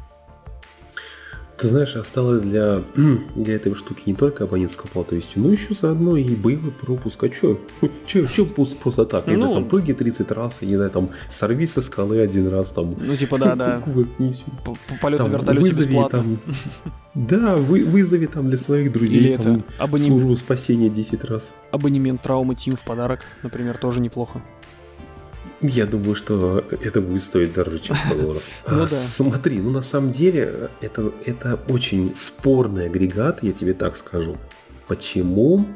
Ты 1.59 1.67
знаешь, 1.67 1.97
осталось 1.97 2.41
для, 2.41 2.83
для 3.35 3.57
этой 3.57 3.75
штуки 3.75 4.03
не 4.07 4.15
только 4.15 4.45
абонентская 4.45 4.89
плата 4.91 5.17
есть, 5.17 5.37
но 5.37 5.51
еще 5.51 5.75
заодно 5.75 6.17
и 6.17 6.37
боевой 6.37 6.71
пропуск. 6.71 7.25
А 7.25 7.33
что? 7.33 7.59
Че 8.07 8.29
просто 8.47 9.05
так? 9.05 9.27
Не 9.27 9.35
ну, 9.35 9.41
знаю, 9.41 9.55
там 9.55 9.65
прыги 9.69 9.93
30 9.93 10.31
раз, 10.31 10.63
не 10.63 10.77
знаю, 10.77 10.91
там 10.91 11.11
сорви 11.29 11.67
со 11.67 11.83
скалы 11.83 12.21
один 12.21 12.47
раз, 12.47 12.71
там. 12.71 12.95
Ну, 12.97 13.17
типа, 13.17 13.39
да, 13.39 13.55
да. 13.57 13.83
Полет 15.03 15.19
на 15.19 15.27
вертолете 15.27 15.73
бесплатно. 15.73 16.23
Там, 16.23 16.39
да, 17.15 17.57
вы, 17.57 17.85
вызови 17.85 18.27
там 18.27 18.49
для 18.49 18.59
своих 18.59 18.93
друзей 18.93 19.21
Или 19.21 19.37
там, 19.37 19.57
это, 19.57 19.65
абонем... 19.79 20.07
службу 20.07 20.37
спасения 20.37 20.89
10 20.89 21.25
раз. 21.25 21.55
Абонемент 21.73 22.23
травмы 22.23 22.55
Тим 22.55 22.75
в 22.75 22.85
подарок, 22.85 23.23
например, 23.43 23.79
тоже 23.79 24.01
неплохо. 24.01 24.41
Я 25.61 25.87
думаю, 25.87 26.15
что 26.15 26.65
это 26.71 27.01
будет 27.01 27.23
стоить 27.23 27.53
дороже, 27.53 27.81
чем 27.81 27.97
100 27.97 28.15
долларов. 28.15 28.43
ну, 28.69 28.79
да. 28.81 28.87
Смотри, 28.87 29.61
ну 29.61 29.71
на 29.71 29.83
самом 29.83 30.13
деле 30.13 30.71
это, 30.81 31.13
это 31.25 31.59
очень 31.69 32.15
спорный 32.15 32.87
агрегат, 32.87 33.43
я 33.43 33.53
тебе 33.53 33.75
так 33.75 33.97
скажу. 33.97 34.37
Почему? 34.87 35.67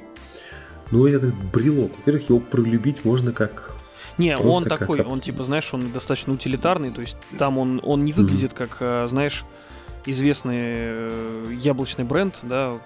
Ну, 0.91 1.07
этот 1.07 1.35
брелок, 1.35 1.93
во-первых, 1.99 2.29
его 2.29 2.39
пролюбить 2.39 3.05
можно 3.05 3.33
как 3.33 3.73
не, 4.19 4.37
он 4.37 4.65
такой, 4.65 4.99
как... 4.99 5.09
он 5.09 5.21
типа, 5.21 5.43
знаешь, 5.43 5.73
он 5.73 5.91
достаточно 5.91 6.35
утилитарный, 6.35 6.91
то 6.91 7.01
есть 7.01 7.17
там 7.39 7.59
он, 7.59 7.81
он 7.83 8.05
не 8.05 8.13
выглядит 8.13 8.53
mm-hmm. 8.53 8.69
как, 8.69 8.77
э, 8.81 9.09
знаешь, 9.09 9.45
известный 10.07 10.59
э, 10.59 11.45
яблочный 11.61 12.05
бренд, 12.05 12.39
да, 12.43 12.81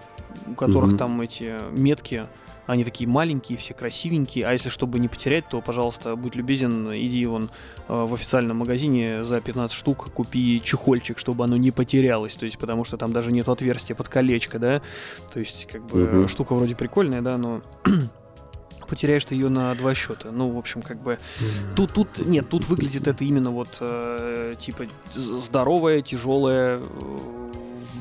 у 0.46 0.54
которых 0.54 0.90
угу. 0.90 0.98
там 0.98 1.20
эти 1.20 1.54
метки, 1.72 2.26
они 2.66 2.84
такие 2.84 3.08
маленькие, 3.08 3.58
все 3.58 3.74
красивенькие. 3.74 4.44
А 4.44 4.52
если 4.52 4.68
чтобы 4.68 4.98
не 4.98 5.08
потерять, 5.08 5.48
то, 5.48 5.60
пожалуйста, 5.60 6.16
будь 6.16 6.34
любезен, 6.34 6.92
иди 6.92 7.24
вон 7.26 7.44
э, 7.44 7.48
в 7.88 8.12
официальном 8.14 8.58
магазине 8.58 9.24
за 9.24 9.40
15 9.40 9.74
штук 9.74 10.10
купи 10.12 10.60
чехольчик, 10.62 11.18
чтобы 11.18 11.44
оно 11.44 11.56
не 11.56 11.70
потерялось. 11.70 12.34
То 12.34 12.44
есть, 12.44 12.58
потому 12.58 12.84
что 12.84 12.96
там 12.96 13.12
даже 13.12 13.32
нет 13.32 13.48
отверстия 13.48 13.94
под 13.96 14.08
колечко, 14.08 14.58
да. 14.58 14.82
То 15.32 15.40
есть, 15.40 15.68
как 15.70 15.86
бы 15.86 16.20
угу. 16.20 16.28
штука 16.28 16.54
вроде 16.54 16.74
прикольная, 16.74 17.22
да, 17.22 17.38
но 17.38 17.62
потеряешь 18.86 19.24
ты 19.24 19.34
ее 19.34 19.48
на 19.48 19.74
два 19.74 19.94
счета. 19.94 20.30
Ну, 20.30 20.48
в 20.50 20.58
общем, 20.58 20.82
как 20.82 20.98
бы 20.98 21.18
тут, 21.74 21.92
тут, 21.92 22.18
нет, 22.26 22.48
тут 22.48 22.68
выглядит 22.68 23.08
это 23.08 23.24
именно 23.24 23.50
вот 23.50 23.76
э, 23.80 24.54
типа 24.58 24.84
здоровая, 25.14 26.02
тяжелая, 26.02 26.78
э, 26.78 26.82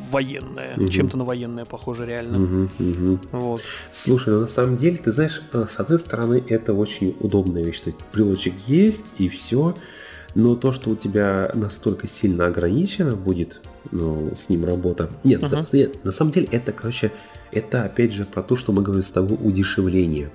военная, 0.10 0.76
угу. 0.78 0.88
чем-то 0.88 1.18
на 1.18 1.26
военное 1.26 1.66
похоже 1.66 2.06
реально. 2.06 2.44
Угу, 2.44 2.70
угу. 2.80 3.20
Вот. 3.32 3.62
Слушай, 3.92 4.34
ну 4.34 4.42
на 4.42 4.48
самом 4.48 4.78
деле, 4.78 4.98
ты 4.98 5.12
знаешь, 5.12 5.42
э, 5.54 5.66
с 5.68 5.80
одной 5.80 6.00
стороны, 6.00 6.44
это 6.48 6.74
очень 6.74 7.16
удобная 7.20 7.64
вещь, 7.64 7.78
что 7.78 7.92
брелочек 8.14 8.54
есть 8.68 9.06
и 9.18 9.30
все. 9.30 9.76
Но 10.36 10.56
то, 10.56 10.74
что 10.74 10.90
у 10.90 10.96
тебя 10.96 11.50
настолько 11.54 12.10
сильно 12.10 12.48
ограничено 12.48 13.16
будет 13.16 13.62
ну, 13.92 14.34
с 14.36 14.50
ним 14.50 14.66
работа. 14.66 15.10
Нет, 15.24 15.42
нет, 15.72 16.04
на 16.04 16.12
самом 16.12 16.32
деле 16.32 16.48
это, 16.52 16.74
короче, 16.74 17.12
это 17.52 17.84
опять 17.84 18.14
же 18.14 18.26
про 18.26 18.44
то, 18.44 18.56
что 18.56 18.74
мы 18.74 18.82
говорим 18.82 19.04
с 19.04 19.10
тобой 19.10 19.38
удешевление. 19.42 20.30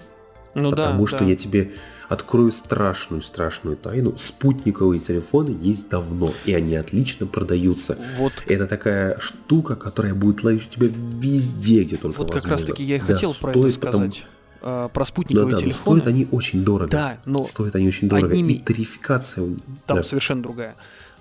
Ну, 0.55 0.71
Потому 0.71 1.05
да, 1.05 1.07
что 1.07 1.19
да. 1.21 1.25
я 1.27 1.37
тебе 1.37 1.73
открою 2.09 2.51
страшную-страшную 2.51 3.77
тайну. 3.77 4.17
Спутниковые 4.19 5.01
телефоны 5.01 5.57
есть 5.61 5.89
давно, 5.89 6.35
и 6.45 6.53
они 6.53 6.75
отлично 6.75 7.27
продаются. 7.27 7.97
Вот. 8.19 8.33
Это 8.49 8.67
такая 8.67 9.17
штука, 9.21 9.77
которая 9.77 10.15
будет 10.15 10.43
ловить 10.43 10.69
тебя 10.69 10.89
везде, 10.91 11.85
где 11.85 11.97
только 11.97 12.19
Вот 12.19 12.29
возможно. 12.29 12.41
как 12.41 12.51
раз-таки 12.51 12.83
я 12.83 12.97
и 12.97 12.99
хотел 12.99 13.33
да, 13.33 13.39
про 13.41 13.51
это 13.53 13.71
сказать. 13.71 14.27
Потому... 14.61 14.89
про 14.89 15.05
спутниковые 15.05 15.51
да, 15.51 15.57
да, 15.57 15.61
телефоны. 15.61 16.01
стоят 16.01 16.07
они 16.09 16.27
очень 16.33 16.65
дорого. 16.65 16.91
Да, 16.91 17.19
но 17.27 17.45
стоят 17.45 17.77
они 17.77 17.87
очень 17.87 18.09
дорого. 18.09 18.29
Одними... 18.29 18.55
И 18.55 18.59
тарификация. 18.59 19.45
Там 19.87 19.99
да. 19.99 20.03
совершенно 20.03 20.43
другая. 20.43 20.75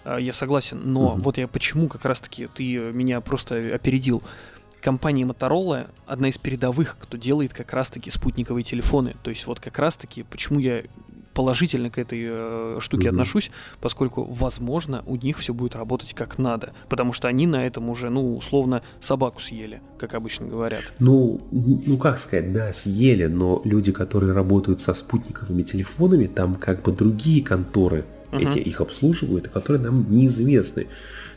А, 0.05 0.17
я 0.17 0.33
согласен, 0.33 0.81
но 0.85 1.13
угу. 1.13 1.21
вот 1.21 1.37
я 1.37 1.47
почему 1.47 1.87
как 1.87 2.03
раз-таки 2.05 2.47
ты 2.53 2.77
меня 2.79 3.21
просто 3.21 3.75
опередил 3.75 4.23
компания 4.81 5.23
Motorola 5.23 5.89
одна 6.05 6.29
из 6.29 6.37
передовых, 6.37 6.97
кто 6.99 7.17
делает 7.17 7.53
как 7.53 7.73
раз-таки 7.73 8.09
спутниковые 8.09 8.63
телефоны. 8.63 9.13
То 9.23 9.29
есть 9.29 9.47
вот 9.47 9.59
как 9.59 9.77
раз-таки, 9.79 10.23
почему 10.23 10.59
я 10.59 10.83
положительно 11.33 11.89
к 11.89 11.97
этой 11.97 12.21
э, 12.25 12.77
штуке 12.81 13.07
mm-hmm. 13.07 13.11
отношусь, 13.11 13.51
поскольку, 13.79 14.23
возможно, 14.23 15.03
у 15.05 15.15
них 15.15 15.37
все 15.37 15.53
будет 15.53 15.73
работать 15.75 16.13
как 16.13 16.37
надо, 16.37 16.73
потому 16.89 17.13
что 17.13 17.29
они 17.29 17.47
на 17.47 17.65
этом 17.65 17.89
уже, 17.89 18.09
ну, 18.09 18.35
условно, 18.35 18.81
собаку 18.99 19.39
съели, 19.39 19.81
как 19.97 20.15
обычно 20.15 20.47
говорят. 20.47 20.81
Ну, 20.99 21.39
ну 21.51 21.97
как 21.97 22.17
сказать, 22.17 22.51
да, 22.51 22.73
съели, 22.73 23.27
но 23.27 23.61
люди, 23.63 23.93
которые 23.93 24.33
работают 24.33 24.81
со 24.81 24.93
спутниковыми 24.93 25.61
телефонами, 25.61 26.25
там 26.25 26.55
как 26.55 26.81
бы 26.81 26.91
другие 26.91 27.41
конторы 27.41 28.03
mm-hmm. 28.31 28.49
эти 28.49 28.59
их 28.59 28.81
обслуживают, 28.81 29.47
которые 29.47 29.81
нам 29.81 30.11
неизвестны. 30.11 30.87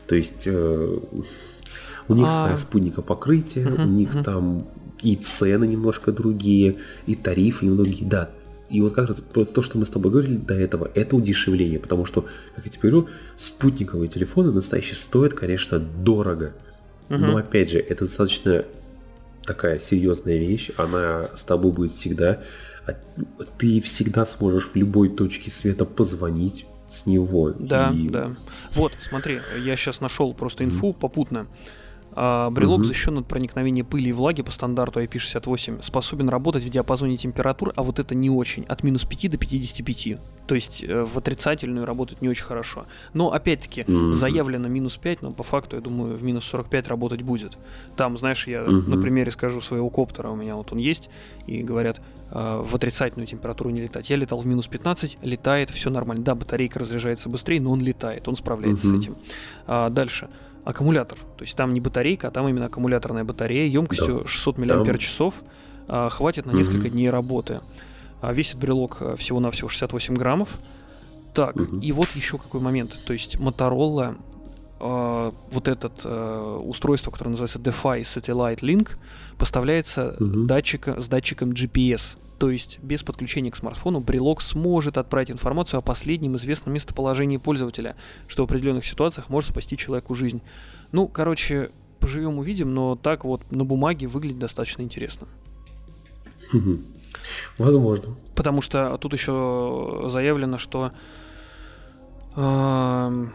То 0.08 0.16
есть 0.16 0.46
э, 0.46 0.98
у 2.12 2.16
них 2.16 2.28
а... 2.28 2.30
своя 2.30 2.56
спутника 2.56 3.02
покрытия, 3.02 3.66
угу, 3.66 3.82
у 3.82 3.86
них 3.86 4.14
угу. 4.14 4.24
там 4.24 4.66
и 5.02 5.16
цены 5.16 5.66
немножко 5.66 6.12
другие, 6.12 6.76
и 7.06 7.14
тарифы 7.14 7.64
немного 7.64 7.84
другие. 7.84 8.08
Да, 8.08 8.30
и 8.72 8.80
вот 8.80 8.94
как 8.94 9.08
раз 9.08 9.22
то, 9.32 9.62
что 9.62 9.76
мы 9.76 9.84
с 9.84 9.90
тобой 9.90 10.10
говорили 10.10 10.36
до 10.36 10.54
этого, 10.54 10.90
это 10.94 11.14
удешевление, 11.14 11.78
потому 11.78 12.06
что, 12.06 12.26
как 12.54 12.64
я 12.64 12.70
тебе 12.70 12.90
говорю, 12.90 13.08
спутниковые 13.36 14.08
телефоны 14.08 14.50
настоящие 14.50 14.96
стоят, 14.96 15.34
конечно, 15.34 15.78
дорого. 15.78 16.54
Угу. 17.10 17.18
Но 17.18 17.36
опять 17.36 17.70
же, 17.70 17.78
это 17.78 18.06
достаточно 18.06 18.64
такая 19.44 19.78
серьезная 19.78 20.38
вещь, 20.38 20.70
она 20.78 21.28
с 21.34 21.42
тобой 21.42 21.72
будет 21.72 21.90
всегда. 21.90 22.40
Ты 23.58 23.80
всегда 23.82 24.24
сможешь 24.24 24.70
в 24.70 24.76
любой 24.76 25.10
точке 25.10 25.50
света 25.50 25.84
позвонить 25.84 26.64
с 26.88 27.06
него. 27.06 27.50
Да, 27.58 27.92
и... 27.94 28.08
да. 28.08 28.34
Вот, 28.72 28.92
смотри, 28.98 29.40
я 29.62 29.76
сейчас 29.76 30.00
нашел 30.00 30.32
просто 30.32 30.64
инфу 30.64 30.90
mm 30.90 30.98
попутно. 30.98 31.46
А, 32.14 32.50
брелок 32.50 32.80
угу. 32.80 32.84
защищен 32.84 33.18
от 33.18 33.26
проникновения 33.26 33.84
пыли 33.84 34.10
и 34.10 34.12
влаги 34.12 34.42
по 34.42 34.52
стандарту 34.52 35.00
IP68, 35.00 35.82
способен 35.82 36.28
работать 36.28 36.64
в 36.64 36.68
диапазоне 36.68 37.16
температур, 37.16 37.72
а 37.76 37.82
вот 37.82 37.98
это 37.98 38.14
не 38.14 38.30
очень, 38.30 38.64
от 38.64 38.82
минус 38.82 39.04
5 39.04 39.30
до 39.30 39.38
55. 39.38 40.18
То 40.46 40.54
есть 40.54 40.84
э, 40.84 41.04
в 41.04 41.16
отрицательную 41.16 41.86
работать 41.86 42.20
не 42.20 42.28
очень 42.28 42.44
хорошо. 42.44 42.86
Но 43.14 43.32
опять-таки 43.32 43.82
угу. 43.82 44.12
заявлено 44.12 44.68
минус 44.68 44.96
5, 44.96 45.22
но 45.22 45.30
по 45.30 45.42
факту, 45.42 45.76
я 45.76 45.82
думаю, 45.82 46.16
в 46.16 46.22
минус 46.22 46.44
45 46.44 46.88
работать 46.88 47.22
будет. 47.22 47.56
Там, 47.96 48.18
знаешь, 48.18 48.46
я 48.46 48.62
угу. 48.62 48.90
на 48.90 49.00
примере 49.00 49.30
скажу 49.30 49.60
своего 49.60 49.88
коптера, 49.88 50.28
у 50.28 50.36
меня 50.36 50.56
вот 50.56 50.72
он 50.72 50.78
есть, 50.78 51.08
и 51.46 51.62
говорят, 51.62 52.00
э, 52.30 52.62
в 52.62 52.74
отрицательную 52.74 53.26
температуру 53.26 53.70
не 53.70 53.80
летать. 53.80 54.10
Я 54.10 54.16
летал 54.16 54.40
в 54.40 54.46
минус 54.46 54.66
15, 54.66 55.18
летает, 55.22 55.70
все 55.70 55.90
нормально. 55.90 56.24
Да, 56.24 56.34
батарейка 56.34 56.78
разряжается 56.78 57.28
быстрее, 57.28 57.60
но 57.60 57.70
он 57.70 57.80
летает, 57.80 58.28
он 58.28 58.36
справляется 58.36 58.88
угу. 58.88 58.96
с 58.96 58.98
этим. 59.00 59.16
А, 59.66 59.88
дальше 59.88 60.28
аккумулятор. 60.64 61.18
То 61.36 61.42
есть 61.42 61.56
там 61.56 61.74
не 61.74 61.80
батарейка, 61.80 62.28
а 62.28 62.30
там 62.30 62.48
именно 62.48 62.66
аккумуляторная 62.66 63.24
батарея 63.24 63.68
емкостью 63.68 64.20
да. 64.22 64.26
600 64.26 64.58
мАч. 64.58 65.20
А, 65.88 66.08
хватит 66.08 66.46
на 66.46 66.52
несколько 66.52 66.86
угу. 66.86 66.90
дней 66.90 67.10
работы. 67.10 67.60
А, 68.20 68.32
весит 68.32 68.58
брелок 68.58 68.98
э, 69.00 69.16
всего-навсего 69.16 69.68
68 69.68 70.14
граммов. 70.14 70.48
Так, 71.34 71.56
угу. 71.56 71.78
и 71.78 71.92
вот 71.92 72.08
еще 72.14 72.38
какой 72.38 72.60
момент. 72.60 72.98
То 73.04 73.12
есть 73.12 73.36
Motorola 73.36 74.16
Uh, 74.82 75.32
вот 75.52 75.68
это 75.68 75.92
uh, 76.02 76.58
устройство, 76.58 77.12
которое 77.12 77.30
называется 77.30 77.60
DeFi 77.60 78.00
Satellite 78.00 78.62
Link, 78.62 78.96
поставляется 79.38 80.16
угу. 80.18 80.44
датчика, 80.46 81.00
с 81.00 81.06
датчиком 81.06 81.52
GPS. 81.52 82.16
То 82.38 82.50
есть 82.50 82.80
без 82.82 83.04
подключения 83.04 83.52
к 83.52 83.56
смартфону 83.56 84.00
брелок 84.00 84.42
сможет 84.42 84.98
отправить 84.98 85.30
информацию 85.30 85.78
о 85.78 85.82
последнем 85.82 86.34
известном 86.34 86.74
местоположении 86.74 87.36
пользователя, 87.36 87.94
что 88.26 88.42
в 88.42 88.46
определенных 88.46 88.84
ситуациях 88.84 89.28
может 89.28 89.50
спасти 89.50 89.76
человеку 89.76 90.16
жизнь. 90.16 90.42
Ну, 90.90 91.06
короче, 91.06 91.70
поживем 92.00 92.38
увидим, 92.38 92.74
но 92.74 92.96
так 92.96 93.24
вот 93.24 93.52
на 93.52 93.64
бумаге 93.64 94.08
выглядит 94.08 94.40
достаточно 94.40 94.82
интересно. 94.82 95.28
Возможно. 97.56 98.16
Потому 98.34 98.62
что 98.62 98.98
тут 98.98 99.12
еще 99.12 100.06
заявлено, 100.08 100.58
что 100.58 100.90
э, 102.34 103.26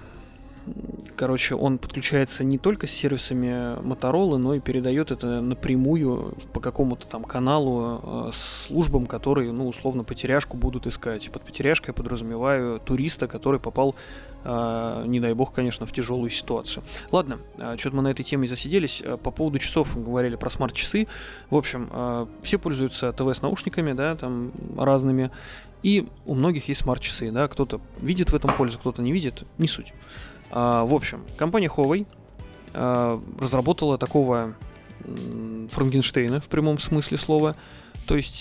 короче, 1.18 1.56
он 1.56 1.78
подключается 1.78 2.44
не 2.44 2.58
только 2.58 2.88
с 2.88 2.92
сервисами 2.92 3.78
Motorola, 3.82 4.38
но 4.38 4.54
и 4.54 4.60
передает 4.60 5.12
это 5.12 5.42
напрямую 5.42 6.36
по 6.54 6.60
какому-то 6.60 7.08
там 7.08 7.24
каналу 7.24 8.30
э, 8.30 8.30
службам, 8.34 9.08
которые, 9.08 9.52
ну, 9.52 9.68
условно, 9.68 10.04
потеряшку 10.04 10.56
будут 10.56 10.88
искать. 10.88 11.30
Под 11.32 11.44
потеряшкой 11.44 11.90
я 11.90 11.94
подразумеваю 11.94 12.80
туриста, 12.80 13.28
который 13.28 13.60
попал, 13.60 13.96
э, 14.44 15.04
не 15.08 15.20
дай 15.20 15.34
бог, 15.34 15.52
конечно, 15.54 15.86
в 15.86 15.92
тяжелую 15.92 16.30
ситуацию. 16.30 16.84
Ладно, 17.12 17.40
э, 17.58 17.76
что-то 17.78 17.98
мы 17.98 18.04
на 18.04 18.10
этой 18.10 18.24
теме 18.24 18.48
засиделись. 18.48 19.02
Э, 19.04 19.18
по 19.18 19.32
поводу 19.32 19.60
часов 19.60 20.02
говорили 20.02 20.36
про 20.36 20.50
смарт-часы. 20.50 21.08
В 21.50 21.56
общем, 21.56 22.28
все 22.42 22.58
пользуются 22.58 23.12
ТВ 23.12 23.36
с 23.36 23.42
наушниками, 23.42 23.94
да, 23.94 24.16
там 24.16 24.52
разными. 24.78 25.32
И 25.84 26.08
у 26.26 26.34
многих 26.34 26.68
есть 26.70 26.82
смарт-часы, 26.82 27.32
да, 27.32 27.48
кто-то 27.48 27.80
видит 28.02 28.32
в 28.32 28.36
этом 28.36 28.52
пользу, 28.52 28.80
кто-то 28.80 29.02
не 29.02 29.12
видит, 29.12 29.44
не 29.58 29.68
суть. 29.68 29.94
А, 30.50 30.86
в 30.86 30.94
общем, 30.94 31.26
компания 31.38 31.68
Huawei 31.68 32.06
а, 32.74 33.22
разработала 33.40 33.98
такого 33.98 34.56
Франкенштейна 35.72 36.42
в 36.42 36.48
прямом 36.48 36.80
смысле 36.80 37.18
слова. 37.18 37.56
То 38.06 38.16
есть 38.16 38.40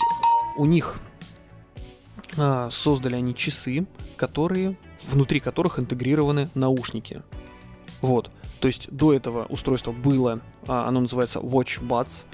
у 0.57 0.65
них 0.65 0.99
а, 2.37 2.69
создали 2.69 3.15
они 3.15 3.35
часы, 3.35 3.85
которые 4.15 4.77
внутри 5.03 5.39
которых 5.39 5.79
интегрированы 5.79 6.49
наушники. 6.53 7.21
Вот. 8.01 8.31
То 8.59 8.67
есть 8.67 8.91
до 8.91 9.13
этого 9.13 9.45
устройство 9.45 9.91
было, 9.91 10.41
оно 10.67 11.01
называется 11.01 11.39
Watch 11.39 11.81
Buds. 11.81 12.25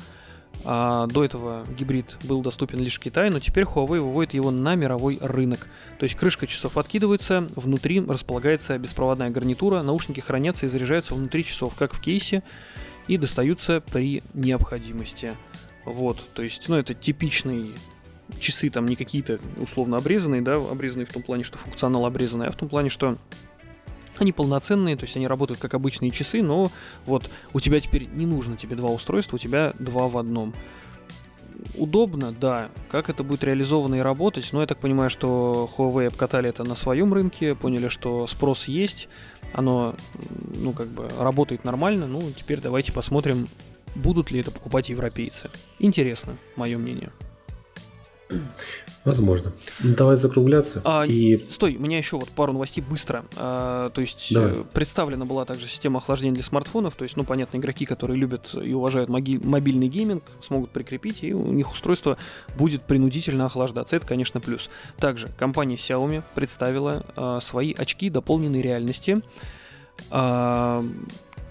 А, 0.65 1.07
до 1.07 1.25
этого 1.25 1.65
гибрид 1.77 2.17
был 2.23 2.41
доступен 2.41 2.79
лишь 2.79 2.97
в 2.97 2.99
Китае, 2.99 3.29
но 3.31 3.39
теперь 3.39 3.65
Huawei 3.65 3.99
выводит 3.99 4.33
его 4.33 4.51
на 4.51 4.75
мировой 4.75 5.17
рынок. 5.21 5.67
То 5.99 6.03
есть 6.03 6.15
крышка 6.15 6.47
часов 6.47 6.77
откидывается, 6.77 7.47
внутри 7.55 7.99
располагается 7.99 8.77
беспроводная 8.77 9.29
гарнитура, 9.29 9.81
наушники 9.81 10.19
хранятся 10.19 10.65
и 10.65 10.69
заряжаются 10.69 11.13
внутри 11.13 11.43
часов, 11.43 11.75
как 11.75 11.93
в 11.93 12.01
кейсе, 12.01 12.43
и 13.07 13.17
достаются 13.17 13.81
при 13.81 14.23
необходимости. 14.33 15.35
Вот, 15.85 16.23
то 16.33 16.43
есть, 16.43 16.69
ну, 16.69 16.77
это 16.77 16.93
типичный 16.93 17.75
часы 18.39 18.69
там 18.69 18.85
не 18.85 18.95
какие-то 18.95 19.39
условно 19.57 19.97
обрезанные, 19.97 20.41
да, 20.41 20.53
обрезанные 20.53 21.05
в 21.05 21.13
том 21.13 21.21
плане, 21.23 21.43
что 21.43 21.57
функционал 21.57 22.05
обрезанный, 22.05 22.47
а 22.47 22.51
в 22.51 22.55
том 22.55 22.69
плане, 22.69 22.89
что 22.89 23.17
они 24.19 24.31
полноценные, 24.31 24.95
то 24.95 25.03
есть 25.03 25.15
они 25.17 25.27
работают 25.27 25.59
как 25.59 25.73
обычные 25.73 26.11
часы, 26.11 26.41
но 26.41 26.69
вот 27.05 27.29
у 27.53 27.59
тебя 27.59 27.79
теперь 27.79 28.07
не 28.13 28.25
нужно 28.25 28.57
тебе 28.57 28.75
два 28.75 28.89
устройства, 28.89 29.35
у 29.35 29.39
тебя 29.39 29.73
два 29.79 30.07
в 30.07 30.17
одном. 30.17 30.53
удобно, 31.75 32.31
да. 32.31 32.69
Как 32.89 33.09
это 33.09 33.23
будет 33.23 33.43
реализовано 33.43 33.95
и 33.95 33.99
работать? 33.99 34.49
Ну, 34.51 34.61
я 34.61 34.67
так 34.67 34.79
понимаю, 34.79 35.09
что 35.09 35.69
Huawei 35.77 36.07
обкатали 36.07 36.49
это 36.49 36.63
на 36.63 36.75
своем 36.75 37.13
рынке, 37.13 37.55
поняли, 37.55 37.87
что 37.87 38.27
спрос 38.27 38.67
есть, 38.67 39.07
оно, 39.53 39.95
ну, 40.55 40.73
как 40.73 40.87
бы 40.87 41.09
работает 41.19 41.63
нормально. 41.63 42.07
Ну, 42.07 42.21
теперь 42.21 42.59
давайте 42.59 42.91
посмотрим, 42.91 43.47
будут 43.95 44.31
ли 44.31 44.39
это 44.39 44.51
покупать 44.51 44.89
европейцы. 44.89 45.49
Интересно, 45.79 46.37
мое 46.55 46.77
мнение. 46.77 47.11
Возможно. 49.05 49.51
Ну, 49.81 49.93
давай 49.95 50.15
закругляться. 50.15 50.81
А, 50.85 51.05
и... 51.05 51.45
Стой, 51.49 51.75
у 51.75 51.79
меня 51.79 51.97
еще 51.97 52.17
вот 52.17 52.29
пару 52.29 52.53
новостей 52.53 52.81
быстро. 52.81 53.25
А, 53.37 53.89
то 53.89 54.01
есть 54.01 54.33
Давай. 54.33 54.51
Э, 54.51 54.63
представлена 54.73 55.25
была 55.25 55.45
также 55.45 55.67
система 55.67 55.97
охлаждения 55.97 56.33
для 56.33 56.43
смартфонов. 56.43 56.95
То 56.95 57.03
есть, 57.03 57.17
ну, 57.17 57.23
понятно, 57.23 57.57
игроки, 57.57 57.85
которые 57.85 58.17
любят 58.17 58.55
и 58.55 58.73
уважают 58.73 59.09
моги- 59.09 59.45
мобильный 59.45 59.87
гейминг, 59.87 60.23
смогут 60.41 60.71
прикрепить, 60.71 61.23
и 61.23 61.33
у 61.33 61.51
них 61.51 61.71
устройство 61.71 62.17
будет 62.57 62.83
принудительно 62.83 63.45
охлаждаться. 63.45 63.95
Это, 63.95 64.07
конечно, 64.07 64.39
плюс. 64.39 64.69
Также 64.97 65.29
компания 65.37 65.75
Xiaomi 65.75 66.23
представила 66.33 67.05
а, 67.15 67.39
свои 67.41 67.73
очки 67.73 68.09
дополненной 68.09 68.61
реальности. 68.61 69.21
А, 70.09 70.85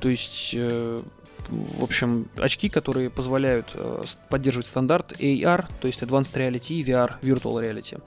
то 0.00 0.08
есть 0.08 0.52
э, 0.54 1.02
в 1.48 1.82
общем, 1.82 2.28
очки, 2.36 2.68
которые 2.68 3.10
позволяют 3.10 3.72
э, 3.74 4.02
поддерживать 4.28 4.66
стандарт 4.66 5.12
AR, 5.20 5.66
то 5.80 5.86
есть 5.86 6.02
Advanced 6.02 6.34
Reality 6.34 6.74
и 6.74 6.82
VR, 6.82 7.14
Virtual 7.22 7.60
Reality. 7.62 8.00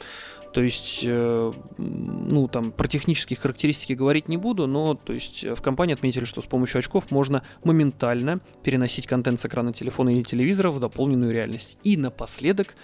То 0.55 0.61
есть, 0.61 1.01
э, 1.03 1.53
ну, 1.77 2.47
там, 2.47 2.71
про 2.71 2.87
технические 2.87 3.37
характеристики 3.37 3.91
говорить 3.91 4.29
не 4.29 4.37
буду, 4.37 4.67
но, 4.67 4.95
то 4.95 5.11
есть, 5.11 5.43
в 5.43 5.61
компании 5.61 5.93
отметили, 5.93 6.23
что 6.23 6.41
с 6.41 6.45
помощью 6.45 6.79
очков 6.79 7.11
можно 7.11 7.43
моментально 7.65 8.39
переносить 8.63 9.05
контент 9.05 9.39
с 9.41 9.45
экрана 9.45 9.73
телефона 9.73 10.11
или 10.11 10.21
телевизора 10.21 10.71
в 10.71 10.79
дополненную 10.79 11.33
реальность. 11.33 11.77
И 11.83 11.97
напоследок, 11.97 12.75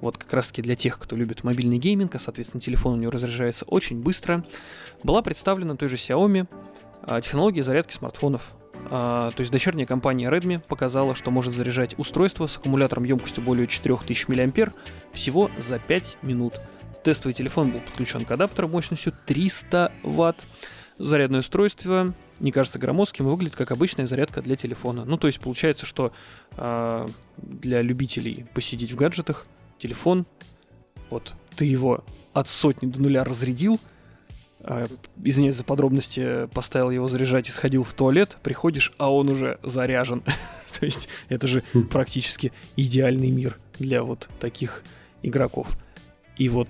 вот 0.00 0.18
как 0.18 0.32
раз-таки 0.32 0.62
для 0.62 0.74
тех, 0.74 0.98
кто 0.98 1.14
любит 1.14 1.44
мобильный 1.44 1.78
гейминг, 1.78 2.12
а, 2.16 2.18
соответственно, 2.18 2.60
телефон 2.60 2.94
у 2.94 2.96
него 2.96 3.12
разряжается 3.12 3.64
очень 3.66 4.02
быстро, 4.02 4.44
была 5.04 5.22
представлена 5.22 5.76
той 5.76 5.88
же 5.88 5.94
Xiaomi 5.94 6.48
а, 7.02 7.20
технология 7.20 7.62
зарядки 7.62 7.92
смартфонов 7.92 8.56
то 8.88 9.34
есть 9.38 9.50
дочерняя 9.50 9.86
компания 9.86 10.28
Redmi 10.28 10.62
показала, 10.66 11.14
что 11.14 11.30
может 11.30 11.54
заряжать 11.54 11.98
устройство 11.98 12.46
с 12.46 12.56
аккумулятором 12.56 13.04
емкостью 13.04 13.44
более 13.44 13.66
4000 13.66 14.26
мАh 14.28 14.72
всего 15.12 15.50
за 15.58 15.78
5 15.78 16.18
минут. 16.22 16.60
Тестовый 17.02 17.34
телефон 17.34 17.70
был 17.70 17.80
подключен 17.80 18.24
к 18.24 18.30
адаптеру 18.30 18.68
мощностью 18.68 19.12
300 19.26 19.92
Вт. 20.02 20.44
Зарядное 20.98 21.40
устройство 21.40 22.14
не 22.38 22.52
кажется 22.52 22.78
громоздким 22.78 23.26
и 23.26 23.30
выглядит 23.30 23.56
как 23.56 23.70
обычная 23.70 24.06
зарядка 24.06 24.42
для 24.42 24.56
телефона. 24.56 25.04
Ну, 25.04 25.16
то 25.16 25.26
есть 25.26 25.40
получается, 25.40 25.86
что 25.86 26.12
э, 26.56 27.08
для 27.38 27.82
любителей 27.82 28.46
посидеть 28.54 28.92
в 28.92 28.96
гаджетах 28.96 29.46
телефон, 29.78 30.26
вот 31.10 31.34
ты 31.56 31.64
его 31.64 32.04
от 32.32 32.48
сотни 32.48 32.88
до 32.88 33.00
нуля 33.00 33.24
разрядил, 33.24 33.78
а, 33.78 33.92
извиняюсь 35.24 35.56
за 35.56 35.64
подробности, 35.64 36.46
поставил 36.54 36.90
его 36.90 37.08
заряжать 37.08 37.48
и 37.48 37.52
сходил 37.52 37.82
в 37.82 37.92
туалет, 37.92 38.36
приходишь, 38.42 38.92
а 38.98 39.12
он 39.12 39.28
уже 39.28 39.58
заряжен. 39.62 40.22
То 40.78 40.84
есть 40.84 41.08
это 41.28 41.46
же 41.46 41.62
хм. 41.72 41.88
практически 41.88 42.52
идеальный 42.76 43.30
мир 43.30 43.58
для 43.78 44.02
вот 44.02 44.28
таких 44.40 44.82
игроков. 45.22 45.68
И 46.36 46.48
вот 46.48 46.68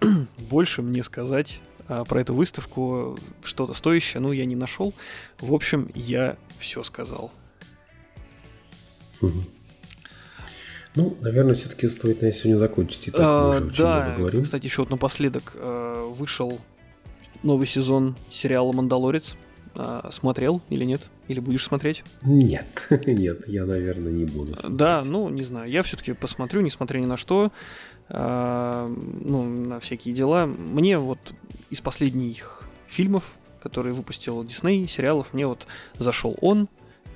больше 0.50 0.82
мне 0.82 1.02
сказать 1.04 1.60
а, 1.86 2.04
про 2.04 2.20
эту 2.20 2.34
выставку 2.34 3.18
что-то 3.42 3.72
стоящее, 3.72 4.20
ну, 4.20 4.32
я 4.32 4.44
не 4.44 4.56
нашел. 4.56 4.92
В 5.38 5.54
общем, 5.54 5.90
я 5.94 6.36
все 6.58 6.82
сказал. 6.82 7.32
Ну, 10.94 11.16
наверное, 11.20 11.54
все-таки 11.54 11.88
стоит 11.88 12.22
на 12.22 12.32
сегодня 12.32 12.58
закончить. 12.58 13.08
Итак, 13.08 13.20
а, 13.22 13.60
мы 13.60 13.66
уже 13.66 13.82
да, 13.82 14.14
говорим. 14.16 14.42
кстати, 14.42 14.64
еще 14.64 14.82
вот 14.82 14.90
напоследок 14.90 15.52
э, 15.54 16.12
вышел 16.16 16.58
новый 17.42 17.66
сезон 17.66 18.16
сериала 18.30 18.72
«Мандалорец». 18.72 19.36
А, 19.74 20.08
смотрел 20.10 20.60
или 20.70 20.84
нет? 20.84 21.08
Или 21.28 21.38
будешь 21.38 21.64
смотреть? 21.64 22.02
Нет, 22.22 22.66
нет, 23.06 23.46
я, 23.46 23.64
наверное, 23.64 24.10
не 24.10 24.24
буду 24.24 24.54
смотреть. 24.54 24.76
Да, 24.76 25.02
ну, 25.04 25.28
не 25.28 25.42
знаю, 25.42 25.70
я 25.70 25.82
все-таки 25.82 26.14
посмотрю, 26.14 26.62
несмотря 26.62 26.98
ни 26.98 27.06
на 27.06 27.16
что, 27.16 27.52
а, 28.08 28.88
ну, 28.88 29.44
на 29.44 29.78
всякие 29.78 30.14
дела. 30.14 30.46
Мне 30.46 30.96
вот 30.96 31.18
из 31.70 31.80
последних 31.80 32.62
фильмов, 32.88 33.36
которые 33.62 33.94
выпустил 33.94 34.42
Дисней, 34.42 34.88
сериалов, 34.88 35.32
мне 35.32 35.46
вот 35.46 35.66
зашел 35.98 36.36
он 36.40 36.68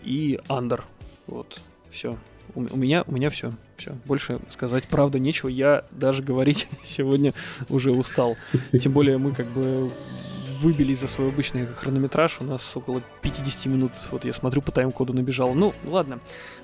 и 0.05 0.39
Андер. 0.49 0.85
Вот, 1.27 1.61
все. 1.91 2.17
У, 2.55 2.61
у 2.61 2.77
меня, 2.77 3.05
у 3.07 3.13
меня 3.13 3.31
все. 3.31 3.53
Все. 3.77 3.93
Больше 4.05 4.39
сказать 4.49 4.85
правда 4.85 5.19
нечего. 5.19 5.49
Я 5.49 5.85
даже 5.91 6.23
говорить 6.23 6.69
сегодня 6.85 7.35
уже 7.69 7.93
устал. 7.93 8.37
Тем 8.79 8.93
более 8.93 9.19
мы 9.19 9.35
как 9.35 9.47
бы 9.49 9.91
выбили 10.63 10.95
за 10.95 11.09
свой 11.09 11.29
обычный 11.29 11.67
хронометраж. 11.67 12.41
У 12.41 12.45
нас 12.45 12.77
около 12.77 13.03
50 13.23 13.67
минут, 13.67 13.93
вот 14.11 14.25
я 14.25 14.33
смотрю, 14.33 14.63
по 14.63 14.71
тайм-коду 14.71 15.13
набежал. 15.13 15.55
Ну, 15.55 15.75
ладно, 15.85 16.21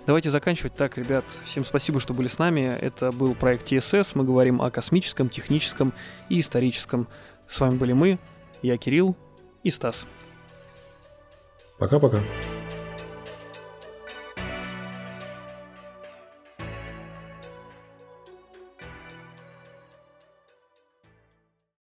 давайте 0.06 0.30
заканчивать. 0.30 0.74
Так, 0.74 0.96
ребят, 0.96 1.24
всем 1.44 1.64
спасибо, 1.64 2.00
что 2.00 2.14
были 2.14 2.28
с 2.28 2.38
нами. 2.38 2.60
Это 2.60 3.10
был 3.10 3.34
проект 3.34 3.70
TSS. 3.70 4.12
Мы 4.14 4.24
говорим 4.24 4.62
о 4.62 4.70
космическом, 4.70 5.28
техническом 5.28 5.92
и 6.28 6.40
историческом. 6.40 7.08
С 7.48 7.58
вами 7.60 7.76
были 7.76 7.92
мы, 7.92 8.18
я 8.62 8.76
Кирилл 8.76 9.16
и 9.64 9.70
Стас. 9.70 10.06
Пока-пока. 11.78 12.20